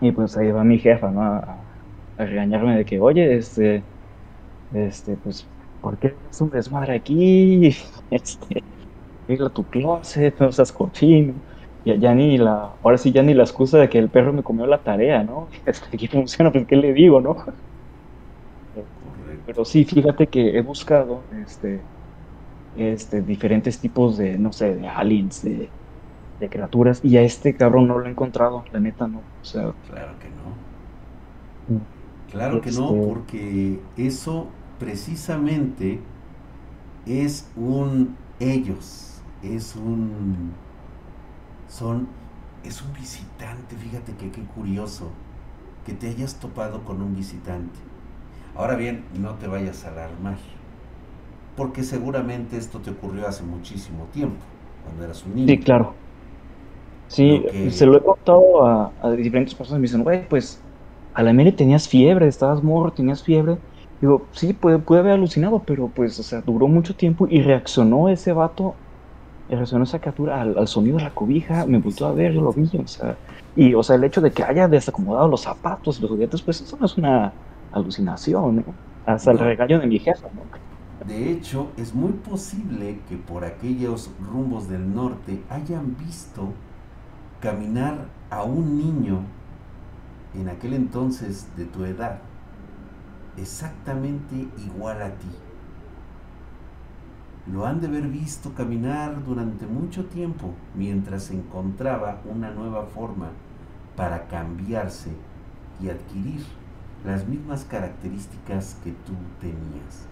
Y 0.00 0.12
pues 0.12 0.36
ahí 0.36 0.50
va 0.52 0.64
mi 0.64 0.78
jefa, 0.78 1.10
¿no? 1.10 1.22
A, 1.22 1.68
a 2.16 2.26
regañarme 2.26 2.76
de 2.78 2.84
que, 2.84 3.00
oye, 3.00 3.36
este, 3.36 3.88
este, 4.72 5.16
pues, 5.18 5.50
¿por 5.80 5.98
qué 5.98 6.18
es 6.30 6.40
un 6.40 6.50
desmadre 6.50 6.94
aquí? 6.96 7.76
Este, 8.10 8.64
arregla 9.28 9.50
tu 9.50 9.68
closet, 9.68 10.38
no 10.40 10.52
seas 10.52 10.72
cochino. 10.72 11.42
Ya, 11.84 11.96
ya 11.96 12.14
ni 12.14 12.38
la, 12.38 12.78
ahora 12.82 12.98
sí 12.98 13.12
ya 13.12 13.22
ni 13.24 13.34
la 13.34 13.44
excusa 13.44 13.78
de 13.78 13.88
que 13.90 13.98
el 13.98 14.10
perro 14.10 14.32
me 14.34 14.42
comió 14.44 14.66
la 14.66 14.82
tarea, 14.84 15.24
¿no? 15.24 15.50
Este, 15.66 15.88
aquí 15.96 16.08
funciona, 16.08 16.52
pues, 16.52 16.66
¿qué 16.68 16.76
le 16.76 16.92
digo, 16.94 17.20
no? 17.22 17.36
Pero 19.44 19.64
sí, 19.64 19.84
fíjate 19.84 20.28
que 20.28 20.56
he 20.58 20.62
buscado 20.62 21.28
este, 21.30 21.88
este, 22.74 23.22
diferentes 23.22 23.80
tipos 23.80 24.16
de, 24.18 24.38
no 24.38 24.52
sé, 24.52 24.76
de 24.76 24.88
aliens, 24.88 25.42
de, 25.42 25.74
de 26.38 26.50
criaturas, 26.50 27.00
y 27.04 27.16
a 27.18 27.22
este 27.22 27.56
cabrón 27.56 27.88
no 27.88 27.98
lo 27.98 28.06
he 28.08 28.10
encontrado, 28.10 28.64
la 28.72 28.80
neta 28.80 29.08
no. 29.08 29.20
O 29.20 29.44
sea, 29.44 29.74
Claro 29.86 30.18
que 30.18 30.28
no. 30.30 30.56
Claro 32.28 32.60
que 32.60 32.72
no, 32.72 33.00
Este- 33.00 33.02
porque 33.02 33.90
eso 33.96 34.54
precisamente 34.78 36.00
es 37.04 37.52
un 37.56 38.16
ellos, 38.38 39.24
es 39.40 39.76
un 39.76 40.62
son 41.66 42.20
es 42.62 42.82
un 42.82 42.92
visitante, 42.92 43.76
fíjate 43.76 44.16
que 44.16 44.30
qué 44.30 44.46
curioso 44.46 45.10
que 45.84 45.94
te 45.94 46.08
hayas 46.08 46.38
topado 46.40 46.84
con 46.84 47.02
un 47.02 47.14
visitante. 47.14 47.80
Ahora 48.54 48.76
bien, 48.76 49.04
no 49.12 49.36
te 49.38 49.46
vayas 49.46 49.84
a 49.84 49.90
alarmar, 49.90 50.38
porque 51.54 51.82
seguramente 51.82 52.56
esto 52.56 52.80
te 52.82 52.90
ocurrió 52.90 53.26
hace 53.26 53.42
muchísimo 53.42 54.06
tiempo, 54.08 54.44
cuando 54.82 55.04
eras 55.04 55.24
un 55.24 55.34
niño. 55.34 55.46
sí, 55.46 55.60
claro. 55.60 55.98
Sí, 57.06 57.44
se 57.70 57.84
lo 57.86 57.98
he 57.98 58.02
contado 58.02 58.64
a, 58.66 58.94
a 58.98 59.10
diferentes 59.12 59.54
personas, 59.54 59.80
me 59.80 59.86
dicen, 59.86 60.02
güey, 60.02 60.26
pues 60.28 60.66
a 61.12 61.22
la 61.22 61.32
mera 61.34 61.54
tenías 61.54 61.86
fiebre, 61.88 62.26
estabas 62.26 62.62
morro, 62.62 62.94
tenías 62.94 63.22
fiebre. 63.22 63.58
Digo, 64.00 64.30
sí, 64.32 64.54
puede, 64.54 64.78
puede 64.78 65.00
haber 65.02 65.12
alucinado, 65.12 65.64
pero 65.64 65.92
pues, 65.92 66.18
o 66.18 66.22
sea, 66.22 66.40
duró 66.40 66.68
mucho 66.68 66.96
tiempo 66.96 67.26
y 67.28 67.42
reaccionó 67.42 68.08
ese 68.08 68.32
vato, 68.32 68.80
y 69.48 69.54
reaccionó 69.56 69.84
esa 69.84 70.00
criatura 70.00 70.40
al, 70.42 70.58
al 70.58 70.68
sonido 70.68 70.98
de 70.98 71.04
la 71.04 71.14
cobija, 71.14 71.66
me 71.66 71.78
volvió 71.80 72.06
a 72.06 72.14
ver, 72.14 72.32
yo 72.34 72.42
lo 72.42 72.52
vi, 72.54 72.70
o 72.78 72.86
sea, 72.88 73.20
y, 73.54 73.74
o 73.74 73.82
sea, 73.82 73.96
el 73.96 74.04
hecho 74.04 74.20
de 74.22 74.32
que 74.32 74.44
haya 74.44 74.68
desacomodado 74.68 75.28
los 75.28 75.42
zapatos, 75.42 76.00
los 76.00 76.10
juguetes, 76.10 76.42
pues 76.44 76.60
eso 76.62 76.76
no 76.80 76.86
es 76.86 76.96
una 76.98 77.36
alucinación, 77.72 78.56
¿no? 78.56 78.64
Hasta 79.06 79.32
el 79.32 79.38
regaño 79.38 79.80
de 79.80 79.86
mi 79.86 79.98
jefa, 79.98 80.28
¿no? 80.34 80.42
De 81.06 81.30
hecho, 81.30 81.72
es 81.76 81.94
muy 81.94 82.12
posible 82.12 83.00
que 83.08 83.16
por 83.16 83.44
aquellos 83.44 84.10
rumbos 84.20 84.68
del 84.68 84.94
norte 84.94 85.42
hayan 85.50 85.96
visto 85.96 86.52
caminar 87.40 88.06
a 88.30 88.44
un 88.44 88.78
niño 88.78 89.20
en 90.34 90.48
aquel 90.48 90.74
entonces 90.74 91.48
de 91.56 91.64
tu 91.64 91.84
edad, 91.84 92.20
exactamente 93.36 94.48
igual 94.64 95.02
a 95.02 95.10
ti. 95.10 95.28
Lo 97.52 97.66
han 97.66 97.80
de 97.80 97.88
haber 97.88 98.06
visto 98.06 98.54
caminar 98.54 99.24
durante 99.24 99.66
mucho 99.66 100.06
tiempo 100.06 100.54
mientras 100.76 101.32
encontraba 101.32 102.20
una 102.24 102.52
nueva 102.52 102.84
forma 102.86 103.30
para 103.96 104.28
cambiarse 104.28 105.10
y 105.80 105.88
adquirir 105.88 106.44
las 107.04 107.26
mismas 107.26 107.64
características 107.64 108.76
que 108.84 108.90
tú 108.90 109.12
tenías. 109.40 110.06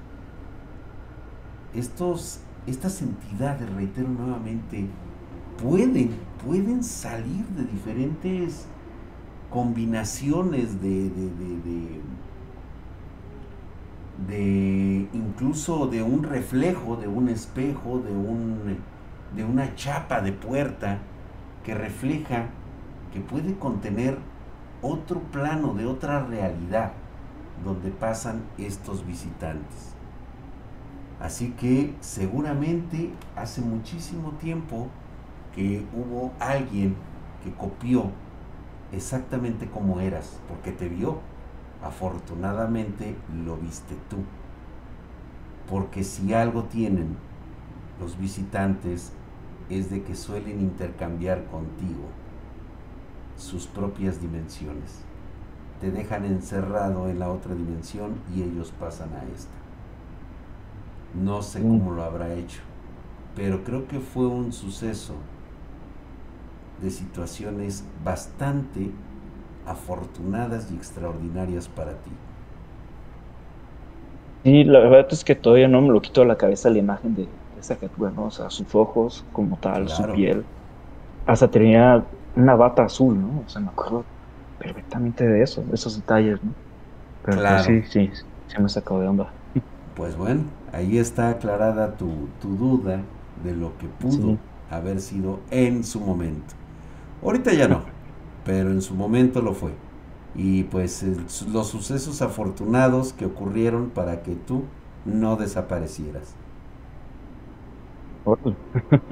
Estos, 1.74 2.40
estas 2.66 3.00
entidades, 3.02 3.72
reitero 3.74 4.08
nuevamente, 4.08 4.86
pueden, 5.62 6.10
pueden 6.44 6.82
salir 6.82 7.46
de 7.46 7.64
diferentes 7.64 8.66
combinaciones 9.50 10.80
de, 10.80 11.10
de, 11.10 12.00
de, 14.28 15.08
incluso 15.12 15.86
de 15.86 16.02
un 16.02 16.22
reflejo, 16.24 16.96
de 16.96 17.08
un 17.08 17.28
espejo, 17.28 18.00
de, 18.00 18.12
un, 18.12 18.78
de 19.34 19.44
una 19.44 19.74
chapa 19.74 20.20
de 20.20 20.32
puerta 20.32 20.98
que 21.64 21.74
refleja, 21.74 22.46
que 23.12 23.20
puede 23.20 23.56
contener 23.58 24.18
otro 24.82 25.20
plano 25.20 25.74
de 25.74 25.86
otra 25.86 26.24
realidad 26.24 26.92
donde 27.64 27.90
pasan 27.90 28.42
estos 28.58 29.06
visitantes. 29.06 29.94
Así 31.20 31.50
que 31.50 31.94
seguramente 32.00 33.10
hace 33.36 33.60
muchísimo 33.60 34.32
tiempo 34.32 34.88
que 35.54 35.84
hubo 35.94 36.32
alguien 36.40 36.96
que 37.44 37.52
copió 37.52 38.10
exactamente 38.92 39.66
como 39.68 40.00
eras, 40.00 40.38
porque 40.48 40.72
te 40.72 40.88
vio. 40.88 41.20
Afortunadamente 41.82 43.16
lo 43.44 43.56
viste 43.56 43.94
tú. 44.08 44.18
Porque 45.68 46.04
si 46.04 46.32
algo 46.34 46.64
tienen 46.64 47.16
los 48.00 48.18
visitantes 48.18 49.12
es 49.68 49.90
de 49.90 50.02
que 50.02 50.14
suelen 50.14 50.60
intercambiar 50.60 51.44
contigo 51.46 52.08
sus 53.40 53.66
propias 53.66 54.20
dimensiones. 54.20 55.02
Te 55.80 55.90
dejan 55.90 56.26
encerrado 56.26 57.08
en 57.08 57.18
la 57.18 57.30
otra 57.30 57.54
dimensión 57.54 58.20
y 58.34 58.42
ellos 58.42 58.72
pasan 58.78 59.08
a 59.14 59.24
esta. 59.34 59.50
No 61.14 61.42
sé 61.42 61.60
cómo 61.62 61.92
lo 61.92 62.04
habrá 62.04 62.34
hecho, 62.34 62.60
pero 63.34 63.64
creo 63.64 63.88
que 63.88 63.98
fue 63.98 64.26
un 64.26 64.52
suceso 64.52 65.14
de 66.82 66.90
situaciones 66.90 67.84
bastante 68.04 68.90
afortunadas 69.66 70.70
y 70.70 70.76
extraordinarias 70.76 71.68
para 71.68 71.92
ti. 71.92 72.10
Sí, 74.44 74.64
la 74.64 74.80
verdad 74.80 75.06
es 75.10 75.24
que 75.24 75.34
todavía 75.34 75.68
no 75.68 75.80
me 75.82 75.88
lo 75.88 76.00
quito 76.00 76.20
de 76.20 76.26
la 76.26 76.36
cabeza 76.36 76.70
la 76.70 76.78
imagen 76.78 77.14
de, 77.14 77.26
esa 77.58 77.76
criatura, 77.76 78.10
¿no? 78.10 78.24
O 78.24 78.30
sea, 78.30 78.48
sus 78.50 78.74
ojos 78.74 79.24
como 79.32 79.56
tal, 79.56 79.88
su 79.88 80.02
piel. 80.12 80.44
Hasta 81.26 81.48
tenía 81.48 82.04
una 82.34 82.54
bata 82.56 82.84
azul, 82.84 83.20
¿no? 83.20 83.42
O 83.42 83.48
sea, 83.48 83.60
me 83.62 83.70
acuerdo 83.70 84.10
perfectamente 84.58 85.26
de 85.26 85.42
eso, 85.42 85.64
de 85.64 85.74
esos 85.74 85.96
detalles, 85.96 86.42
¿no? 86.42 86.56
Pero 87.22 87.40
pues, 87.42 87.62
sí, 87.64 87.84
sí, 87.84 88.10
se 88.46 88.60
me 88.62 88.68
sacó 88.68 89.00
de 89.00 89.08
onda. 89.08 89.36
Pues 89.94 90.16
bueno, 90.16 90.52
ahí 90.72 90.98
está 90.98 91.28
aclarada 91.30 91.96
tu, 91.96 92.36
tu 92.38 92.56
duda 92.56 93.12
de 93.34 93.54
lo 93.54 93.76
que 93.78 93.88
pudo 93.88 94.40
haber 94.68 95.00
sido 95.00 95.46
en 95.50 95.84
su 95.84 96.00
momento. 96.00 96.54
Ahorita 97.22 97.52
ya 97.54 97.68
no, 97.68 97.84
pero 98.44 98.70
en 98.70 98.82
su 98.82 98.94
momento 98.94 99.42
lo 99.42 99.54
fue. 99.54 99.80
Y 100.34 100.64
pues 100.64 101.02
los 101.48 101.68
sucesos 101.68 102.22
afortunados 102.22 103.12
que 103.12 103.26
ocurrieron 103.26 103.90
para 103.92 104.22
que 104.22 104.36
tú 104.36 104.72
no 105.04 105.36
desaparecieras. 105.36 106.38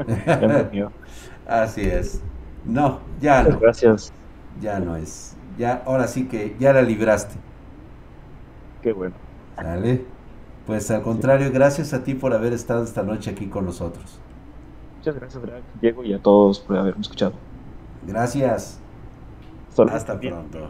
Así 1.46 1.82
es. 1.82 2.24
No, 2.68 3.00
ya 3.20 3.42
no. 3.42 3.58
Gracias. 3.58 4.12
Ya 4.60 4.78
no 4.78 4.94
es. 4.94 5.34
Ya, 5.56 5.82
ahora 5.86 6.06
sí 6.06 6.28
que 6.28 6.54
ya 6.60 6.72
la 6.72 6.82
libraste. 6.82 7.34
Qué 8.82 8.92
bueno. 8.92 9.14
Dale. 9.56 10.04
Pues 10.66 10.90
al 10.90 11.02
contrario, 11.02 11.50
gracias 11.50 11.94
a 11.94 12.04
ti 12.04 12.14
por 12.14 12.34
haber 12.34 12.52
estado 12.52 12.84
esta 12.84 13.02
noche 13.02 13.30
aquí 13.30 13.46
con 13.46 13.64
nosotros. 13.64 14.20
Muchas 14.98 15.14
gracias, 15.14 15.42
Diego, 15.80 16.04
y 16.04 16.12
a 16.12 16.18
todos 16.20 16.60
por 16.60 16.76
haberme 16.76 17.00
escuchado. 17.00 17.32
Gracias. 18.06 18.78
Hasta 19.90 20.20
pronto. 20.20 20.68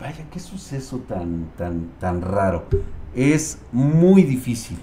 Vaya, 0.00 0.26
qué 0.30 0.38
suceso 0.38 0.98
tan, 1.08 1.50
tan, 1.56 1.88
tan 1.98 2.20
raro. 2.20 2.64
Es 3.14 3.62
muy 3.72 4.22
difícil 4.22 4.78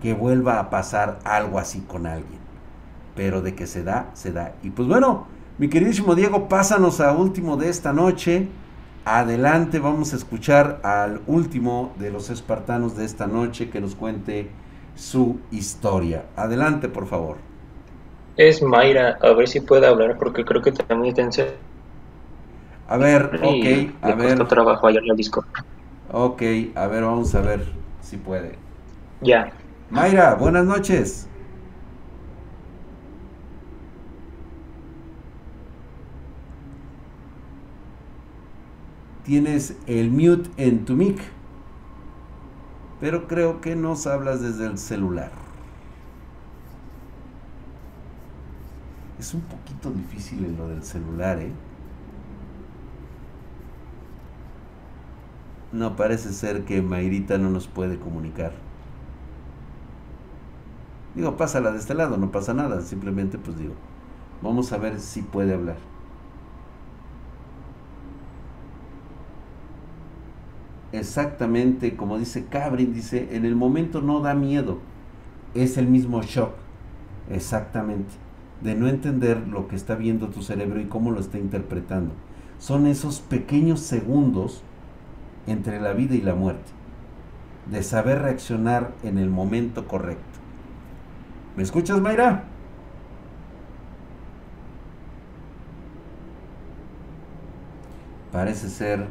que 0.00 0.14
vuelva 0.14 0.58
a 0.58 0.70
pasar 0.70 1.18
algo 1.24 1.58
así 1.58 1.80
con 1.80 2.06
alguien. 2.06 2.47
Pero 3.18 3.42
de 3.42 3.54
que 3.54 3.66
se 3.66 3.82
da, 3.82 4.10
se 4.14 4.32
da. 4.32 4.54
Y 4.62 4.70
pues 4.70 4.86
bueno, 4.88 5.26
mi 5.58 5.68
queridísimo 5.68 6.14
Diego, 6.14 6.48
pásanos 6.48 7.00
a 7.00 7.12
último 7.12 7.56
de 7.56 7.68
esta 7.68 7.92
noche. 7.92 8.48
Adelante, 9.04 9.80
vamos 9.80 10.12
a 10.12 10.16
escuchar 10.16 10.80
al 10.84 11.22
último 11.26 11.92
de 11.98 12.12
los 12.12 12.30
espartanos 12.30 12.96
de 12.96 13.04
esta 13.04 13.26
noche 13.26 13.70
que 13.70 13.80
nos 13.80 13.96
cuente 13.96 14.50
su 14.94 15.40
historia. 15.50 16.26
Adelante, 16.36 16.88
por 16.88 17.06
favor 17.08 17.38
es 18.38 18.62
Mayra, 18.62 19.18
a 19.20 19.32
ver 19.32 19.48
si 19.48 19.60
puede 19.60 19.86
hablar, 19.86 20.16
porque 20.16 20.44
creo 20.44 20.62
que 20.62 20.70
también 20.70 21.16
está 21.18 21.22
en 21.22 21.58
A 22.88 22.96
ver, 22.96 23.40
ok, 23.42 23.66
a 24.00 24.14
ver. 24.14 24.46
trabajo 24.46 24.86
allá 24.86 25.00
en 25.00 25.10
el 25.10 25.16
disco. 25.16 25.44
Ok, 26.10 26.42
a 26.74 26.86
ver, 26.86 27.02
vamos 27.02 27.34
a 27.34 27.40
ver 27.40 27.66
si 28.00 28.16
puede. 28.16 28.58
Ya. 29.20 29.52
Mayra, 29.90 30.34
buenas 30.36 30.64
noches. 30.64 31.28
Tienes 39.28 39.76
el 39.86 40.10
mute 40.10 40.48
en 40.56 40.86
tu 40.86 40.94
mic, 40.96 41.20
pero 42.98 43.28
creo 43.28 43.60
que 43.60 43.76
nos 43.76 44.06
hablas 44.06 44.40
desde 44.40 44.64
el 44.64 44.78
celular. 44.78 45.30
Es 49.18 49.34
un 49.34 49.42
poquito 49.42 49.90
difícil 49.90 50.46
en 50.46 50.56
lo 50.56 50.68
del 50.68 50.82
celular, 50.82 51.40
¿eh? 51.40 51.52
No, 55.72 55.94
parece 55.94 56.32
ser 56.32 56.64
que 56.64 56.80
Mayrita 56.80 57.36
no 57.36 57.50
nos 57.50 57.68
puede 57.68 57.98
comunicar. 57.98 58.52
Digo, 61.14 61.36
pásala 61.36 61.70
de 61.70 61.76
este 61.76 61.92
lado, 61.92 62.16
no 62.16 62.32
pasa 62.32 62.54
nada. 62.54 62.80
Simplemente, 62.80 63.36
pues 63.36 63.58
digo, 63.58 63.74
vamos 64.40 64.72
a 64.72 64.78
ver 64.78 64.98
si 64.98 65.20
puede 65.20 65.52
hablar. 65.52 65.76
Exactamente 70.92 71.96
como 71.96 72.18
dice 72.18 72.46
Cabrin, 72.46 72.94
dice, 72.94 73.28
en 73.32 73.44
el 73.44 73.54
momento 73.54 74.00
no 74.00 74.20
da 74.20 74.34
miedo, 74.34 74.78
es 75.54 75.76
el 75.76 75.86
mismo 75.86 76.22
shock. 76.22 76.52
Exactamente 77.30 78.28
de 78.60 78.74
no 78.74 78.88
entender 78.88 79.46
lo 79.48 79.68
que 79.68 79.76
está 79.76 79.94
viendo 79.94 80.28
tu 80.28 80.42
cerebro 80.42 80.80
y 80.80 80.86
cómo 80.86 81.10
lo 81.10 81.20
está 81.20 81.38
interpretando. 81.38 82.12
Son 82.58 82.86
esos 82.86 83.20
pequeños 83.20 83.80
segundos 83.80 84.62
entre 85.46 85.80
la 85.80 85.92
vida 85.92 86.14
y 86.14 86.20
la 86.20 86.34
muerte, 86.34 86.70
de 87.70 87.82
saber 87.82 88.22
reaccionar 88.22 88.92
en 89.02 89.18
el 89.18 89.30
momento 89.30 89.86
correcto. 89.86 90.24
¿Me 91.56 91.62
escuchas, 91.62 92.00
Mayra? 92.00 92.44
Parece 98.32 98.68
ser 98.68 99.06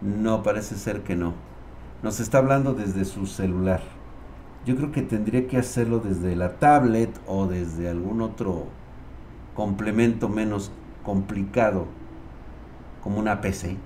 No, 0.00 0.42
parece 0.42 0.76
ser 0.76 1.02
que 1.02 1.16
no. 1.16 1.34
Nos 2.02 2.20
está 2.20 2.38
hablando 2.38 2.72
desde 2.72 3.04
su 3.04 3.26
celular. 3.26 3.82
Yo 4.64 4.76
creo 4.76 4.92
que 4.92 5.02
tendría 5.02 5.46
que 5.46 5.58
hacerlo 5.58 5.98
desde 5.98 6.36
la 6.36 6.58
tablet 6.58 7.10
o 7.26 7.46
desde 7.46 7.88
algún 7.88 8.22
otro 8.22 8.66
complemento 9.54 10.28
menos 10.28 10.70
complicado, 11.02 11.86
como 13.02 13.18
una 13.18 13.40
PC. 13.40 13.76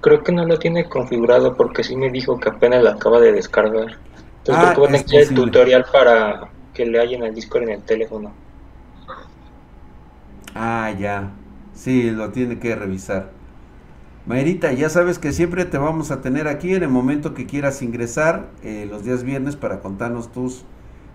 Creo 0.00 0.22
que 0.22 0.32
no 0.32 0.44
lo 0.44 0.58
tiene 0.58 0.88
configurado 0.88 1.56
porque 1.56 1.82
sí 1.82 1.96
me 1.96 2.10
dijo 2.10 2.38
que 2.38 2.50
apenas 2.50 2.82
lo 2.82 2.90
acaba 2.90 3.20
de 3.20 3.32
descargar. 3.32 3.98
Entonces 4.38 4.64
ah, 4.64 4.72
creo 4.74 5.04
que 5.04 5.18
el 5.18 5.34
tutorial 5.34 5.84
para 5.90 6.48
que 6.72 6.86
le 6.86 7.00
hayan 7.00 7.22
el 7.22 7.34
Discord 7.34 7.64
en 7.64 7.70
el 7.70 7.82
teléfono. 7.82 8.32
Ah, 10.54 10.90
ya. 10.98 11.30
Sí, 11.78 12.10
lo 12.10 12.30
tiene 12.30 12.58
que 12.58 12.74
revisar. 12.74 13.30
Maerita, 14.26 14.72
ya 14.72 14.88
sabes 14.88 15.20
que 15.20 15.30
siempre 15.30 15.64
te 15.64 15.78
vamos 15.78 16.10
a 16.10 16.20
tener 16.20 16.48
aquí 16.48 16.74
en 16.74 16.82
el 16.82 16.88
momento 16.88 17.34
que 17.34 17.46
quieras 17.46 17.82
ingresar 17.82 18.48
eh, 18.64 18.88
los 18.90 19.04
días 19.04 19.22
viernes 19.22 19.54
para 19.54 19.78
contarnos 19.78 20.32
tus, 20.32 20.64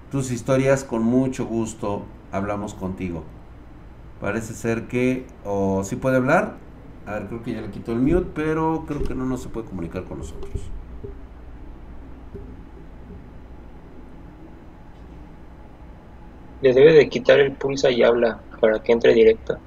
tus 0.09 0.31
historias. 0.31 0.85
Con 0.85 1.03
mucho 1.03 1.45
gusto 1.45 2.05
hablamos 2.31 2.75
contigo. 2.75 3.25
Parece 4.21 4.53
ser 4.53 4.87
que... 4.87 5.25
¿O 5.43 5.79
oh, 5.79 5.83
sí 5.83 5.97
puede 5.97 6.15
hablar? 6.15 6.55
A 7.05 7.15
ver, 7.15 7.27
creo 7.27 7.43
que 7.43 7.51
ya 7.51 7.61
le 7.61 7.69
quitó 7.69 7.91
el 7.91 7.99
mute, 7.99 8.29
pero 8.33 8.85
creo 8.87 9.03
que 9.03 9.15
no, 9.15 9.25
no 9.25 9.35
se 9.35 9.49
puede 9.49 9.67
comunicar 9.67 10.05
con 10.05 10.19
nosotros. 10.19 10.61
Le 16.61 16.73
debe 16.73 16.93
de 16.93 17.09
quitar 17.09 17.41
el 17.41 17.51
pulsa 17.51 17.91
y 17.91 18.01
habla 18.01 18.39
para 18.61 18.81
que 18.81 18.93
entre 18.93 19.13
directa. 19.13 19.59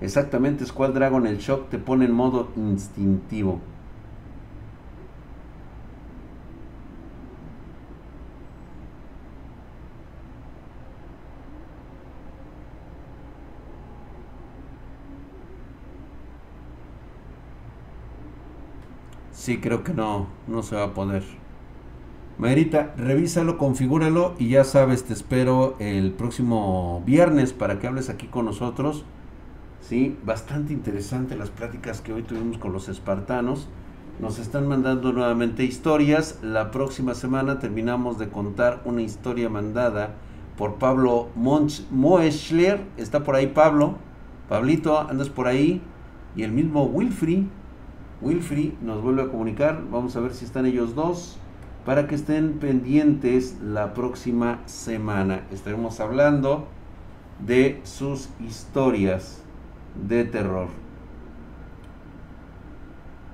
Exactamente, 0.00 0.64
Squad 0.66 0.90
Dragon, 0.94 1.26
el 1.26 1.38
shock 1.38 1.68
te 1.70 1.78
pone 1.78 2.04
en 2.04 2.12
modo 2.12 2.48
instintivo. 2.56 3.60
Sí, 19.32 19.58
creo 19.60 19.82
que 19.84 19.94
no, 19.94 20.26
no 20.46 20.62
se 20.62 20.76
va 20.76 20.84
a 20.84 20.94
poder. 20.94 21.24
Mayrita, 22.38 22.94
revísalo, 22.96 23.58
configúralo 23.58 24.34
y 24.38 24.50
ya 24.50 24.62
sabes, 24.64 25.04
te 25.04 25.12
espero 25.12 25.74
el 25.80 26.12
próximo 26.12 27.02
viernes 27.04 27.52
para 27.52 27.80
que 27.80 27.88
hables 27.88 28.08
aquí 28.10 28.28
con 28.28 28.44
nosotros. 28.44 29.04
Sí, 29.80 30.18
bastante 30.24 30.72
interesante 30.72 31.36
las 31.36 31.50
pláticas 31.50 32.00
que 32.00 32.12
hoy 32.12 32.22
tuvimos 32.22 32.58
con 32.58 32.72
los 32.72 32.88
espartanos. 32.88 33.68
Nos 34.20 34.38
están 34.38 34.66
mandando 34.66 35.12
nuevamente 35.12 35.64
historias. 35.64 36.40
La 36.42 36.70
próxima 36.70 37.14
semana 37.14 37.58
terminamos 37.58 38.18
de 38.18 38.28
contar 38.28 38.82
una 38.84 39.02
historia 39.02 39.48
mandada 39.48 40.14
por 40.56 40.74
Pablo 40.74 41.28
Moeschler. 41.36 42.84
Está 42.96 43.22
por 43.22 43.36
ahí 43.36 43.46
Pablo. 43.46 43.96
Pablito, 44.48 44.98
andas 44.98 45.28
por 45.28 45.46
ahí. 45.46 45.80
Y 46.36 46.42
el 46.42 46.52
mismo 46.52 46.84
Wilfrey 46.84 47.48
Wilfrey 48.20 48.76
nos 48.82 49.00
vuelve 49.00 49.22
a 49.22 49.28
comunicar. 49.28 49.82
Vamos 49.90 50.16
a 50.16 50.20
ver 50.20 50.34
si 50.34 50.44
están 50.44 50.66
ellos 50.66 50.94
dos. 50.94 51.38
Para 51.86 52.06
que 52.06 52.16
estén 52.16 52.58
pendientes 52.58 53.56
la 53.62 53.94
próxima 53.94 54.60
semana. 54.66 55.44
Estaremos 55.52 56.00
hablando 56.00 56.66
de 57.38 57.80
sus 57.84 58.28
historias 58.44 59.42
de 60.08 60.24
terror. 60.24 60.68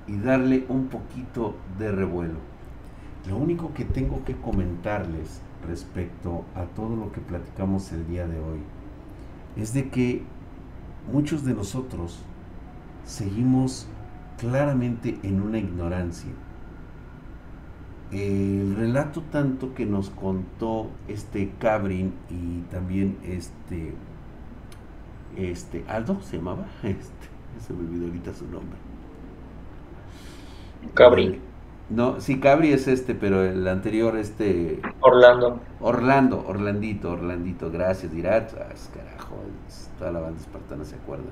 Y 0.07 0.17
darle 0.17 0.65
un 0.69 0.87
poquito 0.87 1.55
de 1.79 1.91
revuelo. 1.91 2.39
Lo 3.27 3.37
único 3.37 3.73
que 3.73 3.85
tengo 3.85 4.23
que 4.23 4.35
comentarles 4.35 5.41
respecto 5.67 6.45
a 6.55 6.65
todo 6.65 6.95
lo 6.95 7.11
que 7.11 7.21
platicamos 7.21 7.91
el 7.91 8.07
día 8.07 8.27
de 8.27 8.37
hoy 8.39 8.59
es 9.55 9.73
de 9.73 9.89
que 9.89 10.21
muchos 11.11 11.43
de 11.43 11.53
nosotros 11.53 12.19
seguimos 13.05 13.87
claramente 14.37 15.17
en 15.23 15.41
una 15.41 15.57
ignorancia. 15.57 16.31
El 18.11 18.75
relato 18.77 19.21
tanto 19.31 19.73
que 19.73 19.85
nos 19.85 20.09
contó 20.09 20.91
este 21.07 21.51
Cabrin 21.59 22.13
y 22.29 22.61
también 22.71 23.17
este 23.23 23.93
este 25.37 25.83
Aldo 25.87 26.21
se 26.21 26.37
llamaba, 26.37 26.65
este, 26.83 27.27
se 27.65 27.73
me 27.73 27.79
olvidó 27.79 28.07
ahorita 28.07 28.33
su 28.33 28.45
nombre. 28.45 28.77
Cabrin. 30.93 31.39
No, 31.89 32.19
sí, 32.19 32.39
Cabri 32.39 32.73
es 32.73 32.87
este, 32.87 33.13
pero 33.13 33.43
el 33.43 33.67
anterior, 33.67 34.17
este. 34.17 34.81
Orlando. 35.01 35.59
Orlando, 35.79 36.43
Orlandito, 36.47 37.11
Orlandito, 37.11 37.69
gracias, 37.69 38.11
dirás. 38.11 38.55
carajo, 38.93 39.35
toda 39.99 40.11
la 40.11 40.19
banda 40.19 40.39
espartana 40.39 40.83
se 40.83 40.95
acuerda. 40.95 41.29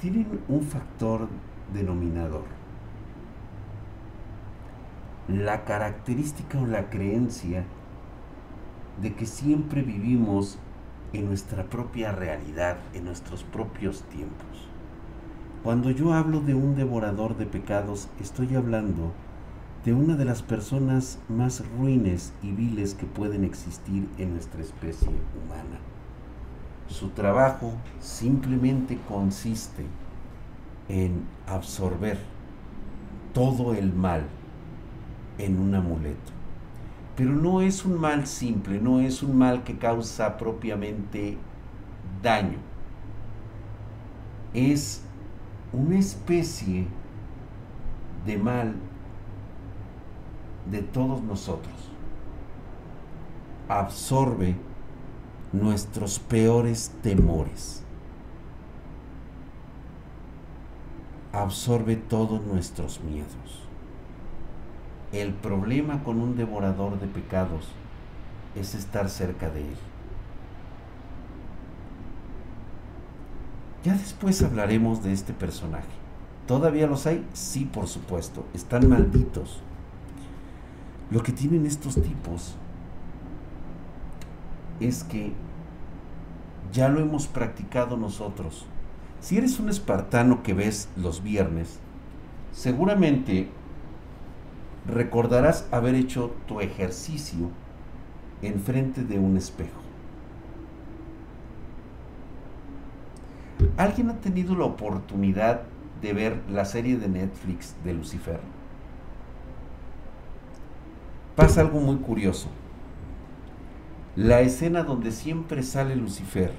Tienen 0.00 0.40
un 0.48 0.62
factor 0.62 1.26
denominador. 1.72 2.44
La 5.26 5.64
característica 5.64 6.58
o 6.60 6.66
la 6.66 6.88
creencia 6.88 7.64
de 9.02 9.14
que 9.14 9.26
siempre 9.26 9.82
vivimos 9.82 10.58
en 11.12 11.26
nuestra 11.26 11.64
propia 11.64 12.12
realidad, 12.12 12.78
en 12.94 13.04
nuestros 13.04 13.44
propios 13.44 14.02
tiempos. 14.04 14.68
Cuando 15.62 15.90
yo 15.90 16.12
hablo 16.12 16.40
de 16.40 16.54
un 16.54 16.76
devorador 16.76 17.36
de 17.36 17.46
pecados, 17.46 18.08
estoy 18.20 18.54
hablando 18.54 19.12
de 19.84 19.92
una 19.92 20.16
de 20.16 20.24
las 20.24 20.42
personas 20.42 21.18
más 21.28 21.64
ruines 21.78 22.32
y 22.42 22.52
viles 22.52 22.94
que 22.94 23.06
pueden 23.06 23.44
existir 23.44 24.08
en 24.18 24.34
nuestra 24.34 24.62
especie 24.62 25.08
humana. 25.08 25.78
Su 26.88 27.10
trabajo 27.10 27.72
simplemente 28.00 28.98
consiste 29.08 29.84
en 30.88 31.26
absorber 31.46 32.18
todo 33.34 33.74
el 33.74 33.92
mal 33.92 34.22
en 35.38 35.58
un 35.58 35.74
amuleto. 35.74 36.37
Pero 37.18 37.32
no 37.32 37.60
es 37.60 37.84
un 37.84 38.00
mal 38.00 38.28
simple, 38.28 38.80
no 38.80 39.00
es 39.00 39.24
un 39.24 39.36
mal 39.36 39.64
que 39.64 39.76
causa 39.76 40.38
propiamente 40.38 41.36
daño. 42.22 42.58
Es 44.54 45.02
una 45.72 45.98
especie 45.98 46.86
de 48.24 48.38
mal 48.38 48.76
de 50.70 50.80
todos 50.82 51.20
nosotros. 51.20 51.74
Absorbe 53.68 54.54
nuestros 55.52 56.20
peores 56.20 56.92
temores 57.02 57.82
absorbe 61.32 61.96
todos 61.96 62.40
nuestros 62.42 63.00
miedos. 63.00 63.67
El 65.12 65.32
problema 65.32 66.02
con 66.04 66.20
un 66.20 66.36
devorador 66.36 67.00
de 67.00 67.06
pecados 67.06 67.68
es 68.54 68.74
estar 68.74 69.08
cerca 69.08 69.50
de 69.50 69.60
él. 69.60 69.76
Ya 73.84 73.94
después 73.94 74.42
hablaremos 74.42 75.02
de 75.02 75.12
este 75.12 75.32
personaje. 75.32 75.88
¿Todavía 76.46 76.86
los 76.86 77.06
hay? 77.06 77.26
Sí, 77.32 77.64
por 77.64 77.86
supuesto. 77.86 78.44
Están 78.52 78.88
malditos. 78.88 79.60
Lo 81.10 81.22
que 81.22 81.32
tienen 81.32 81.64
estos 81.64 81.94
tipos 81.94 82.54
es 84.80 85.04
que 85.04 85.32
ya 86.72 86.88
lo 86.88 87.00
hemos 87.00 87.26
practicado 87.26 87.96
nosotros 87.96 88.66
si 89.20 89.36
eres 89.36 89.58
un 89.58 89.68
espartano 89.68 90.42
que 90.42 90.54
ves 90.54 90.88
los 90.96 91.22
viernes, 91.22 91.80
seguramente 92.52 93.48
recordarás 94.88 95.68
haber 95.70 95.94
hecho 95.94 96.34
tu 96.46 96.60
ejercicio 96.60 97.50
enfrente 98.42 99.04
de 99.04 99.18
un 99.18 99.36
espejo. 99.36 99.80
¿Alguien 103.76 104.10
ha 104.10 104.20
tenido 104.20 104.56
la 104.56 104.64
oportunidad 104.64 105.62
de 106.00 106.12
ver 106.12 106.42
la 106.50 106.64
serie 106.64 106.96
de 106.96 107.08
Netflix 107.08 107.74
de 107.84 107.94
Lucifer? 107.94 108.40
Pasa 111.36 111.60
algo 111.60 111.80
muy 111.80 111.96
curioso. 111.96 112.48
La 114.16 114.40
escena 114.40 114.82
donde 114.82 115.12
siempre 115.12 115.62
sale 115.62 115.94
Lucifer 115.94 116.52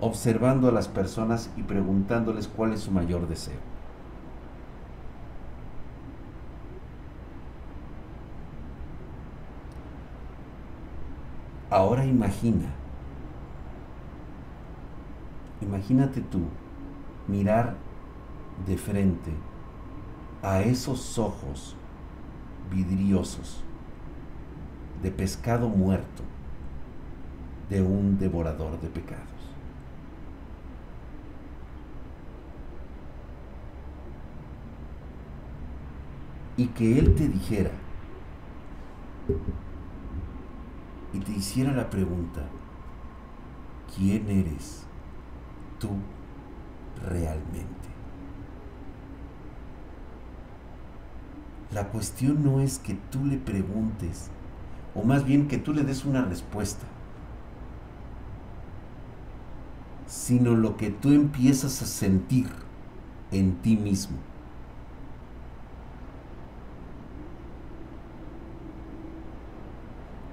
observando 0.00 0.68
a 0.68 0.72
las 0.72 0.88
personas 0.88 1.50
y 1.56 1.62
preguntándoles 1.62 2.48
cuál 2.48 2.72
es 2.72 2.80
su 2.80 2.90
mayor 2.90 3.28
deseo. 3.28 3.69
Ahora 11.70 12.04
imagina, 12.04 12.68
imagínate 15.60 16.20
tú 16.20 16.40
mirar 17.28 17.76
de 18.66 18.76
frente 18.76 19.30
a 20.42 20.62
esos 20.62 21.16
ojos 21.16 21.76
vidriosos 22.70 23.62
de 25.00 25.12
pescado 25.12 25.68
muerto 25.68 26.24
de 27.68 27.80
un 27.82 28.18
devorador 28.18 28.80
de 28.80 28.88
pecados. 28.88 29.30
y 36.60 36.66
que 36.66 36.98
Él 36.98 37.14
te 37.14 37.26
dijera 37.26 37.70
y 41.12 41.18
te 41.18 41.32
hiciera 41.32 41.72
la 41.72 41.90
pregunta, 41.90 42.42
¿quién 43.96 44.28
eres 44.28 44.84
tú 45.78 45.90
realmente? 47.08 47.88
La 51.72 51.88
cuestión 51.88 52.44
no 52.44 52.60
es 52.60 52.78
que 52.78 52.94
tú 52.94 53.24
le 53.24 53.36
preguntes, 53.36 54.30
o 54.94 55.04
más 55.04 55.24
bien 55.24 55.46
que 55.46 55.58
tú 55.58 55.72
le 55.72 55.84
des 55.84 56.04
una 56.04 56.24
respuesta, 56.24 56.86
sino 60.06 60.54
lo 60.56 60.76
que 60.76 60.90
tú 60.90 61.12
empiezas 61.12 61.82
a 61.82 61.86
sentir 61.86 62.48
en 63.30 63.54
ti 63.62 63.76
mismo. 63.76 64.29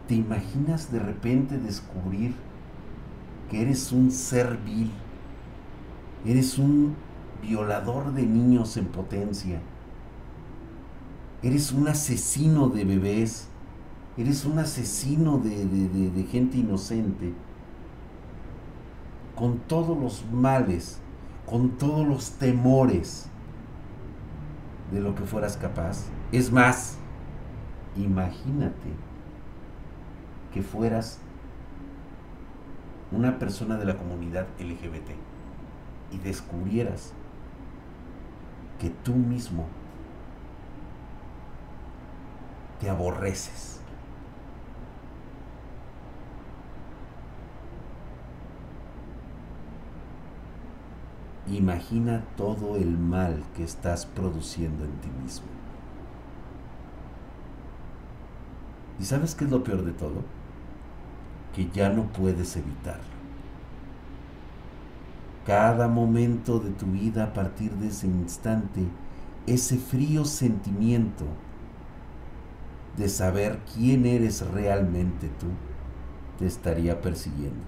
¿Te 0.08 0.16
imaginas 0.16 0.89
de 0.89 0.99
repente 0.99 1.58
descubrir 1.58 2.34
que 3.49 3.62
eres 3.62 3.91
un 3.91 4.10
ser 4.10 4.58
vil? 4.58 4.89
Eres 6.26 6.58
un 6.58 6.95
violador 7.41 8.14
de 8.14 8.26
niños 8.26 8.78
en 8.78 8.86
potencia. 8.86 9.60
Eres 11.43 11.74
un 11.74 11.89
asesino 11.89 12.70
de 12.70 12.86
bebés. 12.86 13.49
Eres 14.18 14.45
un 14.45 14.60
asesino 14.60 15.39
de, 15.39 16.28
gente 16.32 16.58
inocente. 16.58 17.34
Con 19.36 19.58
todos 19.60 19.97
los 19.97 20.24
males, 20.32 20.99
con 21.45 21.72
todos 21.72 22.08
los 22.08 22.32
temores 22.32 23.28
de 24.89 25.01
lo 25.01 25.14
que 25.16 25.24
fueras 25.24 25.58
capaz. 25.58 26.05
Es 26.32 26.49
más, 26.49 26.97
imagínate 27.97 29.07
que 30.54 30.62
fueras 30.62 31.20
una 33.12 33.39
persona 33.39 33.78
de 33.78 33.86
la 33.86 33.98
comunidad 33.98 34.48
LGBT 34.60 35.12
y 36.12 36.18
descubrieras 36.20 37.14
que 38.80 38.89
tú 38.89 39.14
mismo 39.14 39.66
te 42.80 42.89
aborreces. 42.89 43.82
Imagina 51.48 52.26
todo 52.36 52.76
el 52.76 52.98
mal 52.98 53.41
que 53.56 53.64
estás 53.64 54.06
produciendo 54.06 54.84
en 54.84 54.91
ti 54.98 55.10
mismo. 55.24 55.48
¿Y 59.00 59.06
sabes 59.06 59.34
qué 59.34 59.45
es 59.45 59.52
lo 59.52 59.64
peor 59.64 59.86
de 59.86 59.93
todo? 59.93 60.37
Que 61.58 61.68
ya 61.72 61.89
no 61.89 62.03
puedes 62.14 62.55
evitarlo. 62.55 63.18
Cada 65.43 65.88
momento 65.88 66.60
de 66.60 66.70
tu 66.70 66.86
vida 66.86 67.24
a 67.24 67.34
partir 67.34 67.72
de 67.72 67.88
ese 67.88 68.05
instante, 68.05 68.82
ese 69.47 69.78
frío 69.78 70.24
sentimiento 70.24 71.26
de 72.95 73.10
saber 73.10 73.58
quién 73.74 74.05
eres 74.05 74.45
realmente 74.51 75.30
tú, 75.39 75.47
te 76.38 76.45
estaría 76.45 77.01
persiguiendo. 77.01 77.64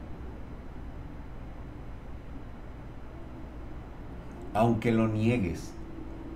Aunque 4.53 4.91
lo 4.91 5.07
niegues, 5.07 5.71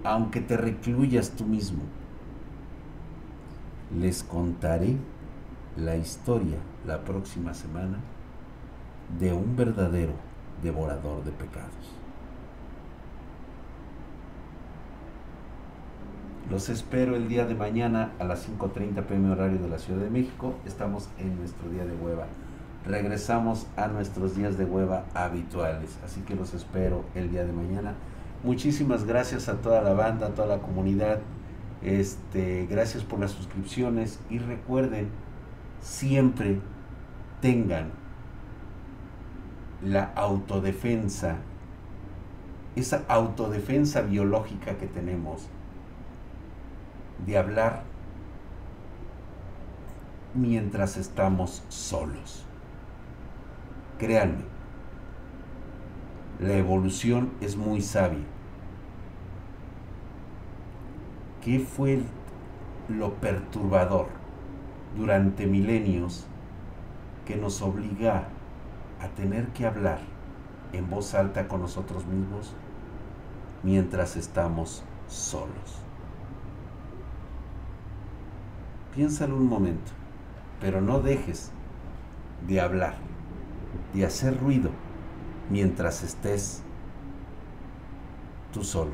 aunque 0.04 0.42
te 0.42 0.58
recluyas 0.58 1.30
tú 1.36 1.46
mismo, 1.46 1.84
les 3.96 4.24
contaré 4.24 4.98
la 5.78 5.96
historia 5.96 6.58
la 6.86 7.04
próxima 7.04 7.54
semana 7.54 7.98
de 9.20 9.34
un 9.34 9.56
verdadero 9.56 10.14
devorador 10.62 11.24
de 11.24 11.32
pecados. 11.32 11.94
Los 16.52 16.70
espero 16.70 17.16
el 17.16 17.28
día 17.30 17.46
de 17.46 17.56
mañana 17.56 18.12
a 18.20 18.26
las 18.26 18.48
5.30 18.48 19.04
pm 19.06 19.32
horario 19.32 19.60
de 19.60 19.70
la 19.70 19.80
Ciudad 19.80 20.02
de 20.02 20.10
México. 20.10 20.54
Estamos 20.66 21.10
en 21.18 21.38
nuestro 21.38 21.70
día 21.70 21.86
de 21.86 21.96
hueva. 21.96 22.28
Regresamos 22.86 23.66
a 23.78 23.88
nuestros 23.88 24.36
días 24.36 24.58
de 24.58 24.66
hueva 24.66 25.06
habituales. 25.14 25.98
Así 26.06 26.22
que 26.22 26.36
los 26.36 26.54
espero 26.54 27.06
el 27.16 27.32
día 27.32 27.46
de 27.46 27.54
mañana. 27.54 27.96
Muchísimas 28.44 29.06
gracias 29.06 29.48
a 29.48 29.62
toda 29.62 29.82
la 29.82 29.94
banda, 29.94 30.28
a 30.28 30.30
toda 30.32 30.58
la 30.58 30.62
comunidad. 30.62 31.22
Este, 31.82 32.68
gracias 32.70 33.04
por 33.04 33.20
las 33.20 33.32
suscripciones 33.32 34.20
y 34.30 34.38
recuerden, 34.38 35.08
siempre 35.84 36.60
tengan 37.42 37.92
la 39.84 40.06
autodefensa, 40.16 41.36
esa 42.76 43.04
autodefensa 43.10 44.02
biológica 44.02 44.78
que 44.78 44.88
tenemos 44.88 45.50
de 47.26 47.38
hablar 47.38 47.84
mientras 50.34 50.96
estamos 50.96 51.64
solos. 51.68 52.46
Créanme, 54.00 54.46
la 56.40 56.54
evolución 56.54 57.34
es 57.42 57.58
muy 57.58 57.82
sabia. 57.82 58.24
¿Qué 61.42 61.60
fue 61.60 62.02
lo 62.88 63.16
perturbador 63.16 64.23
durante 64.98 65.46
milenios 65.48 66.26
que 67.26 67.36
nos 67.36 67.62
obliga 67.62 68.28
a 69.02 69.08
tener 69.10 69.48
que 69.48 69.66
hablar 69.66 70.00
en 70.72 70.90
voz 70.90 71.14
alta 71.14 71.48
con 71.48 71.62
nosotros 71.62 72.06
mismos 72.06 72.54
mientras 73.64 74.16
estamos 74.18 74.84
solos? 75.08 75.84
Piénsalo 78.94 79.36
un 79.36 79.48
momento, 79.48 79.92
pero 80.62 80.82
no 80.82 81.00
dejes 81.00 81.52
de 82.48 82.62
hablar, 82.62 82.96
de 83.94 84.06
hacer 84.06 84.40
ruido 84.40 84.70
mientras 85.50 86.04
estés 86.04 86.62
tú 88.52 88.64
solo. 88.64 88.92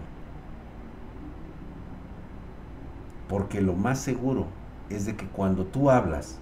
Porque 3.27 3.61
lo 3.61 3.73
más 3.73 3.99
seguro 3.99 4.47
es 4.89 5.05
de 5.05 5.15
que 5.15 5.27
cuando 5.27 5.65
tú 5.65 5.89
hablas, 5.89 6.39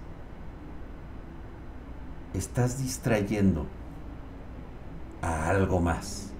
estás 2.34 2.78
distrayendo 2.78 3.66
a 5.22 5.48
algo 5.48 5.80
más. 5.80 6.32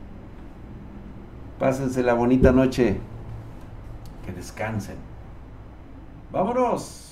Pásense 1.58 2.02
la 2.02 2.14
bonita 2.14 2.52
noche. 2.52 3.00
Que 4.24 4.32
descansen. 4.32 4.96
Vámonos. 6.30 7.07